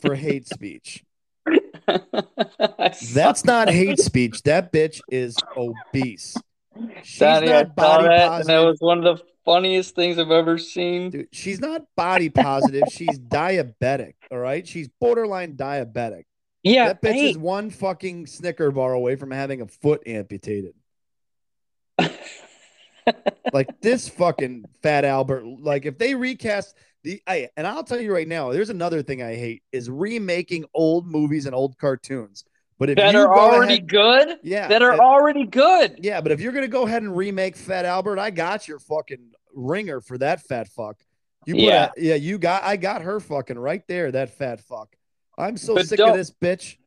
for 0.02 0.16
hate 0.16 0.48
speech. 0.48 1.04
That's 3.14 3.46
not 3.46 3.70
hate 3.70 4.00
speech. 4.00 4.42
That 4.44 4.74
bitch 4.74 5.00
is 5.10 5.38
obese. 5.56 6.36
She's 7.04 7.22
I 7.22 7.40
not 7.46 7.76
body 7.76 8.08
that, 8.08 8.12
and 8.14 8.30
positive. 8.30 8.48
that 8.48 8.60
was 8.60 8.78
one 8.80 9.06
of 9.06 9.18
the 9.18 9.24
funniest 9.46 9.96
things 9.96 10.18
I've 10.18 10.32
ever 10.32 10.58
seen. 10.58 11.12
Dude, 11.12 11.28
she's 11.32 11.60
not 11.60 11.84
body 11.96 12.30
positive. 12.30 12.84
she's 12.90 13.20
diabetic. 13.20 14.16
All 14.32 14.40
right. 14.40 14.68
She's 14.68 14.90
borderline 15.00 15.56
diabetic. 15.56 16.24
Yeah, 16.64 16.88
that 16.88 17.02
bitch 17.02 17.32
is 17.32 17.38
one 17.38 17.70
fucking 17.70 18.26
Snicker 18.26 18.72
bar 18.72 18.94
away 18.94 19.18
from 19.18 19.32
having 19.32 19.62
a 19.62 19.68
foot 19.68 20.02
amputated. 20.08 20.74
Like 23.52 23.82
this 23.82 24.08
fucking 24.08 24.66
fat 24.82 25.04
Albert. 25.06 25.44
Like 25.46 25.86
if 25.86 25.98
they 25.98 26.16
recast 26.16 26.76
the, 27.04 27.22
I, 27.28 27.50
and 27.58 27.68
I'll 27.68 27.84
tell 27.84 28.00
you 28.00 28.14
right 28.14 28.28
now, 28.28 28.52
there's 28.54 28.70
another 28.70 29.02
thing 29.02 29.22
I 29.22 29.36
hate 29.36 29.64
is 29.74 29.90
remaking 29.90 30.64
old 30.74 31.06
movies 31.08 31.46
and 31.46 31.54
old 31.54 31.78
cartoons. 31.78 32.46
But 32.80 32.90
if 32.90 32.96
that 32.98 33.16
are 33.16 33.38
already 33.38 33.74
ahead- 33.76 33.88
good. 33.90 34.40
yeah, 34.44 34.68
that 34.68 34.82
are 34.82 34.98
already 35.00 35.46
good. 35.46 36.00
Yeah, 36.02 36.22
but 36.22 36.32
if 36.32 36.40
you're 36.42 36.52
gonna 36.54 36.68
go 36.68 36.86
ahead 36.88 37.04
and 37.04 37.16
remake 37.16 37.56
Fat 37.56 37.86
Albert, 37.86 38.20
I 38.20 38.30
got 38.30 38.68
your 38.68 38.80
fucking 38.80 39.32
ringer 39.54 40.00
for 40.02 40.18
that 40.18 40.42
fat 40.42 40.68
fuck. 40.70 40.98
You 41.46 41.54
put 41.56 41.62
Yeah. 41.64 41.92
a- 41.98 42.02
yeah, 42.02 42.16
you 42.16 42.38
got 42.38 42.64
I 42.64 42.78
got 42.78 43.02
her 43.04 43.20
fucking 43.20 43.60
right 43.60 43.86
there, 43.88 44.12
that 44.12 44.30
fat 44.38 44.62
fuck. 44.62 44.96
I'm 45.38 45.58
so 45.58 45.76
But 45.76 45.88
sick 45.88 46.00
of 46.00 46.08
don't- 46.08 46.18
this 46.18 46.32
bitch. 46.32 46.78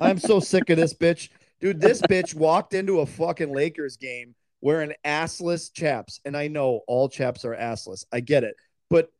I'm 0.00 0.18
so 0.18 0.40
sick 0.40 0.70
of 0.70 0.76
this 0.76 0.94
bitch. 0.94 1.28
Dude, 1.60 1.80
this 1.80 2.00
bitch 2.02 2.34
walked 2.34 2.74
into 2.74 3.00
a 3.00 3.06
fucking 3.06 3.52
Lakers 3.52 3.96
game 3.96 4.34
wearing 4.64 4.94
assless 5.04 5.70
chaps. 5.70 6.20
And 6.24 6.34
I 6.34 6.48
know 6.48 6.80
all 6.88 7.06
chaps 7.06 7.44
are 7.44 7.54
assless. 7.54 8.06
I 8.10 8.20
get 8.20 8.44
it. 8.44 8.56
But 8.88 9.10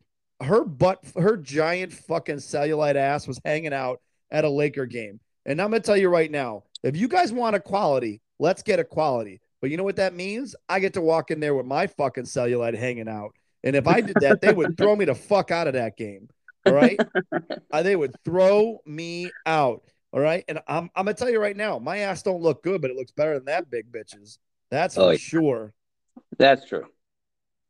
her 0.42 0.64
butt, 0.64 1.04
her 1.16 1.36
giant 1.36 1.92
fucking 1.92 2.36
cellulite 2.36 2.96
ass 2.96 3.28
was 3.28 3.38
hanging 3.44 3.74
out 3.74 4.00
at 4.30 4.46
a 4.46 4.48
Laker 4.48 4.86
game. 4.86 5.20
And 5.44 5.60
I'm 5.60 5.68
going 5.68 5.82
to 5.82 5.86
tell 5.86 5.98
you 5.98 6.08
right 6.08 6.30
now 6.30 6.64
if 6.82 6.96
you 6.96 7.08
guys 7.08 7.30
want 7.30 7.56
equality, 7.56 8.22
let's 8.38 8.62
get 8.62 8.80
equality. 8.80 9.42
But 9.60 9.70
you 9.70 9.76
know 9.76 9.84
what 9.84 9.96
that 9.96 10.14
means? 10.14 10.56
I 10.68 10.80
get 10.80 10.94
to 10.94 11.02
walk 11.02 11.30
in 11.30 11.40
there 11.40 11.54
with 11.54 11.66
my 11.66 11.88
fucking 11.88 12.24
cellulite 12.24 12.76
hanging 12.76 13.08
out. 13.08 13.32
And 13.62 13.76
if 13.76 13.86
I 13.86 14.00
did 14.00 14.16
that, 14.20 14.40
they 14.40 14.52
would 14.52 14.78
throw 14.78 14.96
me 14.96 15.04
the 15.04 15.14
fuck 15.14 15.50
out 15.50 15.66
of 15.66 15.74
that 15.74 15.98
game. 15.98 16.28
All 16.64 16.72
right. 16.72 16.98
Uh, 17.70 17.82
they 17.82 17.96
would 17.96 18.14
throw 18.24 18.78
me 18.86 19.30
out. 19.44 19.82
All 20.12 20.20
right. 20.20 20.44
And 20.48 20.60
I'm, 20.68 20.90
I'm 20.94 21.04
going 21.04 21.14
to 21.16 21.22
tell 21.22 21.30
you 21.30 21.40
right 21.40 21.56
now, 21.56 21.78
my 21.78 21.98
ass 21.98 22.22
don't 22.22 22.40
look 22.40 22.62
good, 22.62 22.80
but 22.80 22.90
it 22.90 22.96
looks 22.96 23.12
better 23.12 23.34
than 23.34 23.44
that 23.46 23.70
big 23.70 23.92
bitches. 23.92 24.38
That's 24.74 24.98
Oh, 24.98 25.06
for 25.06 25.12
yeah. 25.12 25.18
sure. 25.18 25.72
That's 26.36 26.66
true. 26.66 26.84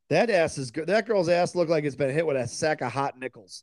That 0.09 0.31
ass 0.31 0.57
is 0.57 0.71
good. 0.71 0.87
That 0.87 1.07
girl's 1.07 1.29
ass 1.29 1.55
looked 1.55 1.71
like 1.71 1.85
it's 1.85 1.97
been 1.97 2.09
hit 2.15 2.25
with 2.27 2.37
a 2.39 2.49
sack 2.49 2.81
of 2.81 2.93
hot 2.93 3.19
nickels. 3.19 3.63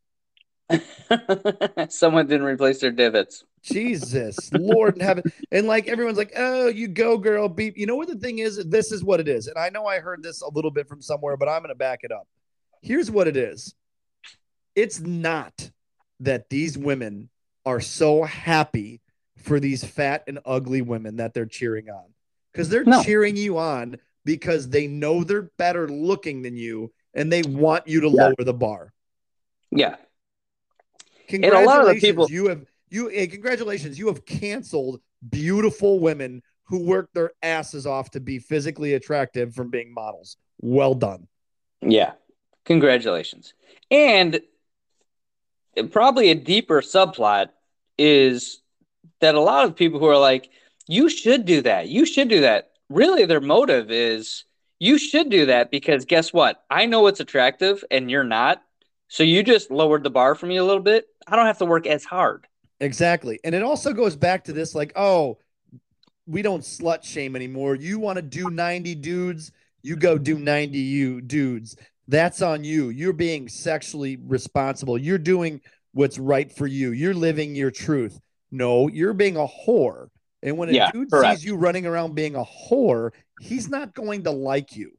Someone 1.89 2.27
didn't 2.27 2.45
replace 2.45 2.79
their 2.79 2.91
divots. 2.91 3.43
Jesus, 3.63 4.51
Lord 4.53 4.95
in 4.97 5.01
heaven. 5.03 5.23
And 5.51 5.65
like 5.65 5.87
everyone's 5.87 6.19
like, 6.19 6.33
oh, 6.37 6.67
you 6.67 6.87
go, 6.87 7.17
girl. 7.17 7.49
Beep. 7.49 7.77
You 7.77 7.87
know 7.87 7.95
what 7.95 8.07
the 8.09 8.15
thing 8.15 8.37
is? 8.39 8.63
This 8.65 8.91
is 8.91 9.03
what 9.03 9.19
it 9.19 9.27
is. 9.27 9.47
And 9.47 9.57
I 9.57 9.69
know 9.69 9.85
I 9.87 9.99
heard 9.99 10.21
this 10.21 10.41
a 10.41 10.49
little 10.49 10.71
bit 10.71 10.87
from 10.87 11.01
somewhere, 11.01 11.35
but 11.35 11.49
I'm 11.49 11.61
going 11.61 11.69
to 11.69 11.75
back 11.75 12.01
it 12.03 12.11
up. 12.11 12.27
Here's 12.83 13.09
what 13.09 13.27
it 13.27 13.35
is 13.37 13.73
it's 14.75 14.99
not 14.99 15.71
that 16.19 16.49
these 16.49 16.77
women 16.77 17.29
are 17.65 17.81
so 17.81 18.23
happy 18.23 19.01
for 19.37 19.59
these 19.59 19.83
fat 19.83 20.23
and 20.27 20.37
ugly 20.45 20.83
women 20.83 21.15
that 21.17 21.33
they're 21.33 21.45
cheering 21.47 21.89
on 21.89 22.05
because 22.51 22.69
they're 22.69 22.83
No. 22.83 23.03
cheering 23.03 23.35
you 23.35 23.57
on 23.57 23.97
because 24.25 24.69
they 24.69 24.87
know 24.87 25.23
they're 25.23 25.51
better 25.57 25.87
looking 25.89 26.41
than 26.41 26.55
you 26.55 26.91
and 27.13 27.31
they 27.31 27.41
want 27.43 27.87
you 27.87 28.01
to 28.01 28.07
Yeah. 28.09 28.27
lower 28.27 28.35
the 28.43 28.53
bar. 28.53 28.93
Yeah. 29.71 29.95
a 29.95 31.31
Congratulations, 31.31 31.67
lot 31.67 31.81
of 31.87 31.95
the 31.95 32.01
people- 32.01 32.29
you 32.29 32.47
have 32.49 32.65
you 32.89 33.07
congratulations, 33.29 33.97
you 33.97 34.07
have 34.07 34.25
canceled 34.25 34.99
beautiful 35.29 35.99
women 35.99 36.43
who 36.63 36.79
work 36.79 37.09
their 37.13 37.31
asses 37.41 37.85
off 37.87 38.11
to 38.11 38.19
be 38.19 38.37
physically 38.37 38.95
attractive 38.95 39.55
from 39.55 39.69
being 39.69 39.93
models. 39.93 40.35
Well 40.61 40.93
done. 40.93 41.27
Yeah. 41.81 42.13
Congratulations. 42.65 43.53
And 43.89 44.41
probably 45.89 46.31
a 46.31 46.35
deeper 46.35 46.81
subplot 46.81 47.49
is 47.97 48.61
that 49.21 49.35
a 49.35 49.39
lot 49.39 49.65
of 49.65 49.75
people 49.75 49.99
who 49.99 50.07
are 50.07 50.17
like, 50.19 50.49
you 50.91 51.07
should 51.07 51.45
do 51.45 51.61
that. 51.61 51.87
You 51.87 52.05
should 52.05 52.27
do 52.27 52.41
that. 52.41 52.71
Really, 52.89 53.23
their 53.23 53.39
motive 53.39 53.91
is 53.91 54.43
you 54.77 54.97
should 54.97 55.29
do 55.29 55.45
that 55.45 55.71
because 55.71 56.03
guess 56.03 56.33
what? 56.33 56.65
I 56.69 56.85
know 56.85 57.07
it's 57.07 57.21
attractive 57.21 57.81
and 57.89 58.11
you're 58.11 58.25
not. 58.25 58.61
So 59.07 59.23
you 59.23 59.41
just 59.41 59.71
lowered 59.71 60.03
the 60.03 60.09
bar 60.09 60.35
for 60.35 60.47
me 60.47 60.57
a 60.57 60.65
little 60.65 60.83
bit. 60.83 61.05
I 61.25 61.37
don't 61.37 61.45
have 61.45 61.59
to 61.59 61.65
work 61.65 61.87
as 61.87 62.03
hard. 62.03 62.45
Exactly. 62.81 63.39
And 63.45 63.55
it 63.55 63.63
also 63.63 63.93
goes 63.93 64.17
back 64.17 64.43
to 64.45 64.53
this 64.53 64.75
like, 64.75 64.91
oh, 64.97 65.37
we 66.27 66.41
don't 66.41 66.61
slut 66.61 67.05
shame 67.05 67.37
anymore. 67.37 67.75
You 67.75 67.97
want 67.97 68.17
to 68.17 68.21
do 68.21 68.49
90 68.49 68.95
dudes, 68.95 69.53
you 69.83 69.95
go 69.95 70.17
do 70.17 70.37
90 70.37 70.77
you 70.77 71.21
dudes. 71.21 71.77
That's 72.09 72.41
on 72.41 72.65
you. 72.65 72.89
You're 72.89 73.13
being 73.13 73.47
sexually 73.47 74.17
responsible. 74.17 74.97
You're 74.97 75.17
doing 75.17 75.61
what's 75.93 76.19
right 76.19 76.51
for 76.51 76.67
you. 76.67 76.91
You're 76.91 77.13
living 77.13 77.55
your 77.55 77.71
truth. 77.71 78.19
No, 78.51 78.89
you're 78.89 79.13
being 79.13 79.37
a 79.37 79.47
whore. 79.47 80.09
And 80.43 80.57
when 80.57 80.69
a 80.69 80.73
Yeah, 80.73 80.91
dude 80.91 81.11
correct. 81.11 81.39
sees 81.39 81.45
you 81.45 81.55
running 81.55 81.85
around 81.85 82.15
being 82.15 82.35
a 82.35 82.43
whore, 82.43 83.11
he's 83.39 83.69
not 83.69 83.93
going 83.93 84.23
to 84.23 84.31
like 84.31 84.75
you. 84.75 84.97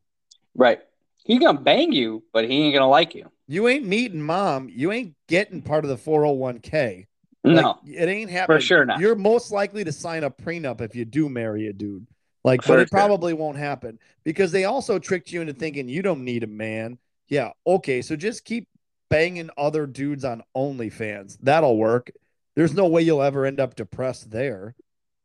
Right. 0.55 0.80
He's 1.24 1.38
going 1.38 1.57
to 1.57 1.62
bang 1.62 1.93
you, 1.93 2.22
but 2.32 2.45
he 2.49 2.62
ain't 2.64 2.74
going 2.74 2.82
to 2.82 2.86
like 2.86 3.14
you. 3.14 3.30
You 3.49 3.68
ain't 3.68 3.86
meeting 3.86 4.22
mom. 4.22 4.68
You 4.68 4.93
ain't 4.93 5.14
getting 5.28 5.62
part 5.62 5.84
of 5.84 5.90
the 5.90 5.97
401k. 5.97 7.07
No, 7.45 7.78
it 7.84 8.09
ain't 8.09 8.30
happening. 8.30 8.59
For 8.59 8.62
sure 8.62 8.84
not. 8.84 9.01
You're 9.01 9.16
most 9.16 9.51
likely 9.51 9.82
to 9.84 9.90
sign 9.93 10.22
a 10.22 10.30
prenup 10.30 10.80
if 10.80 10.95
you 10.95 11.05
do 11.05 11.28
marry 11.28 11.66
a 11.66 11.72
dude. 11.72 12.07
Like, 12.45 12.62
For 12.62 12.68
but 12.74 12.80
it 12.80 12.88
sure. 12.88 12.99
probably 12.99 13.34
won't 13.34 13.59
happen 13.59 13.99
because 14.24 14.53
they 14.53 14.64
also 14.64 14.99
tricked 14.99 15.32
you 15.32 15.40
into 15.40 15.53
thinking 15.53 15.88
you 15.88 16.03
don't 16.03 16.24
need 16.24 16.45
a 16.45 16.49
man. 16.49 16.99
Yeah, 17.28 17.51
okay, 17.66 18.01
so 18.03 18.14
just 18.14 18.45
keep 18.45 18.68
banging 19.11 19.51
other 19.57 19.86
dudes 19.86 20.24
on 20.24 20.43
OnlyFans. 20.57 21.38
That'll 21.40 21.76
work. 21.76 22.11
There's 22.55 22.74
no 22.74 22.86
way 22.86 23.03
you'll 23.03 23.22
ever 23.22 23.45
end 23.45 23.59
up 23.61 23.74
depressed 23.74 24.30
there. 24.30 24.74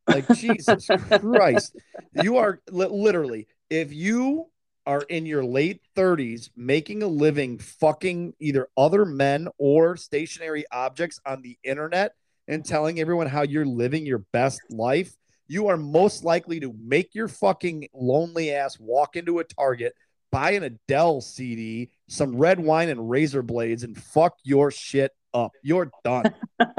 Like 0.08 0.28
Jesus 0.34 0.90
Christ, 1.20 1.76
you 2.14 2.38
are 2.38 2.60
li- 2.72 2.88
literally 2.88 3.48
if 3.70 3.94
you 3.94 4.48
are 4.86 5.02
in 5.10 5.26
your 5.26 5.44
late 5.44 5.82
30s 5.96 6.50
making 6.56 7.04
a 7.04 7.08
living 7.08 7.58
fucking 7.58 8.34
either 8.40 8.70
other 8.78 9.06
men 9.06 9.50
or 9.58 9.98
stationary 9.98 10.64
objects 10.72 11.20
on 11.26 11.42
the 11.42 11.58
internet 11.64 12.14
and 12.48 12.64
telling 12.64 13.00
everyone 13.00 13.28
how 13.28 13.42
you're 13.42 13.66
living 13.66 14.06
your 14.06 14.24
best 14.32 14.62
life, 14.70 15.14
you 15.50 15.68
are 15.68 15.76
most 15.76 16.24
likely 16.24 16.62
to 16.62 16.74
make 16.82 17.14
your 17.14 17.28
fucking 17.28 17.90
lonely 17.94 18.54
ass 18.54 18.80
walk 18.80 19.18
into 19.18 19.40
a 19.40 19.44
Target, 19.44 19.94
buy 20.32 20.52
an 20.52 20.64
Adele 20.64 21.20
CD, 21.20 21.90
some 22.08 22.38
red 22.38 22.60
wine 22.60 22.88
and 22.88 23.10
razor 23.10 23.42
blades, 23.42 23.84
and 23.84 23.98
fuck 23.98 24.38
your 24.44 24.72
shit 24.72 25.12
up. 25.34 25.52
You're 25.62 25.92
done. 26.06 26.34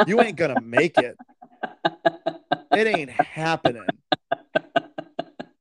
you 0.06 0.22
ain't 0.22 0.36
gonna 0.36 0.60
make 0.62 0.98
it. 0.98 1.16
It 2.78 2.86
ain't 2.86 3.10
happening. 3.10 3.86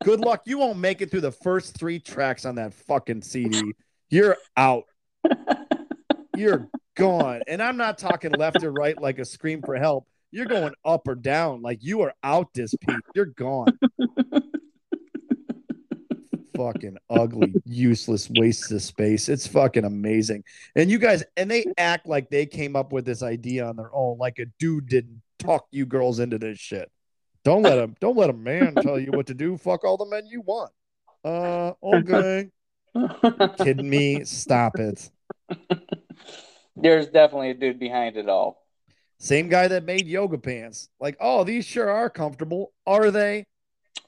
Good 0.03 0.19
luck. 0.19 0.43
You 0.45 0.59
won't 0.59 0.77
make 0.77 1.01
it 1.01 1.09
through 1.09 1.21
the 1.21 1.31
first 1.31 1.75
three 1.75 1.99
tracks 1.99 2.45
on 2.45 2.53
that 2.55 2.75
fucking 2.75 3.23
CD. 3.23 3.73
You're 4.11 4.37
out. 4.55 4.83
You're 6.35 6.69
gone. 6.95 7.41
And 7.47 7.59
I'm 7.59 7.75
not 7.75 7.97
talking 7.97 8.33
left 8.33 8.63
or 8.63 8.71
right 8.71 9.01
like 9.01 9.17
a 9.17 9.25
scream 9.25 9.63
for 9.63 9.75
help. 9.77 10.07
You're 10.29 10.45
going 10.45 10.75
up 10.85 11.07
or 11.07 11.15
down. 11.15 11.63
Like 11.63 11.79
you 11.81 12.01
are 12.01 12.13
out 12.23 12.53
this 12.53 12.75
peak. 12.81 12.99
You're 13.15 13.25
gone. 13.25 13.79
fucking 16.55 16.97
ugly, 17.09 17.55
useless 17.65 18.29
waste 18.29 18.71
of 18.71 18.83
space. 18.83 19.27
It's 19.27 19.47
fucking 19.47 19.85
amazing. 19.85 20.43
And 20.75 20.91
you 20.91 20.99
guys, 20.99 21.23
and 21.35 21.49
they 21.49 21.65
act 21.79 22.05
like 22.05 22.29
they 22.29 22.45
came 22.45 22.75
up 22.75 22.93
with 22.93 23.05
this 23.05 23.23
idea 23.23 23.65
on 23.65 23.75
their 23.75 23.89
own, 23.91 24.19
like 24.19 24.37
a 24.37 24.45
dude 24.59 24.87
didn't 24.87 25.23
talk 25.39 25.65
you 25.71 25.87
girls 25.87 26.19
into 26.19 26.37
this 26.37 26.59
shit. 26.59 26.91
Don't 27.47 27.63
let 27.63 27.77
him, 27.77 27.95
don't 28.01 28.17
let 28.17 28.29
a 28.29 28.33
man 28.33 28.75
tell 28.75 28.99
you 28.99 29.13
what 29.13 29.27
to 29.27 29.33
do. 29.33 29.57
Fuck 29.57 29.85
all 29.85 29.95
the 29.95 30.05
men 30.05 30.25
you 30.25 30.41
want. 30.41 30.69
Uh, 31.23 31.71
okay. 31.81 32.49
Kidding 33.63 33.89
me? 33.89 34.25
Stop 34.25 34.77
it. 34.79 35.09
There's 36.75 37.07
definitely 37.07 37.51
a 37.51 37.53
dude 37.53 37.79
behind 37.79 38.17
it 38.17 38.27
all. 38.27 38.65
Same 39.19 39.47
guy 39.47 39.69
that 39.69 39.85
made 39.85 40.07
yoga 40.07 40.37
pants. 40.37 40.89
Like, 40.99 41.15
oh, 41.21 41.45
these 41.45 41.63
sure 41.63 41.89
are 41.89 42.09
comfortable. 42.09 42.73
Are 42.85 43.11
they? 43.11 43.45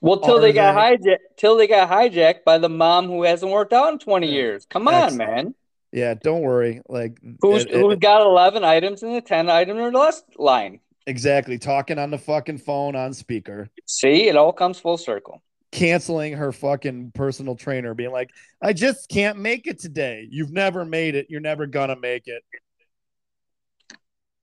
Well, 0.02 0.20
till 0.20 0.36
Are 0.36 0.40
they 0.42 0.52
got 0.52 0.74
hijacked, 0.76 1.16
till 1.38 1.56
they 1.56 1.66
got 1.66 1.88
hijacked 1.88 2.44
by 2.44 2.58
the 2.58 2.68
mom 2.68 3.06
who 3.06 3.22
hasn't 3.22 3.50
worked 3.50 3.72
out 3.72 3.90
in 3.90 3.98
20 3.98 4.26
Yeah. 4.26 4.32
years. 4.34 4.66
Come 4.66 4.86
on, 4.86 5.16
man. 5.16 5.54
Yeah, 5.92 6.12
don't 6.12 6.42
worry. 6.42 6.82
Like, 6.90 7.18
Who's 7.40 7.64
it- 7.64 7.70
it- 7.70 7.80
who's 7.80 7.96
got 7.96 8.20
11 8.20 8.64
items 8.64 9.02
in 9.02 9.14
the 9.14 9.22
10 9.22 9.48
item 9.48 9.78
or 9.78 9.90
less 9.90 10.22
line? 10.36 10.80
Exactly 11.06 11.58
talking 11.58 11.98
on 11.98 12.10
the 12.10 12.18
fucking 12.18 12.58
phone 12.58 12.94
on 12.96 13.12
speaker, 13.12 13.68
See, 13.86 14.28
it 14.28 14.36
all 14.36 14.52
comes 14.52 14.78
full 14.78 14.98
circle. 14.98 15.42
canceling 15.72 16.32
her 16.34 16.52
fucking 16.52 17.12
personal 17.14 17.54
trainer, 17.56 17.94
being 17.94 18.10
like, 18.12 18.30
I 18.62 18.72
just 18.72 19.08
can't 19.08 19.38
make 19.38 19.66
it 19.66 19.78
today. 19.78 20.26
You've 20.30 20.52
never 20.52 20.84
made 20.84 21.14
it. 21.14 21.26
You're 21.30 21.40
never 21.40 21.66
gonna 21.66 21.96
make 21.96 22.26
it. 22.26 22.42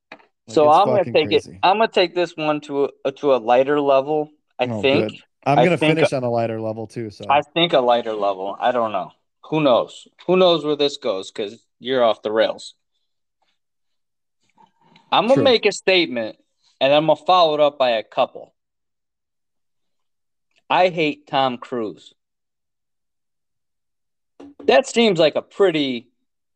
Like, 0.10 0.20
so 0.56 0.70
I'm 0.70 0.88
gonna 0.88 1.04
take 1.04 1.28
crazy. 1.28 1.52
it. 1.54 1.60
I'm 1.64 1.78
gonna 1.78 1.90
take 1.90 2.16
this 2.16 2.36
one 2.38 2.62
to 2.62 2.86
a 2.86 2.90
uh, 3.06 3.12
to 3.18 3.36
a 3.36 3.38
lighter 3.38 3.82
level. 3.82 4.30
I 4.58 4.66
Oh, 4.68 4.82
think. 4.82 5.12
good. 5.12 5.22
I'm 5.46 5.58
gonna 5.58 5.78
think- 5.78 5.96
finish 5.98 6.14
on 6.14 6.24
a 6.24 6.30
lighter 6.30 6.60
level 6.62 6.88
too. 6.88 7.10
So 7.10 7.26
I 7.30 7.42
think 7.42 7.74
a 7.74 7.80
lighter 7.80 8.14
level. 8.14 8.56
I 8.60 8.72
don't 8.72 8.92
know. 8.94 9.12
Who 9.50 9.62
knows? 9.62 10.08
Who 10.26 10.36
knows 10.38 10.64
where 10.66 10.76
this 10.78 10.98
goes? 10.98 11.32
Because 11.32 11.62
you're 11.80 12.04
off 12.04 12.22
the 12.22 12.32
rails. 12.32 12.76
I'm 15.12 15.24
gonna 15.26 15.36
True. 15.36 15.44
make 15.44 15.66
a 15.66 15.72
statement, 15.72 16.38
and 16.82 16.94
I'm 16.94 17.06
gonna 17.08 17.16
follow 17.18 17.54
it 17.56 17.60
up 17.60 17.78
by 17.78 17.92
a 17.92 18.04
couple. 18.04 18.54
I 20.70 20.90
hate 20.90 21.28
Tom 21.28 21.58
Cruise. 21.58 22.14
That 24.66 24.86
seems 24.88 25.20
like 25.20 25.36
a 25.36 25.42
pretty 25.42 26.10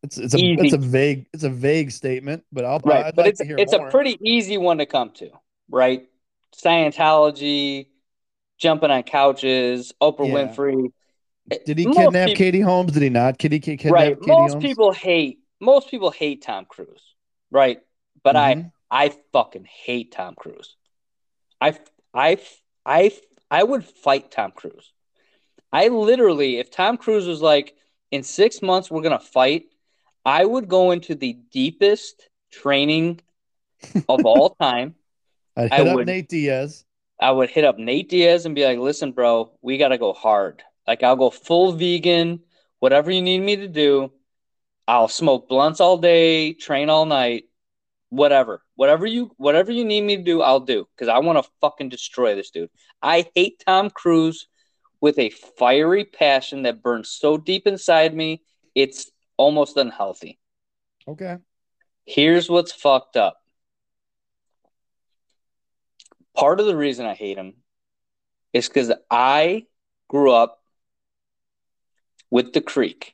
it's 0.03 0.17
it's 0.17 0.33
a 0.33 0.37
Easy. 0.37 0.65
it's 0.67 0.73
a 0.73 0.77
vague 0.77 1.27
it's 1.33 1.43
a 1.43 1.49
vague 1.49 1.91
statement, 1.91 2.43
but 2.51 2.65
I'll 2.65 2.79
right, 2.79 3.05
I'd 3.05 3.15
but 3.15 3.25
like 3.25 3.29
it's 3.31 3.39
to 3.41 3.59
it's 3.61 3.71
more. 3.77 3.87
a 3.87 3.91
pretty 3.91 4.17
easy 4.23 4.57
one 4.57 4.79
to 4.79 4.85
come 4.85 5.11
to, 5.11 5.29
right? 5.69 6.07
Scientology, 6.55 7.87
jumping 8.57 8.91
on 8.91 9.03
couches, 9.03 9.93
Oprah 10.01 10.27
Yeah. 10.27 10.33
Winfrey. 10.33 10.91
Did 11.65 11.77
he 11.77 11.85
Most 11.85 11.97
kidnap 11.97 12.27
peop- 12.29 12.37
Katie 12.37 12.61
Holmes? 12.61 12.91
Did 12.93 13.03
he 13.03 13.09
not? 13.09 13.41
He 13.41 13.59
kidnap 13.59 13.93
right 13.93 14.19
Katie 14.19 14.31
most 14.31 14.51
Holmes? 14.53 14.63
people 14.65 14.91
hate 14.91 15.39
most 15.59 15.89
people 15.91 16.09
hate 16.11 16.41
tom 16.41 16.65
cruise 16.65 17.03
right 17.51 17.79
but 18.23 18.35
Mhm. 18.35 18.39
i 18.39 18.71
i 18.91 19.11
fucking 19.33 19.65
hate 19.65 20.11
tom 20.11 20.35
cruise 20.35 20.75
i 21.59 21.77
i 22.13 22.37
i 22.85 23.11
i 23.49 23.63
would 23.63 23.83
fight 23.83 24.29
tom 24.29 24.51
cruise 24.51 24.91
i 25.71 25.87
literally 25.87 26.57
if 26.59 26.69
tom 26.69 26.97
cruise 26.97 27.25
was 27.25 27.41
like 27.41 27.75
in 28.11 28.21
six 28.21 28.61
months 28.61 28.91
we're 28.91 29.01
gonna 29.01 29.19
fight 29.19 29.63
i 30.25 30.45
would 30.45 30.67
go 30.67 30.91
into 30.91 31.15
the 31.15 31.33
deepest 31.51 32.29
training 32.51 33.19
of 34.09 34.25
all 34.25 34.55
time 34.61 34.95
I'd 35.55 35.71
I 35.71 35.77
hit 35.77 35.87
up 35.87 36.05
Nate 36.05 36.29
Diaz. 36.29 36.85
I 37.19 37.31
would 37.31 37.49
hit 37.49 37.65
up 37.65 37.77
Nate 37.77 38.09
Diaz 38.09 38.45
and 38.45 38.55
be 38.55 38.65
like, 38.65 38.79
listen, 38.79 39.11
bro, 39.11 39.51
we 39.61 39.77
got 39.77 39.89
to 39.89 39.97
go 39.97 40.13
hard. 40.13 40.63
Like, 40.87 41.03
I'll 41.03 41.15
go 41.15 41.29
full 41.29 41.73
vegan, 41.73 42.39
whatever 42.79 43.11
you 43.11 43.21
need 43.21 43.39
me 43.41 43.57
to 43.57 43.67
do. 43.67 44.11
I'll 44.87 45.07
smoke 45.07 45.47
blunts 45.47 45.79
all 45.79 45.97
day, 45.97 46.53
train 46.53 46.89
all 46.89 47.05
night, 47.05 47.45
whatever. 48.11 48.61
Whatever 48.75 49.07
you 49.07 49.31
whatever 49.37 49.71
you 49.71 49.83
need 49.83 50.01
me 50.01 50.17
to 50.17 50.23
do, 50.23 50.43
I'll 50.43 50.59
do 50.59 50.87
because 50.95 51.07
I 51.07 51.17
want 51.19 51.43
to 51.43 51.51
fucking 51.61 51.89
destroy 51.89 52.35
this 52.35 52.51
dude. 52.51 52.69
I 53.01 53.25
hate 53.33 53.63
Tom 53.65 53.89
Cruise 53.89 54.47
with 54.99 55.17
a 55.17 55.31
fiery 55.57 56.05
passion 56.05 56.63
that 56.63 56.83
burns 56.83 57.09
so 57.09 57.35
deep 57.37 57.65
inside 57.65 58.13
me, 58.13 58.43
it's 58.75 59.09
almost 59.35 59.75
unhealthy. 59.77 60.37
Okay. 61.07 61.37
Here's 62.05 62.49
what's 62.49 62.71
fucked 62.71 63.17
up. 63.17 63.37
Part 66.35 66.59
of 66.59 66.67
the 66.67 66.75
reason 66.75 67.05
I 67.05 67.15
hate 67.15 67.37
him 67.37 67.55
is 68.53 68.67
because 68.67 68.91
I 69.09 69.65
grew 70.07 70.31
up 70.31 70.61
with 72.29 72.53
the 72.53 72.61
Creek. 72.61 73.13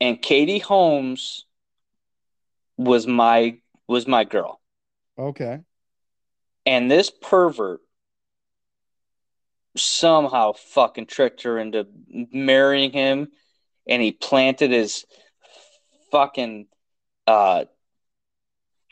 And 0.00 0.20
Katie 0.20 0.58
Holmes 0.58 1.44
was 2.84 3.06
my 3.06 3.58
was 3.86 4.06
my 4.06 4.24
girl. 4.24 4.60
Okay. 5.18 5.60
And 6.64 6.90
this 6.90 7.10
pervert 7.10 7.80
somehow 9.76 10.52
fucking 10.52 11.06
tricked 11.06 11.42
her 11.42 11.58
into 11.58 11.86
marrying 12.32 12.90
him 12.90 13.28
and 13.86 14.02
he 14.02 14.12
planted 14.12 14.70
his 14.70 15.04
fucking 16.10 16.66
uh 17.26 17.64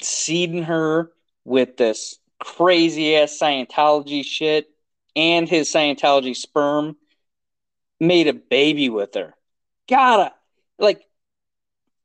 seeding 0.01 0.63
her 0.63 1.11
with 1.45 1.77
this 1.77 2.19
crazy 2.39 3.17
ass 3.17 3.39
Scientology 3.41 4.25
shit 4.25 4.69
and 5.17 5.49
his 5.49 5.73
Scientology 5.73 6.37
sperm 6.37 6.97
made 7.99 8.29
a 8.29 8.35
baby 8.35 8.91
with 8.91 9.15
her. 9.15 9.35
Gotta 9.89 10.33
like 10.79 11.08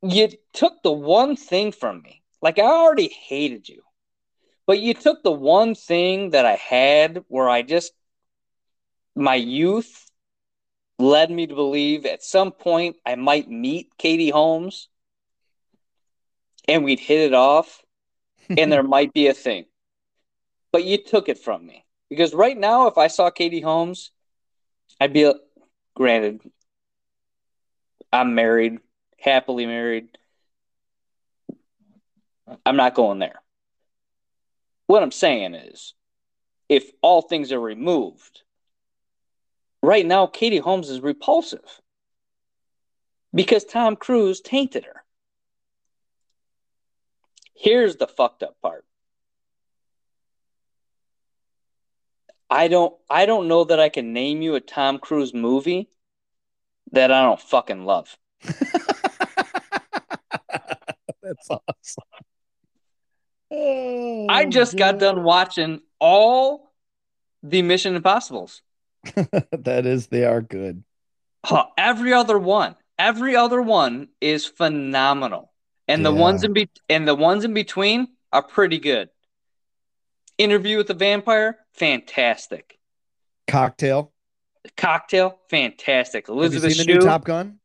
you 0.04 0.30
took 0.51 0.84
the 0.84 0.91
one 0.91 1.36
thing 1.36 1.72
from 1.72 2.01
me. 2.01 2.22
Like 2.41 2.60
I 2.60 2.64
already 2.64 3.08
hated 3.08 3.70
you. 3.70 3.82
But 4.66 4.80
you 4.80 4.93
took 4.93 5.24
the 5.24 5.32
one 5.32 5.76
thing 5.76 6.32
that 6.32 6.45
I 6.45 6.56
had 6.56 7.24
where 7.28 7.49
I 7.49 7.62
just 7.62 7.93
my 9.16 9.36
youth 9.36 10.10
led 10.99 11.30
me 11.30 11.47
to 11.47 11.56
believe 11.56 12.06
at 12.06 12.24
some 12.24 12.51
point 12.51 12.97
I 13.06 13.16
might 13.16 13.49
meet 13.49 13.97
Katie 13.97 14.30
Holmes 14.30 14.89
and 16.68 16.84
we'd 16.84 16.99
hit 16.99 17.20
it 17.20 17.34
off 17.34 17.84
and 18.49 18.72
there 18.72 18.84
might 18.84 19.14
be 19.14 19.28
a 19.28 19.34
thing. 19.34 19.66
But 20.72 20.86
you 20.86 20.97
took 20.97 21.30
it 21.30 21.38
from 21.38 21.66
me. 21.66 21.86
Because 22.10 22.34
right 22.34 22.58
now, 22.58 22.88
if 22.88 22.97
I 22.97 23.08
saw 23.08 23.30
Katie 23.32 23.62
Holmes, 23.62 24.12
I'd 24.99 25.14
be 25.14 25.32
granted, 25.95 26.41
I'm 28.12 28.36
married, 28.36 28.80
happily 29.24 29.65
married. 29.65 30.09
I'm 32.65 32.76
not 32.76 32.93
going 32.93 33.19
there. 33.19 33.41
What 34.88 35.01
I'm 35.01 35.11
saying 35.11 35.55
is, 35.55 35.93
if 36.67 36.91
all 37.01 37.21
things 37.21 37.51
are 37.51 37.59
removed, 37.59 38.41
right 39.82 40.05
now, 40.05 40.28
Katie 40.28 40.57
Holmes 40.57 40.89
is 40.89 40.99
repulsive 40.99 41.82
because 43.34 43.63
Tom 43.63 43.95
Cruise 43.95 44.41
tainted 44.41 44.86
her. 44.86 45.03
Here's 47.55 47.95
the 47.95 48.07
fucked 48.07 48.43
up 48.43 48.57
part. 48.61 48.86
I 52.49 52.67
don't 52.67 52.93
I 53.09 53.26
don't 53.26 53.47
know 53.47 53.63
that 53.63 53.80
I 53.80 53.89
can 53.89 54.11
name 54.13 54.41
you 54.41 54.55
a 54.55 54.59
Tom 54.59 54.99
Cruise 54.99 55.34
movie 55.34 55.89
that 56.91 57.11
I 57.11 57.24
don't 57.24 57.41
fucking 57.41 57.86
love. 57.86 58.17
That's 61.28 61.49
awesome. 61.49 62.03
Oh, 63.51 64.28
I 64.30 64.45
just 64.45 64.76
got 64.76 64.99
done 64.99 65.24
watching 65.24 65.82
all 65.99 66.74
the 67.43 67.61
Mission 67.61 67.95
Impossibles. 67.95 68.61
that 69.15 69.86
is, 69.86 70.07
they 70.07 70.26
are 70.26 70.41
good. 70.41 70.84
Huh, 71.45 71.65
every 71.78 72.13
other 72.13 72.39
one, 72.39 72.76
every 72.97 73.36
other 73.36 73.61
one 73.61 74.07
is 74.21 74.45
phenomenal, 74.45 75.51
and 75.88 76.05
the 76.05 76.11
ones 76.11 76.43
in 76.43 76.53
be 76.53 76.69
and 76.89 77.07
the 77.07 77.15
ones 77.15 77.43
in 77.43 77.53
between 77.53 78.07
are 78.32 78.43
pretty 78.43 78.80
good. 78.80 79.09
Interview 80.38 80.78
with 80.78 80.88
the 80.88 80.93
Vampire, 80.93 81.59
fantastic. 81.74 82.80
Cocktail. 83.47 84.11
Cocktail, 84.78 85.39
fantastic. 85.49 86.28
Have 86.28 86.36
you 86.36 86.41
Elizabeth 86.41 86.74
seen 86.74 86.88
the 86.88 86.93
new 86.93 87.01
Top 87.01 87.26
Gun? 87.26 87.59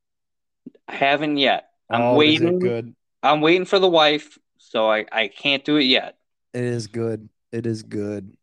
I 0.88 0.96
haven't 0.96 1.36
yet. 1.38 1.68
I'm 1.88 2.02
Oh, 2.02 2.20
is 2.20 2.40
it 2.40 2.44
waiting. 2.44 2.59
good. 2.59 2.94
I'm 3.23 3.41
waiting 3.41 3.64
for 3.64 3.79
the 3.79 3.89
wife, 3.89 4.39
so 4.59 4.91
I 4.91 5.05
I 5.11 5.29
can't 5.29 5.64
do 5.64 5.77
it 5.77 5.85
yet. 5.85 6.16
It 6.55 6.64
is 6.64 6.87
good. 6.87 7.29
It 7.53 7.66
is 7.66 7.83
good. 7.83 8.37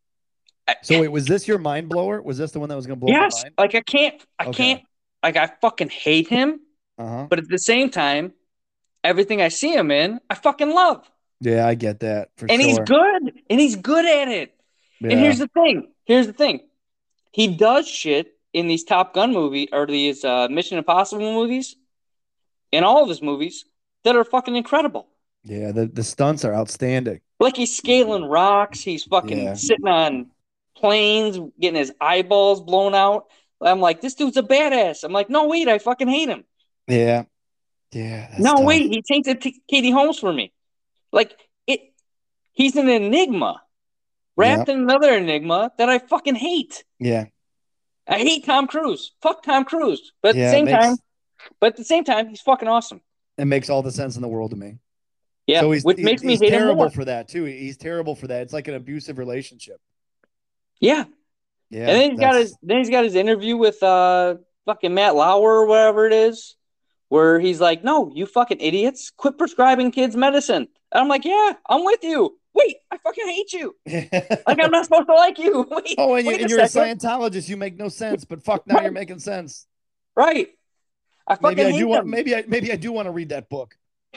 I- 0.67 0.75
So 0.81 0.99
wait, 0.99 1.09
was 1.09 1.25
this 1.25 1.47
your 1.47 1.59
mind 1.59 1.89
blower? 1.89 2.21
Was 2.21 2.37
this 2.37 2.51
the 2.51 2.59
one 2.59 2.69
that 2.69 2.75
was 2.75 2.87
gonna 2.87 2.97
blow 2.99 3.11
yes, 3.13 3.43
like 3.57 3.75
I 3.75 3.81
can't, 3.81 4.21
I 4.39 4.47
Okay. 4.47 4.53
can't, 4.75 4.83
like 5.23 5.37
I 5.37 5.47
fucking 5.61 5.89
hate 5.89 6.27
him, 6.27 6.59
Uh 6.97 7.07
huh. 7.07 7.27
but 7.29 7.39
at 7.39 7.47
the 7.47 7.59
same 7.59 7.89
time, 7.89 8.33
everything 9.03 9.41
I 9.41 9.49
see 9.49 9.73
him 9.73 9.91
in, 9.91 10.19
I 10.29 10.35
fucking 10.35 10.71
love. 10.73 11.09
Yeah, 11.39 11.67
I 11.67 11.75
get 11.75 11.99
that 11.99 12.29
for 12.37 12.47
and 12.49 12.59
sure. 12.61 12.69
he's 12.69 12.79
good 12.79 13.41
and 13.49 13.59
he's 13.59 13.75
good 13.75 14.05
at 14.05 14.29
it 14.29 14.55
Yeah. 15.01 15.11
and 15.11 15.19
here's 15.19 15.37
the 15.37 15.47
thing 15.49 15.91
here's 16.05 16.27
the 16.27 16.33
thing 16.33 16.61
he 17.31 17.47
does 17.47 17.87
shit 17.87 18.37
in 18.53 18.67
these 18.67 18.85
top 18.85 19.13
gun 19.13 19.33
movie 19.33 19.67
or 19.73 19.85
these 19.85 20.23
uh, 20.23 20.47
mission 20.49 20.77
impossible 20.77 21.33
movies 21.33 21.75
in 22.71 22.83
all 22.85 23.03
of 23.03 23.09
his 23.09 23.21
movies 23.21 23.65
that 24.05 24.15
are 24.15 24.23
fucking 24.23 24.55
incredible 24.55 25.07
yeah, 25.43 25.71
the, 25.71 25.85
the 25.85 26.03
stunts 26.03 26.43
are 26.45 26.55
outstanding. 26.55 27.19
like 27.39 27.55
he's 27.57 27.75
scaling 27.75 28.23
rocks 28.25 28.79
he's 28.79 29.03
fucking 29.03 29.43
Yeah. 29.43 29.53
sitting 29.55 29.87
on 29.87 30.31
planes 30.77 31.37
getting 31.59 31.77
his 31.79 31.93
eyeballs 32.01 32.61
blown 32.61 32.95
out 32.95 33.25
i'm 33.61 33.79
like 33.79 34.01
this 34.01 34.15
dude's 34.15 34.37
a 34.37 34.41
badass 34.43 35.03
i'm 35.03 35.11
like 35.13 35.29
no 35.29 35.47
wait 35.47 35.67
i 35.67 35.77
fucking 35.77 36.07
hate 36.07 36.29
him 36.29 36.43
Yeah. 36.87 37.23
Yeah. 37.91 38.35
no, 38.39 38.55
tough. 38.55 38.65
wait, 38.65 38.89
he 38.91 39.01
tainted 39.01 39.39
T- 39.41 39.61
Katie 39.69 39.91
Holmes 39.91 40.19
for 40.19 40.33
me. 40.33 40.51
Like 41.13 41.37
it, 41.65 41.79
he's 42.51 42.75
an 42.75 42.89
enigma 42.89 43.61
wrapped 44.35 44.67
in 44.67 44.79
another 44.79 45.13
enigma 45.15 45.71
that 45.77 45.87
I 45.87 45.99
fucking 45.99 46.35
hate. 46.35 46.83
Yeah. 46.99 47.25
I 48.05 48.17
hate 48.17 48.43
Tom 48.45 48.67
Cruise. 48.67 49.13
Fuck 49.21 49.43
Tom 49.43 49.63
Cruise. 49.63 50.11
But 50.21 50.29
at 50.29 50.35
Yeah, 50.35 50.45
the 50.47 50.51
same 50.51 50.65
makes- 50.65 50.85
time, 50.85 50.95
but 51.61 51.67
at 51.67 51.75
the 51.77 51.85
same 51.85 52.03
time, 52.03 52.27
he's 52.27 52.41
fucking 52.41 52.67
awesome. 52.67 52.99
It 53.37 53.45
makes 53.45 53.69
all 53.69 53.81
the 53.81 53.91
sense 53.91 54.15
in 54.15 54.21
the 54.21 54.27
world 54.27 54.51
to 54.51 54.57
me. 54.57 54.77
Yeah, 55.47 55.59
so 55.61 55.71
he's, 55.71 55.83
which 55.83 55.97
makes 55.99 56.23
me 56.23 56.33
he's 56.33 56.41
him 56.41 56.49
terrible 56.49 56.75
more. 56.75 56.89
for 56.89 57.05
that 57.05 57.27
too. 57.27 57.43
He's 57.43 57.77
terrible 57.77 58.15
for 58.15 58.27
that. 58.27 58.41
It's 58.41 58.53
like 58.53 58.67
an 58.67 58.73
abusive 58.75 59.17
relationship. 59.19 59.79
Yeah, 60.79 61.05
Yeah. 61.69 61.87
and 61.87 61.89
then 62.01 62.11
he's 62.11 62.19
got 62.19 62.35
his 62.35 62.57
then 62.63 62.77
he's 62.79 62.89
got 62.89 63.03
his 63.03 63.15
interview 63.15 63.55
with 63.57 63.81
uh 63.83 64.35
fucking 64.65 64.93
Matt 64.93 65.15
Lauer 65.15 65.61
or 65.61 65.67
whatever 65.67 66.07
it 66.07 66.13
is, 66.13 66.55
where 67.09 67.39
he's 67.39 67.61
like, 67.61 67.83
"No, 67.83 68.11
you 68.15 68.25
fucking 68.25 68.59
idiots, 68.59 69.11
quit 69.15 69.37
prescribing 69.37 69.91
kids 69.91 70.15
medicine." 70.15 70.67
And 70.91 71.01
I'm 71.01 71.07
like, 71.07 71.25
"Yeah, 71.25 71.53
I'm 71.69 71.85
with 71.85 72.03
you." 72.03 72.37
Wait, 72.53 72.77
I 72.89 72.97
fucking 72.97 73.27
hate 73.27 73.51
you. 73.53 73.75
Like 74.47 74.59
I'm 74.63 74.71
not 74.71 74.85
supposed 74.85 75.07
to 75.07 75.13
like 75.13 75.37
you. 75.37 75.67
Wait, 75.69 75.95
oh, 75.97 76.15
and, 76.15 76.25
you, 76.25 76.33
and 76.35 76.45
a 76.45 76.49
you're 76.49 76.59
a. 76.59 76.63
Scientologist. 76.63 77.49
You 77.49 77.57
make 77.57 77.75
no 77.77 77.89
sense, 77.89 78.25
but 78.25 78.41
fuck, 78.43 78.65
now 78.65 78.81
you're 78.81 78.91
making 78.91 79.19
sense. 79.19 79.67
right? 80.15 80.47
I 81.27 81.35
fucking 81.35 81.57
Maybe 81.57 81.67
I 81.67 81.71
hate 81.71 81.79
do 81.79 81.87
want. 81.87 82.03
them. 82.03 82.11
Maybe 82.11 82.35
I 82.35 82.43
maybe 82.47 82.71
I 82.71 82.75
do 82.75 82.91
want 82.91 83.07
to 83.07 83.11
read 83.11 83.29
that 83.29 83.49
book. 83.49 83.75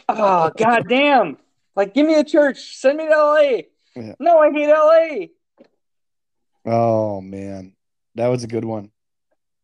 Oh 0.09 0.51
god 0.59 0.85
damn! 0.89 1.39
Like, 1.75 1.95
give 1.95 2.07
me 2.07 2.15
a 2.15 2.25
church. 2.25 2.77
Send 2.77 2.99
me 2.99 3.07
to 3.09 3.17
LA. 3.17 3.41
Yeah. 3.97 4.15
No, 4.19 4.39
I 4.39 4.51
hate 4.51 4.69
LA. 4.69 5.27
Oh 6.71 7.21
man, 7.21 7.75
that 8.15 8.29
was 8.29 8.45
a 8.45 8.49
good 8.49 8.65
one. 8.65 8.91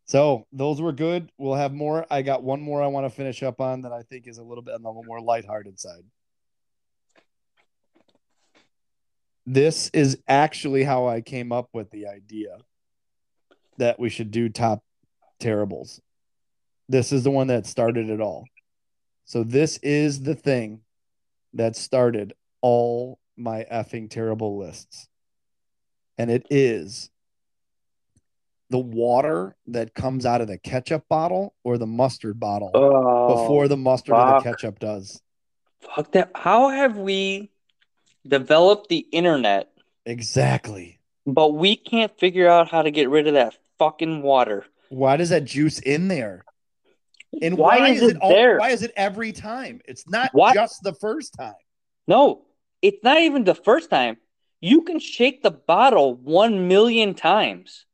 So 0.07 0.47
those 0.53 0.81
were 0.81 0.93
good. 0.93 1.31
We'll 1.39 1.55
have 1.55 1.73
more. 1.73 2.07
I 2.11 2.23
got 2.23 2.43
one 2.43 2.61
more 2.61 2.83
I 2.83 2.87
want 2.89 3.07
to 3.07 3.11
finish 3.11 3.43
up 3.43 3.61
on 3.61 3.83
that 3.83 3.93
I 3.93 4.03
think 4.03 4.27
is 4.27 4.39
a 4.39 4.43
little 4.43 4.63
bit 4.63 4.75
on 4.75 4.83
the 4.83 4.93
more 4.93 5.21
lighthearted 5.21 5.79
side. 5.81 6.05
This 9.47 9.91
is 9.93 10.19
actually 10.27 10.85
how 10.85 11.07
I 11.07 11.21
came 11.21 11.53
up 11.53 11.69
with 11.73 11.91
the 11.91 12.07
idea 12.07 12.57
that 13.77 13.99
we 13.99 14.09
should 14.09 14.31
do 14.31 14.49
top 14.49 14.83
terribles. 15.41 16.01
This 16.89 17.13
is 17.13 17.23
the 17.25 17.31
one 17.31 17.47
that 17.49 17.67
started 17.67 18.11
it 18.11 18.21
all. 18.21 18.45
So 19.25 19.43
this 19.43 19.79
is 19.79 20.23
the 20.23 20.35
thing 20.35 20.81
that 21.55 21.77
started 21.77 22.35
all 22.61 23.19
my 23.37 23.65
effing 23.73 24.11
terrible 24.11 24.59
lists. 24.59 25.09
And 26.19 26.31
it 26.31 26.47
is 26.51 27.11
the 28.71 28.79
water 28.79 29.57
that 29.69 29.95
comes 29.95 30.27
out 30.27 30.41
of 30.41 30.49
the 30.49 30.59
ketchup 30.59 31.05
bottle 31.09 31.55
or 31.65 31.79
the 31.79 31.87
mustard 31.87 32.39
bottle 32.39 32.71
Oh, 32.75 33.29
before 33.43 33.69
the 33.69 33.77
mustard 33.77 34.15
or 34.15 34.21
fuck. 34.21 34.45
the 34.45 34.51
ketchup 34.51 34.79
does. 34.79 35.21
fuck 35.81 36.13
that. 36.13 36.31
How 36.35 36.69
have 36.71 36.97
we 36.97 37.51
developed 38.27 38.89
the 38.89 38.99
internet, 39.13 39.71
Exactly. 40.07 40.99
but 41.27 41.55
we 41.55 41.77
can't 41.77 42.17
figure 42.19 42.49
out 42.49 42.69
how 42.69 42.83
to 42.83 42.91
get 42.91 43.09
rid 43.11 43.27
of 43.27 43.35
that 43.35 43.55
fucking 43.79 44.23
water? 44.23 44.65
Why 44.89 45.17
does 45.17 45.31
that 45.31 45.45
juice 45.45 45.79
in 45.81 46.09
there? 46.09 46.45
And 47.43 47.57
Why 47.57 47.79
why, 47.79 47.89
is 47.91 48.03
is 48.03 48.11
it 48.11 48.17
all, 48.21 48.31
there? 48.31 48.59
why 48.59 48.71
is 48.71 48.83
it 48.83 48.93
every 48.97 49.33
time? 49.33 49.81
It's 49.87 50.09
not 50.09 50.31
What? 50.33 50.55
just 50.55 50.83
the 50.83 50.95
first 50.95 51.35
time. 51.35 51.55
No, 52.07 52.43
it's 52.83 53.03
not 53.03 53.19
even 53.21 53.45
the 53.45 53.55
first 53.55 53.91
time. 53.91 54.17
You 54.61 54.83
can 54.83 54.99
shake 54.99 55.43
the 55.43 55.51
bottle 55.51 56.15
one 56.15 56.69
million 56.69 57.15
times, 57.15 57.87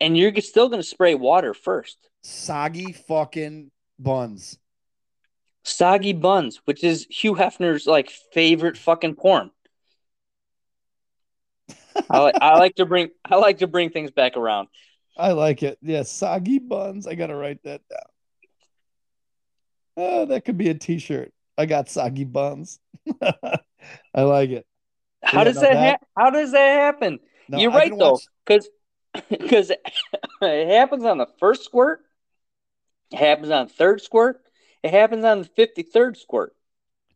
and 0.00 0.16
you're 0.16 0.34
still 0.40 0.68
going 0.68 0.80
to 0.80 0.86
spray 0.86 1.14
water 1.14 1.54
first. 1.54 1.96
Soggy 2.22 2.92
fucking 2.92 3.70
buns. 3.98 4.58
Soggy 5.64 6.12
buns, 6.12 6.60
which 6.64 6.82
is 6.84 7.06
Hugh 7.08 7.34
Hefner's 7.34 7.86
like 7.86 8.10
favorite 8.32 8.76
fucking 8.76 9.14
porn. 9.16 9.50
I 12.10 12.18
like 12.20 12.34
I 12.40 12.58
like 12.58 12.74
to 12.76 12.86
bring 12.86 13.10
I 13.24 13.36
like 13.36 13.58
to 13.58 13.66
bring 13.66 13.90
things 13.90 14.10
back 14.10 14.36
around. 14.36 14.68
I 15.16 15.32
like 15.32 15.62
it. 15.62 15.78
Yeah, 15.82 16.04
soggy 16.04 16.58
buns. 16.58 17.06
I 17.06 17.14
gotta 17.14 17.34
write 17.36 17.62
that 17.64 17.82
down. 17.88 18.11
Oh, 19.96 20.26
that 20.26 20.44
could 20.44 20.56
be 20.58 20.68
a 20.70 20.74
t-shirt. 20.74 21.32
I 21.58 21.66
got 21.66 21.88
soggy 21.90 22.24
buns. 22.24 22.78
I 23.22 24.22
like 24.22 24.50
it. 24.50 24.66
How 25.22 25.38
Yeah, 25.38 25.44
does 25.44 25.54
no, 25.56 25.60
that, 25.62 25.72
that- 25.74 26.00
ha- 26.00 26.22
how 26.24 26.30
does 26.30 26.52
that 26.52 26.68
happen? 26.80 27.20
No, 27.48 27.58
You're 27.58 27.70
right 27.70 27.90
can 27.90 27.98
though, 27.98 28.12
watch- 28.12 28.26
because 28.46 28.68
because 29.28 29.70
it 30.42 30.68
happens 30.68 31.04
on 31.04 31.18
the 31.18 31.26
first 31.38 31.64
squirt, 31.64 32.00
it 33.10 33.18
happens 33.18 33.50
on 33.50 33.66
the 33.66 33.72
third 33.72 34.00
squirt, 34.00 34.40
it 34.82 34.90
happens 34.90 35.24
on 35.24 35.40
the 35.40 35.44
fifty 35.44 35.82
third 35.82 36.16
squirt. 36.16 36.54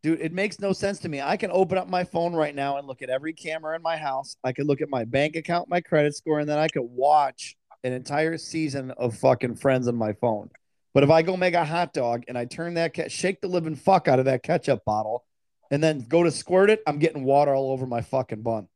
Dude, 0.02 0.20
it 0.20 0.32
makes 0.32 0.60
no 0.60 0.72
sense 0.72 0.98
to 1.00 1.08
me. 1.08 1.20
I 1.22 1.36
can 1.36 1.50
open 1.50 1.78
up 1.78 1.88
my 1.88 2.04
phone 2.04 2.34
right 2.34 2.54
now 2.54 2.76
and 2.76 2.86
look 2.86 3.02
at 3.02 3.08
every 3.08 3.32
camera 3.32 3.74
in 3.74 3.82
my 3.82 3.96
house. 3.96 4.36
I 4.44 4.52
could 4.52 4.66
look 4.66 4.80
at 4.82 4.90
my 4.90 5.04
bank 5.04 5.34
account, 5.36 5.68
my 5.68 5.80
credit 5.80 6.14
score, 6.14 6.38
and 6.40 6.48
then 6.48 6.58
I 6.58 6.68
could 6.68 6.82
watch 6.84 7.56
an 7.82 7.92
entire 7.92 8.36
season 8.36 8.90
of 8.92 9.16
fucking 9.16 9.56
Friends 9.56 9.88
on 9.88 9.96
my 9.96 10.12
phone. 10.12 10.50
But 10.97 11.05
if 11.05 11.11
I 11.11 11.20
go 11.20 11.36
make 11.36 11.53
a 11.53 11.62
hot 11.62 11.92
dog 11.92 12.24
and 12.26 12.38
I 12.38 12.47
turn 12.47 12.72
that, 12.72 12.94
ke- 12.94 13.11
shake 13.11 13.42
the 13.42 13.49
living 13.49 13.74
fuck 13.74 14.09
out 14.09 14.18
of 14.18 14.24
that 14.24 14.42
ketchup 14.42 14.82
bottle, 14.86 15.26
and 15.70 15.84
then 15.84 16.07
go 16.09 16.22
to 16.22 16.30
squirt 16.30 16.70
it, 16.70 16.82
I'm 16.86 16.99
getting 16.99 17.22
water 17.22 17.55
all 17.55 17.70
over 17.70 17.86
my 17.86 18.01
fucking 18.01 18.40
bun. 18.40 18.66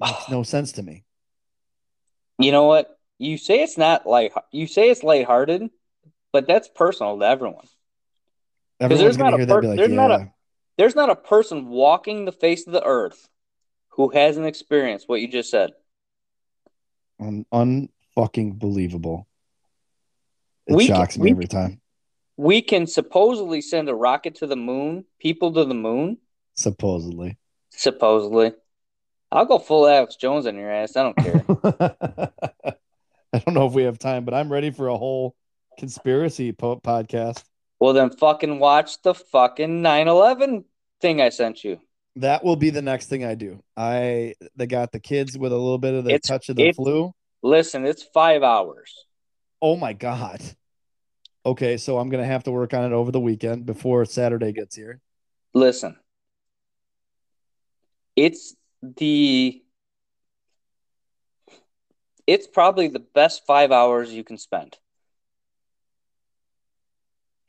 Makes 0.00 0.28
no 0.28 0.42
sense 0.42 0.72
to 0.72 0.82
me. 0.82 1.04
You 2.40 2.50
know 2.50 2.64
what? 2.64 2.98
You 3.20 3.38
say 3.38 3.62
it's 3.62 3.78
not 3.78 4.04
like 4.04 4.32
you 4.50 4.66
say 4.66 4.90
it's 4.90 5.04
lighthearted, 5.04 5.70
but 6.32 6.48
that's 6.48 6.66
personal 6.66 7.20
to 7.20 7.24
everyone. 7.24 7.68
Everyone's 8.80 9.00
there's 9.00 9.18
not 9.18 9.34
a 9.34 9.36
hear 9.36 9.46
that 9.46 9.52
and 9.54 9.60
be 9.60 9.66
per- 9.68 9.70
like, 9.70 9.76
there's 9.76 9.92
not 9.92 10.10
a- 10.10 10.32
There's 10.76 10.96
not 10.96 11.08
a 11.10 11.14
person 11.14 11.68
walking 11.68 12.24
the 12.24 12.32
face 12.32 12.66
of 12.66 12.72
the 12.72 12.82
earth 12.82 13.28
who 13.90 14.08
hasn't 14.08 14.46
experienced 14.46 15.08
what 15.08 15.20
you 15.20 15.28
just 15.28 15.52
said. 15.52 15.70
Un- 17.20 17.46
unfucking 17.52 18.58
believable. 18.58 19.28
It 20.72 20.76
We 20.76 20.86
can- 20.86 20.96
shocks 20.96 21.16
me 21.18 21.24
we 21.24 21.30
every 21.32 21.46
time. 21.46 21.80
We 22.36 22.62
can 22.62 22.86
supposedly 22.86 23.60
send 23.60 23.88
a 23.88 23.94
rocket 23.94 24.36
to 24.36 24.46
the 24.46 24.56
moon, 24.56 25.04
people 25.20 25.52
to 25.52 25.64
the 25.64 25.74
moon, 25.74 26.18
Supposedly. 26.54 27.36
supposedly. 27.70 28.52
I'll 29.30 29.44
go 29.46 29.58
full 29.58 29.86
Alex 29.86 30.16
Jones 30.16 30.46
on 30.46 30.56
your 30.56 30.70
ass. 30.70 30.96
I 30.96 31.02
don't 31.02 31.16
care. 31.16 31.44
I 33.34 33.38
don't 33.38 33.54
know 33.54 33.66
if 33.66 33.72
we 33.72 33.84
have 33.84 33.98
time, 33.98 34.24
but 34.24 34.34
I'm 34.34 34.50
ready 34.52 34.70
for 34.70 34.88
a 34.88 34.96
whole 34.96 35.34
conspiracy 35.78 36.52
po- 36.52 36.80
podcast. 36.80 37.42
well, 37.80 37.92
then 37.94 38.10
fucking 38.10 38.58
watch 38.58 39.00
the 39.02 39.14
fucking 39.14 39.80
9 39.82 40.08
11 40.08 40.64
thing 41.00 41.20
I 41.20 41.30
sent 41.30 41.64
you. 41.64 41.80
That 42.16 42.44
will 42.44 42.56
be 42.56 42.70
the 42.70 42.82
next 42.82 43.06
thing 43.06 43.24
I 43.24 43.34
do. 43.34 43.62
I 43.76 44.34
they 44.56 44.66
got 44.66 44.92
the 44.92 45.00
kids 45.00 45.36
with 45.38 45.50
a 45.52 45.56
little 45.56 45.78
bit 45.78 45.94
of 45.94 46.04
the 46.04 46.10
It's- 46.14 46.28
touch 46.28 46.48
of 46.50 46.56
the 46.56 46.72
flu. 46.72 47.12
Listen, 47.42 47.86
it's 47.86 48.02
five 48.02 48.42
hours. 48.42 48.94
Oh 49.62 49.76
my 49.76 49.92
god. 49.94 50.40
Okay, 51.44 51.76
so 51.76 51.98
I'm 51.98 52.08
gonna 52.08 52.24
have 52.24 52.44
to 52.44 52.52
work 52.52 52.72
on 52.72 52.84
it 52.84 52.94
over 52.94 53.10
the 53.10 53.20
weekend 53.20 53.66
before 53.66 54.04
Saturday 54.04 54.52
gets 54.52 54.76
here. 54.76 55.00
Listen, 55.54 55.96
it's 58.16 58.54
the. 58.82 59.62
It's 62.26 62.46
probably 62.46 62.86
the 62.86 63.00
best 63.00 63.44
five 63.46 63.72
hours 63.72 64.12
you 64.12 64.22
can 64.22 64.38
spend. 64.38 64.78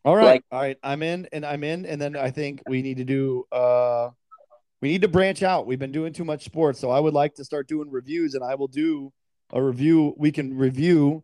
All 0.04 0.16
right, 0.16 0.26
Like- 0.26 0.44
all 0.52 0.60
right. 0.60 0.78
I'm 0.84 1.04
in, 1.04 1.30
and 1.32 1.46
I'm 1.46 1.64
in, 1.64 1.86
and 1.86 2.02
then 2.02 2.16
I 2.18 2.32
think 2.32 2.64
we 2.68 2.82
need 2.82 2.98
to 2.98 3.06
do. 3.06 3.46
uh 3.52 4.10
We 4.82 4.90
need 4.90 5.04
to 5.04 5.08
branch 5.08 5.44
out. 5.44 5.66
We've 5.68 5.80
been 5.80 5.94
doing 5.94 6.12
too 6.12 6.26
much 6.26 6.44
sports, 6.44 6.80
so 6.80 6.90
I 6.90 7.00
would 7.00 7.14
like 7.14 7.36
to 7.36 7.46
start 7.46 7.68
doing 7.68 7.90
reviews, 7.92 8.34
and 8.34 8.44
I 8.44 8.56
will 8.56 8.68
do 8.68 9.14
a 9.52 9.62
review. 9.64 10.14
We 10.18 10.32
can 10.32 10.58
review 10.58 11.24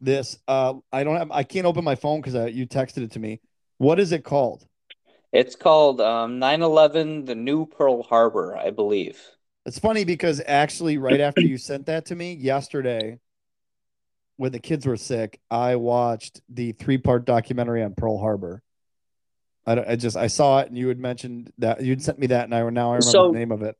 this. 0.00 0.38
Uh 0.48 0.74
I 0.92 1.04
don't 1.04 1.16
have. 1.16 1.30
I 1.30 1.42
can't 1.42 1.66
open 1.66 1.84
my 1.84 1.94
phone 1.94 2.20
because 2.20 2.52
you 2.54 2.66
texted 2.66 2.98
it 2.98 3.12
to 3.12 3.18
me. 3.18 3.40
What 3.78 3.98
is 3.98 4.12
it 4.12 4.24
called? 4.24 4.66
It's 5.32 5.56
called 5.56 6.00
um, 6.00 6.38
9/11: 6.40 7.26
The 7.26 7.34
New 7.34 7.66
Pearl 7.66 8.02
Harbor, 8.04 8.56
I 8.56 8.70
believe. 8.70 9.20
It's 9.66 9.78
funny 9.78 10.04
because 10.04 10.40
actually, 10.46 10.98
right 10.98 11.20
after 11.20 11.40
you 11.40 11.58
sent 11.58 11.86
that 11.86 12.06
to 12.06 12.14
me 12.14 12.34
yesterday, 12.34 13.18
when 14.36 14.52
the 14.52 14.58
kids 14.58 14.86
were 14.86 14.96
sick, 14.96 15.40
I 15.50 15.76
watched 15.76 16.40
the 16.48 16.72
three 16.72 16.98
part 16.98 17.24
documentary 17.24 17.82
on 17.82 17.94
Pearl 17.94 18.18
Harbor. 18.18 18.62
I, 19.66 19.74
don't- 19.74 19.88
I 19.88 19.96
just 19.96 20.16
I 20.16 20.26
saw 20.26 20.60
it 20.60 20.68
and 20.68 20.76
you 20.76 20.88
had 20.88 20.98
mentioned 20.98 21.50
that 21.58 21.82
you'd 21.82 22.02
sent 22.02 22.18
me 22.18 22.26
that 22.28 22.44
and 22.44 22.54
I 22.54 22.58
now 22.70 22.90
I 22.92 22.96
remember 22.96 23.02
So- 23.02 23.32
the 23.32 23.38
name 23.38 23.50
of 23.52 23.62
it. 23.62 23.76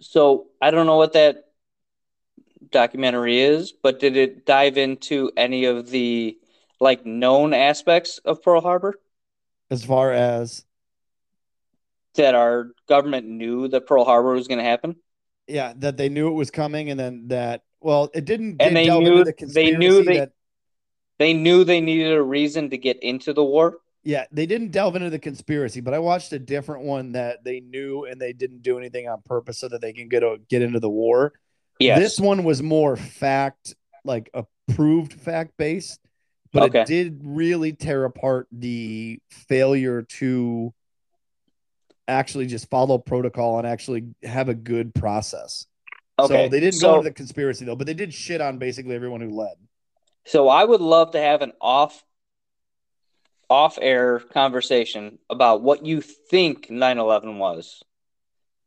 So 0.00 0.46
I 0.62 0.70
don't 0.70 0.86
know 0.86 0.96
what 0.96 1.14
that 1.14 1.47
documentary 2.70 3.40
is, 3.40 3.72
but 3.72 4.00
did 4.00 4.16
it 4.16 4.46
dive 4.46 4.78
into 4.78 5.30
any 5.36 5.64
of 5.64 5.90
the 5.90 6.38
like 6.80 7.04
known 7.04 7.54
aspects 7.54 8.18
of 8.24 8.42
Pearl 8.42 8.60
Harbor 8.60 8.94
As 9.70 9.84
far 9.84 10.12
as 10.12 10.64
that 12.14 12.34
our 12.34 12.70
government 12.88 13.26
knew 13.26 13.68
that 13.68 13.86
Pearl 13.86 14.04
Harbor 14.04 14.32
was 14.32 14.48
going 14.48 14.58
to 14.58 14.64
happen? 14.64 14.96
yeah, 15.46 15.72
that 15.78 15.96
they 15.96 16.08
knew 16.10 16.28
it 16.28 16.32
was 16.32 16.50
coming 16.50 16.90
and 16.90 17.00
then 17.00 17.28
that 17.28 17.62
well, 17.80 18.10
it 18.14 18.24
didn't 18.24 18.60
And 18.60 18.76
they 18.76 18.88
knew- 18.98 19.24
the 19.24 19.34
they 19.54 19.70
knew 19.70 20.02
they- 20.04 20.18
that 20.18 20.32
They 21.18 21.32
knew 21.34 21.64
they 21.64 21.80
needed 21.80 22.12
a 22.12 22.22
reason 22.22 22.70
to 22.70 22.78
get 22.78 23.02
into 23.02 23.32
the 23.32 23.42
war. 23.44 23.78
Yeah, 24.04 24.26
they 24.30 24.46
didn't 24.46 24.70
delve 24.70 24.94
into 24.94 25.10
the 25.10 25.18
conspiracy, 25.18 25.80
but 25.80 25.92
I 25.94 25.98
watched 25.98 26.32
a 26.32 26.38
different 26.38 26.84
one 26.84 27.12
that 27.12 27.42
they 27.44 27.58
knew 27.60 28.04
and 28.04 28.20
they 28.20 28.32
didn't 28.32 28.62
do 28.62 28.78
anything 28.78 29.08
on 29.08 29.22
purpose 29.22 29.58
so 29.58 29.68
that 29.68 29.80
they 29.80 29.92
can 29.92 30.08
get 30.08 30.22
a, 30.22 30.38
get 30.48 30.62
into 30.62 30.78
the 30.80 30.88
war. 30.88 31.32
This 31.80 32.18
one 32.18 32.44
was 32.44 32.62
more 32.62 32.96
fact, 32.96 33.74
like 34.04 34.30
approved 34.34 35.12
fact 35.14 35.52
based, 35.56 36.00
but 36.52 36.62
Okay. 36.64 36.80
it 36.80 36.86
did 36.86 37.20
really 37.22 37.72
tear 37.72 38.04
apart 38.04 38.48
the 38.52 39.20
failure 39.30 40.02
to 40.02 40.72
actually 42.06 42.46
just 42.46 42.70
follow 42.70 42.98
protocol 42.98 43.58
and 43.58 43.66
actually 43.66 44.06
have 44.22 44.48
a 44.48 44.54
good 44.54 44.94
process. 44.94 45.66
okay. 46.18 46.44
So 46.44 46.48
they 46.48 46.60
didn't 46.60 46.80
so, 46.80 46.86
go 46.88 46.94
into 46.96 47.08
the 47.08 47.14
conspiracy 47.14 47.64
though, 47.64 47.76
but 47.76 47.86
they 47.86 47.94
did 47.94 48.12
shit 48.12 48.40
on 48.40 48.58
basically 48.58 48.94
everyone 48.94 49.20
who 49.20 49.30
led. 49.30 49.56
So 50.24 50.48
I 50.48 50.64
would 50.64 50.80
love 50.80 51.12
to 51.12 51.20
have 51.20 51.42
an 51.42 51.52
off 51.60 52.02
off 53.50 53.78
air 53.80 54.20
conversation 54.20 55.18
about 55.30 55.62
what 55.62 55.84
you 55.86 56.00
think 56.02 56.68
9/11 56.68 57.38
was. 57.38 57.82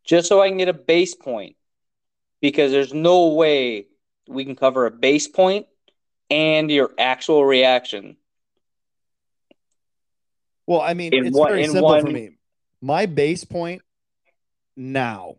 Just 0.03 0.28
so 0.28 0.41
I 0.41 0.49
can 0.49 0.57
get 0.57 0.70
a 0.70 0.74
base 0.74 1.14
point 1.14 1.55
because 2.42 2.72
there's 2.72 2.94
no 2.94 3.30
way 3.30 3.88
we 4.28 4.44
can 4.46 4.56
cover 4.56 4.86
a 4.86 4.92
base 4.92 5.28
point 5.28 5.68
and 6.30 6.70
your 6.72 6.92
actual 6.98 7.46
reaction. 7.46 8.18
Well, 10.68 10.82
I 10.82 10.94
mean, 10.94 11.14
In 11.14 11.26
it's 11.28 11.38
one- 11.38 11.50
very 11.50 11.66
simple 11.68 12.00
for 12.00 12.10
me. 12.10 12.38
My 12.82 13.06
base 13.06 13.44
point 13.44 13.82
now 14.76 15.36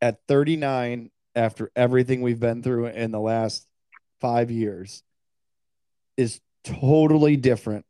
at 0.00 0.20
39 0.26 1.10
after 1.34 1.70
everything 1.76 2.22
we've 2.22 2.40
been 2.40 2.62
through 2.62 2.86
in 2.86 3.10
the 3.10 3.20
last 3.20 3.66
5 4.20 4.50
years 4.50 5.02
is 6.16 6.40
totally 6.64 7.36
different 7.36 7.86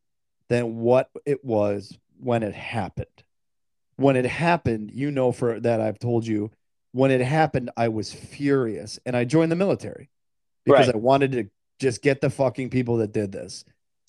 than 0.48 0.80
what 0.80 1.10
it 1.26 1.44
was 1.44 1.96
when 2.18 2.42
it 2.42 2.54
happened. 2.54 3.06
When 3.96 4.16
it 4.16 4.24
happened, 4.24 4.90
you 4.92 5.10
know 5.10 5.30
for 5.32 5.60
that 5.60 5.80
I've 5.80 5.98
told 5.98 6.26
you, 6.26 6.50
when 6.92 7.10
it 7.10 7.20
happened 7.20 7.70
I 7.76 7.88
was 7.88 8.12
furious 8.12 8.98
and 9.06 9.16
I 9.16 9.24
joined 9.24 9.52
the 9.52 9.56
military 9.56 10.10
because 10.64 10.86
Right. 10.86 10.94
I 10.94 10.98
wanted 10.98 11.32
to 11.32 11.50
just 11.78 12.02
get 12.02 12.20
the 12.20 12.30
fucking 12.30 12.70
people 12.70 12.98
that 12.98 13.12
did 13.12 13.32
this. 13.32 13.64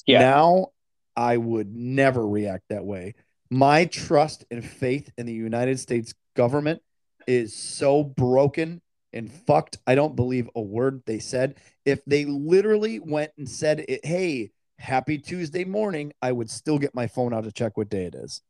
Yeah. 0.06 0.20
Now 0.20 0.68
I 1.16 1.38
would 1.38 1.76
never 1.76 2.28
react 2.28 2.66
that 2.70 2.86
way. 2.86 3.16
My 3.50 3.86
trust 3.86 4.46
and 4.50 4.64
faith 4.64 5.12
in 5.18 5.26
the 5.26 5.34
United 5.34 5.80
States 5.80 6.14
government 6.36 6.82
is 7.28 7.56
so 7.56 8.04
broken 8.04 8.82
and 9.14 9.32
fucked. 9.32 9.78
I 9.86 9.96
don't 9.96 10.16
believe 10.16 10.50
a 10.56 10.62
word 10.62 11.04
they 11.06 11.20
said. 11.20 11.56
If 11.86 12.04
they 12.06 12.26
literally 12.26 13.00
went 13.00 13.32
and 13.38 13.48
said, 13.48 13.86
it, 13.88 14.06
"Hey, 14.06 14.52
happy 14.80 15.18
Tuesday 15.18 15.66
morning," 15.66 16.14
I 16.22 16.32
would 16.32 16.50
still 16.50 16.80
get 16.80 16.96
my 16.96 17.08
phone 17.08 17.34
out 17.34 17.44
to 17.44 17.52
check 17.52 17.78
what 17.78 17.90
day 17.90 18.06
it 18.06 18.16
is. 18.16 18.42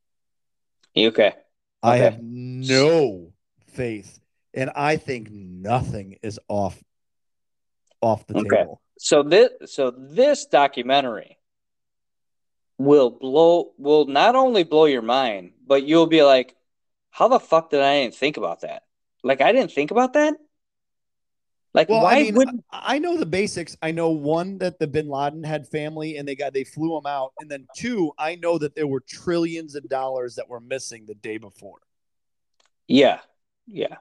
Okay. 0.95 1.33
I 1.83 1.97
have 1.97 2.21
no 2.21 3.33
faith, 3.67 4.19
and 4.53 4.69
I 4.75 4.97
think 4.97 5.29
nothing 5.31 6.17
is 6.21 6.39
off 6.47 6.81
off 8.01 8.25
the 8.27 8.35
Okay. 8.35 8.49
table. 8.49 8.81
So 8.97 9.23
this 9.23 9.49
so 9.65 9.91
this 9.91 10.45
documentary 10.45 11.37
will 12.77 13.09
blow 13.11 13.73
will 13.77 14.05
not 14.05 14.35
only 14.35 14.63
blow 14.63 14.85
your 14.85 15.01
mind, 15.01 15.53
but 15.65 15.83
you'll 15.83 16.07
be 16.07 16.23
like, 16.23 16.55
how 17.09 17.27
the 17.27 17.39
fuck 17.39 17.69
did 17.69 17.81
I 17.81 18.01
didn't 18.01 18.15
think 18.15 18.37
about 18.37 18.61
that? 18.61 18.83
Like 19.23 19.41
I 19.41 19.51
didn't 19.51 19.71
think 19.71 19.91
about 19.91 20.13
that? 20.13 20.35
Like 21.73 21.89
Well, 21.89 22.01
why 22.01 22.17
I 22.17 22.23
mean, 22.23 22.35
wouldn't 22.35 22.65
I 22.69 22.99
know 22.99 23.17
the 23.17 23.25
basics. 23.25 23.77
I 23.81 23.91
know 23.91 24.09
one 24.09 24.57
that 24.57 24.77
the 24.77 24.87
Bin 24.87 25.07
Laden 25.07 25.43
had 25.43 25.67
family 25.67 26.17
and 26.17 26.27
they 26.27 26.35
got 26.35 26.53
they 26.53 26.63
flew 26.65 26.97
him 26.97 27.05
out, 27.05 27.33
and 27.39 27.49
then 27.49 27.65
two, 27.75 28.11
I 28.17 28.35
know 28.35 28.57
that 28.57 28.75
there 28.75 28.87
were 28.87 28.99
trillions 29.01 29.75
of 29.75 29.87
dollars 29.87 30.35
that 30.35 30.49
were 30.49 30.59
missing 30.59 31.05
the 31.05 31.15
day 31.15 31.37
before. 31.37 31.79
Yeah. 32.87 33.19
Yeah. 33.67 33.97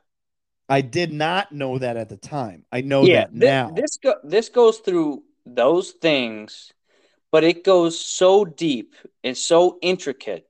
I 0.71 0.83
did 0.83 1.12
not 1.12 1.51
know 1.51 1.79
that 1.79 1.97
at 1.97 2.09
the 2.09 2.16
time. 2.16 2.64
I 2.71 2.81
know 2.83 3.03
yeah. 3.03 3.23
that 3.23 3.35
now. 3.35 3.71
This 3.71 3.97
go 3.97 4.14
this 4.23 4.49
goes 4.49 4.79
through 4.79 5.25
those 5.45 5.91
things, 5.91 6.73
but 7.33 7.43
it 7.43 7.64
goes 7.64 7.99
so 7.99 8.45
deep 8.45 8.95
and 9.25 9.37
so 9.37 9.79
intricate 9.83 10.49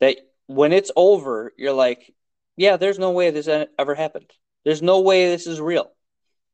that 0.00 0.16
when 0.46 0.72
it's 0.72 0.90
over, 0.96 1.52
you're 1.58 1.74
like, 1.74 2.14
yeah, 2.56 2.78
there's 2.78 2.98
no 2.98 3.10
way 3.10 3.30
this 3.30 3.48
ever 3.78 3.94
happened. 3.94 4.32
There's 4.64 4.80
no 4.80 5.00
way 5.00 5.28
this 5.28 5.46
is 5.46 5.60
real. 5.60 5.92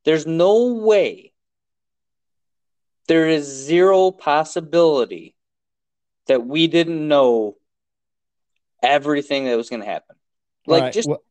There's 0.03 0.27
no 0.27 0.73
way. 0.73 1.31
There 3.07 3.27
is 3.27 3.45
zero 3.45 4.11
possibility 4.11 5.35
that 6.27 6.45
we 6.45 6.67
didn't 6.67 7.07
know 7.07 7.55
everything 8.83 9.45
that 9.45 9.57
was 9.57 9.69
going 9.69 9.81
to 9.81 9.87
happen. 9.87 10.15
Like 10.67 10.83
right, 10.83 10.93
just 10.93 11.09
well, 11.09 11.23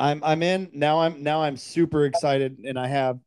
I'm 0.00 0.22
I'm 0.24 0.42
in 0.42 0.70
now. 0.72 1.00
I'm 1.00 1.22
now 1.22 1.42
I'm 1.42 1.56
super 1.56 2.04
excited, 2.04 2.58
and 2.64 2.78
I 2.78 2.88
have 2.88 3.18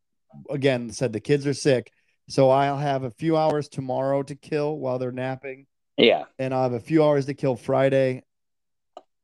again 0.49 0.89
said 0.91 1.13
the 1.13 1.19
kids 1.19 1.47
are 1.47 1.53
sick, 1.53 1.91
so 2.29 2.49
I'll 2.49 2.77
have 2.77 3.03
a 3.03 3.11
few 3.11 3.37
hours 3.37 3.69
tomorrow 3.69 4.23
to 4.23 4.35
kill 4.35 4.77
while 4.77 4.99
they're 4.99 5.11
napping. 5.11 5.65
yeah, 5.97 6.25
and 6.39 6.53
I'll 6.53 6.63
have 6.63 6.73
a 6.73 6.79
few 6.79 7.03
hours 7.03 7.25
to 7.27 7.33
kill 7.33 7.55
Friday 7.55 8.23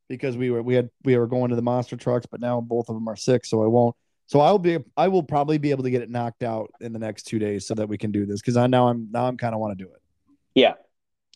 because 0.09 0.37
we 0.37 0.51
were 0.51 0.61
we 0.61 0.75
had 0.75 0.89
we 1.03 1.17
were 1.17 1.27
going 1.27 1.49
to 1.49 1.55
the 1.55 1.61
monster 1.61 1.95
trucks, 1.97 2.25
but 2.25 2.39
now 2.39 2.61
both 2.61 2.89
of 2.89 2.95
them 2.95 3.07
are 3.07 3.15
sick, 3.15 3.45
so 3.45 3.63
I 3.63 3.67
won't. 3.67 3.95
So 4.27 4.39
I'll 4.39 4.57
be 4.59 4.79
I 4.95 5.09
will 5.09 5.23
probably 5.23 5.57
be 5.57 5.71
able 5.71 5.83
to 5.83 5.91
get 5.91 6.01
it 6.01 6.09
knocked 6.09 6.43
out 6.43 6.71
in 6.81 6.93
the 6.93 6.99
next 6.99 7.23
two 7.23 7.39
days 7.39 7.67
so 7.67 7.75
that 7.75 7.87
we 7.87 7.97
can 7.97 8.11
do 8.11 8.25
this 8.25 8.41
because 8.41 8.57
I 8.57 8.67
now 8.67 8.87
I'm 8.87 9.09
now 9.11 9.27
I'm 9.27 9.37
kind 9.37 9.53
of 9.53 9.59
want 9.59 9.77
to 9.77 9.83
do 9.83 9.91
it. 9.91 10.01
yeah. 10.55 10.73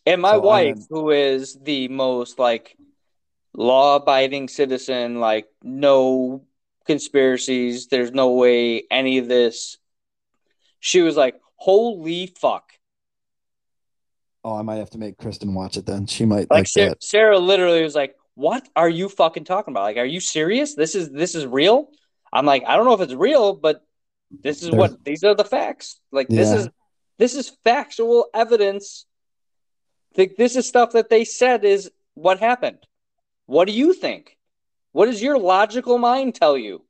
And 0.05 0.21
my 0.21 0.33
So 0.33 0.39
wife, 0.39 0.77
who 0.89 1.09
is 1.11 1.57
the 1.61 1.89
most 1.89 2.39
like 2.39 2.77
law-abiding 3.57 4.47
citizen, 4.47 5.19
like 5.19 5.47
no 5.61 6.45
conspiracies, 6.85 7.87
there's 7.87 8.11
no 8.11 8.31
way 8.33 8.83
any 8.89 9.17
of 9.17 9.27
this. 9.27 9.77
She 10.79 11.01
was 11.01 11.17
like, 11.17 11.41
"Holy 11.55 12.27
fuck!" 12.27 12.71
Oh, 14.43 14.55
I 14.55 14.61
might 14.61 14.75
have 14.77 14.91
to 14.91 14.97
make 14.97 15.17
Kristen 15.17 15.53
watch 15.53 15.75
it 15.75 15.85
then. 15.85 16.05
She 16.05 16.23
might 16.23 16.49
Like 16.49 16.59
like 16.59 16.67
Sarah, 16.67 16.89
that. 16.89 17.03
Sarah 17.03 17.39
literally 17.39 17.83
was 17.83 17.95
like, 17.95 18.15
"What 18.35 18.67
are 18.75 18.87
you 18.87 19.09
fucking 19.09 19.43
talking 19.43 19.73
about? 19.73 19.83
Like, 19.83 19.97
are 19.97 20.05
you 20.05 20.21
serious? 20.21 20.75
This 20.75 20.95
is 20.95 21.11
this 21.11 21.35
is 21.35 21.45
real?" 21.45 21.89
I'm 22.31 22.45
like, 22.45 22.63
"I 22.65 22.77
don't 22.77 22.85
know 22.85 22.93
if 22.93 23.01
it's 23.01 23.13
real, 23.13 23.53
but 23.53 23.83
this 24.29 24.61
is 24.63 24.71
what 24.71 25.03
these 25.03 25.23
are 25.23 25.35
the 25.35 25.43
facts. 25.43 25.99
Like 26.11 26.27
this 26.27 26.51
is 26.51 26.69
this 27.17 27.35
is 27.35 27.49
factual 27.63 28.27
evidence. 28.33 29.05
Like 30.15 30.35
this 30.37 30.55
is 30.55 30.67
stuff 30.67 30.91
that 30.91 31.09
they 31.09 31.25
said 31.25 31.65
is 31.65 31.91
what 32.13 32.39
happened. 32.39 32.79
What 33.47 33.67
do 33.67 33.73
you 33.73 33.93
think? 33.93 34.37
What 34.91 35.07
does 35.07 35.21
your 35.21 35.37
logical 35.39 35.97
mind 35.97 36.35
tell 36.35 36.57
you?" 36.57 36.85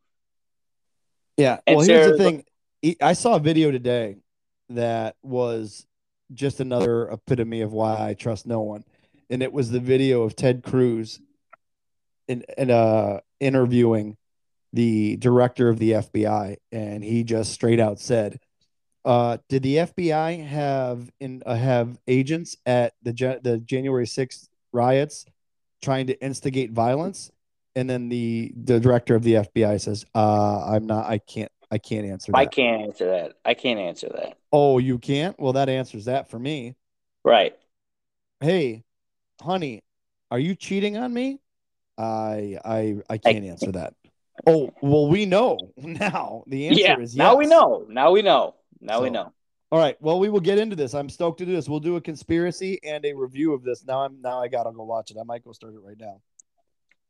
Yeah. 1.37 1.59
And 1.65 1.77
Well, 1.77 1.85
here's 1.85 2.17
the 2.17 2.17
thing. 2.17 2.43
I 3.01 3.13
saw 3.13 3.35
a 3.35 3.39
video 3.39 3.71
today 3.71 4.17
that 4.69 5.15
was 5.23 5.85
just 6.33 6.59
another 6.59 7.09
epitome 7.09 7.61
of 7.61 7.71
why 7.71 8.09
I 8.09 8.13
trust 8.13 8.45
no 8.45 8.61
one, 8.61 8.83
and 9.29 9.41
it 9.41 9.53
was 9.53 9.71
the 9.71 9.79
video 9.79 10.23
of 10.23 10.35
Ted 10.35 10.63
Cruz 10.63 11.19
in, 12.27 12.43
in 12.57 12.69
uh 12.69 13.19
interviewing 13.39 14.17
the 14.73 15.15
director 15.17 15.69
of 15.69 15.79
the 15.79 15.91
FBI, 15.91 16.57
and 16.71 17.03
he 17.03 17.23
just 17.23 17.53
straight 17.53 17.79
out 17.79 17.99
said, 17.99 18.39
uh, 19.05 19.37
"Did 19.47 19.63
the 19.63 19.77
FBI 19.77 20.45
have 20.45 21.11
in 21.19 21.43
uh, 21.45 21.55
have 21.55 21.97
agents 22.07 22.57
at 22.65 22.93
the 23.03 23.39
the 23.41 23.59
January 23.59 24.07
sixth 24.07 24.49
riots 24.73 25.25
trying 25.81 26.07
to 26.07 26.21
instigate 26.21 26.71
violence?" 26.71 27.31
And 27.75 27.89
then 27.89 28.09
the 28.09 28.51
the 28.55 28.79
director 28.79 29.15
of 29.15 29.23
the 29.23 29.35
FBI 29.35 29.79
says, 29.79 30.05
"Uh, 30.15 30.65
I'm 30.65 30.85
not. 30.85 31.05
I 31.05 31.19
can't. 31.19 31.51
I 31.71 31.77
can't 31.77 32.05
answer 32.05 32.31
that." 32.31 32.37
I 32.37 32.45
can't 32.45 32.81
answer 32.81 33.05
that. 33.07 33.33
I 33.45 33.53
can't 33.53 33.79
answer 33.79 34.09
that. 34.09 34.37
Oh, 34.51 34.77
you 34.79 34.97
can't? 34.97 35.39
Well, 35.39 35.53
that 35.53 35.69
answers 35.69 36.05
that 36.05 36.29
for 36.29 36.39
me. 36.39 36.75
Right. 37.23 37.55
Hey, 38.39 38.83
honey, 39.41 39.83
are 40.31 40.39
you 40.39 40.55
cheating 40.55 40.97
on 40.97 41.13
me? 41.13 41.39
I 41.97 42.57
I 42.63 42.97
I 43.09 43.17
can't 43.17 43.45
answer 43.45 43.71
that. 43.71 43.93
Oh, 44.45 44.71
well, 44.81 45.07
we 45.07 45.25
know 45.25 45.57
now. 45.77 46.43
The 46.47 46.67
answer 46.67 46.81
yeah. 46.81 46.99
is 46.99 47.15
yes. 47.15 47.25
Now 47.25 47.35
we 47.35 47.47
know. 47.47 47.85
Now 47.89 48.11
we 48.11 48.21
know. 48.21 48.55
Now 48.79 49.01
we 49.01 49.09
know. 49.09 49.33
All 49.69 49.79
right. 49.79 49.97
Well, 49.99 50.19
we 50.19 50.29
will 50.29 50.39
get 50.39 50.59
into 50.59 50.77
this. 50.77 50.93
I'm 50.93 51.09
stoked 51.09 51.39
to 51.39 51.45
do 51.45 51.53
this. 51.53 51.67
We'll 51.67 51.81
do 51.81 51.97
a 51.97 52.01
conspiracy 52.01 52.79
and 52.83 53.03
a 53.05 53.13
review 53.13 53.53
of 53.53 53.63
this. 53.63 53.83
Now 53.85 54.03
I'm 54.03 54.21
now 54.21 54.41
I 54.41 54.47
gotta 54.47 54.71
go 54.71 54.83
watch 54.85 55.11
it. 55.11 55.17
I 55.19 55.23
might 55.23 55.43
go 55.43 55.51
start 55.51 55.73
it 55.73 55.81
right 55.83 55.99
now. 55.99 56.21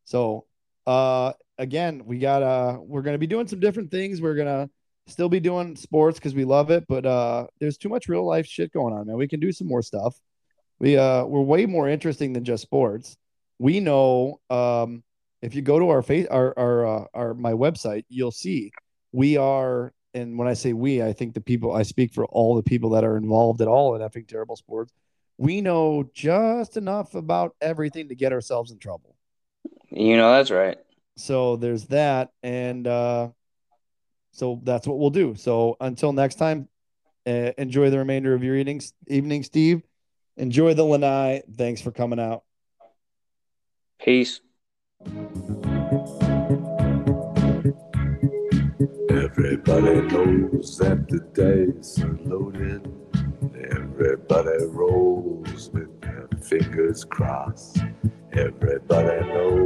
So 0.05 0.45
uh 0.87 1.33
again, 1.59 2.01
we 2.05 2.17
got 2.17 2.41
uh 2.41 2.79
we're 2.81 3.03
gonna 3.03 3.19
be 3.19 3.27
doing 3.27 3.47
some 3.47 3.59
different 3.59 3.91
things. 3.91 4.21
We're 4.21 4.35
gonna 4.35 4.71
still 5.05 5.29
be 5.29 5.39
doing 5.39 5.75
sports 5.75 6.17
because 6.17 6.33
we 6.33 6.45
love 6.45 6.71
it, 6.71 6.85
but 6.87 7.05
uh 7.05 7.45
there's 7.59 7.77
too 7.77 7.89
much 7.89 8.07
real 8.07 8.25
life 8.25 8.47
shit 8.47 8.73
going 8.73 8.93
on, 8.93 9.05
man. 9.05 9.17
We 9.17 9.27
can 9.27 9.39
do 9.39 9.51
some 9.51 9.67
more 9.67 9.83
stuff. 9.83 10.19
We 10.79 10.97
uh 10.97 11.25
we're 11.25 11.41
way 11.41 11.67
more 11.67 11.87
interesting 11.87 12.33
than 12.33 12.43
just 12.43 12.63
sports. 12.63 13.17
We 13.59 13.81
know 13.81 14.39
um 14.49 15.03
if 15.43 15.53
you 15.53 15.61
go 15.61 15.77
to 15.77 15.89
our 15.89 16.01
face 16.01 16.25
our 16.31 16.57
our 16.57 16.87
uh, 16.87 17.05
our 17.13 17.33
my 17.35 17.51
website, 17.51 18.05
you'll 18.09 18.31
see 18.31 18.71
we 19.11 19.37
are 19.37 19.93
and 20.17 20.37
when 20.37 20.47
I 20.47 20.53
say 20.53 20.73
we, 20.73 21.01
I 21.01 21.13
think 21.13 21.33
the 21.33 21.41
people 21.41 21.71
I 21.71 21.83
speak 21.83 22.13
for 22.13 22.25
all 22.25 22.55
the 22.55 22.63
people 22.63 22.89
that 22.91 23.03
are 23.03 23.17
involved 23.17 23.61
at 23.61 23.67
all 23.67 23.95
in 23.95 24.01
effing 24.01 24.27
terrible 24.27 24.55
sports. 24.55 24.91
we 25.37 25.61
know 25.61 26.09
just 26.13 26.77
enough 26.77 27.13
about 27.13 27.55
everything 27.61 28.09
to 28.09 28.15
get 28.15 28.33
ourselves 28.33 28.71
in 28.71 28.79
trouble. 28.79 29.15
You 29.91 30.17
know 30.17 30.31
that's 30.31 30.51
right. 30.51 30.77
So 31.15 31.55
there's 31.55 31.85
that, 31.85 32.31
and 32.43 32.87
uh, 32.87 33.29
so 34.31 34.59
that's 34.63 34.87
what 34.87 34.99
we'll 34.99 35.09
do. 35.09 35.35
So 35.35 35.77
until 35.79 36.11
next 36.11 36.35
time, 36.35 36.67
uh, 37.25 37.51
enjoy 37.57 37.89
the 37.89 37.99
remainder 37.99 38.33
of 38.33 38.43
your 38.43 38.55
evening, 38.55 38.81
evening, 39.07 39.43
Steve. 39.43 39.81
Enjoy 40.37 40.73
the 40.73 40.83
lanai. 40.83 41.41
Thanks 41.55 41.81
for 41.81 41.91
coming 41.91 42.19
out. 42.19 42.43
Peace. 43.99 44.41
Everybody 49.23 50.01
knows 50.01 50.77
that 50.77 51.07
the 51.09 51.19
dice 51.33 51.99
are 52.03 52.19
loaded. 52.23 52.87
Everybody 53.71 54.65
rolls 54.65 55.71
with 55.73 56.01
their 56.01 56.27
fingers 56.39 57.03
crossed. 57.03 57.79
Everybody 58.33 59.27
knows. 59.27 59.47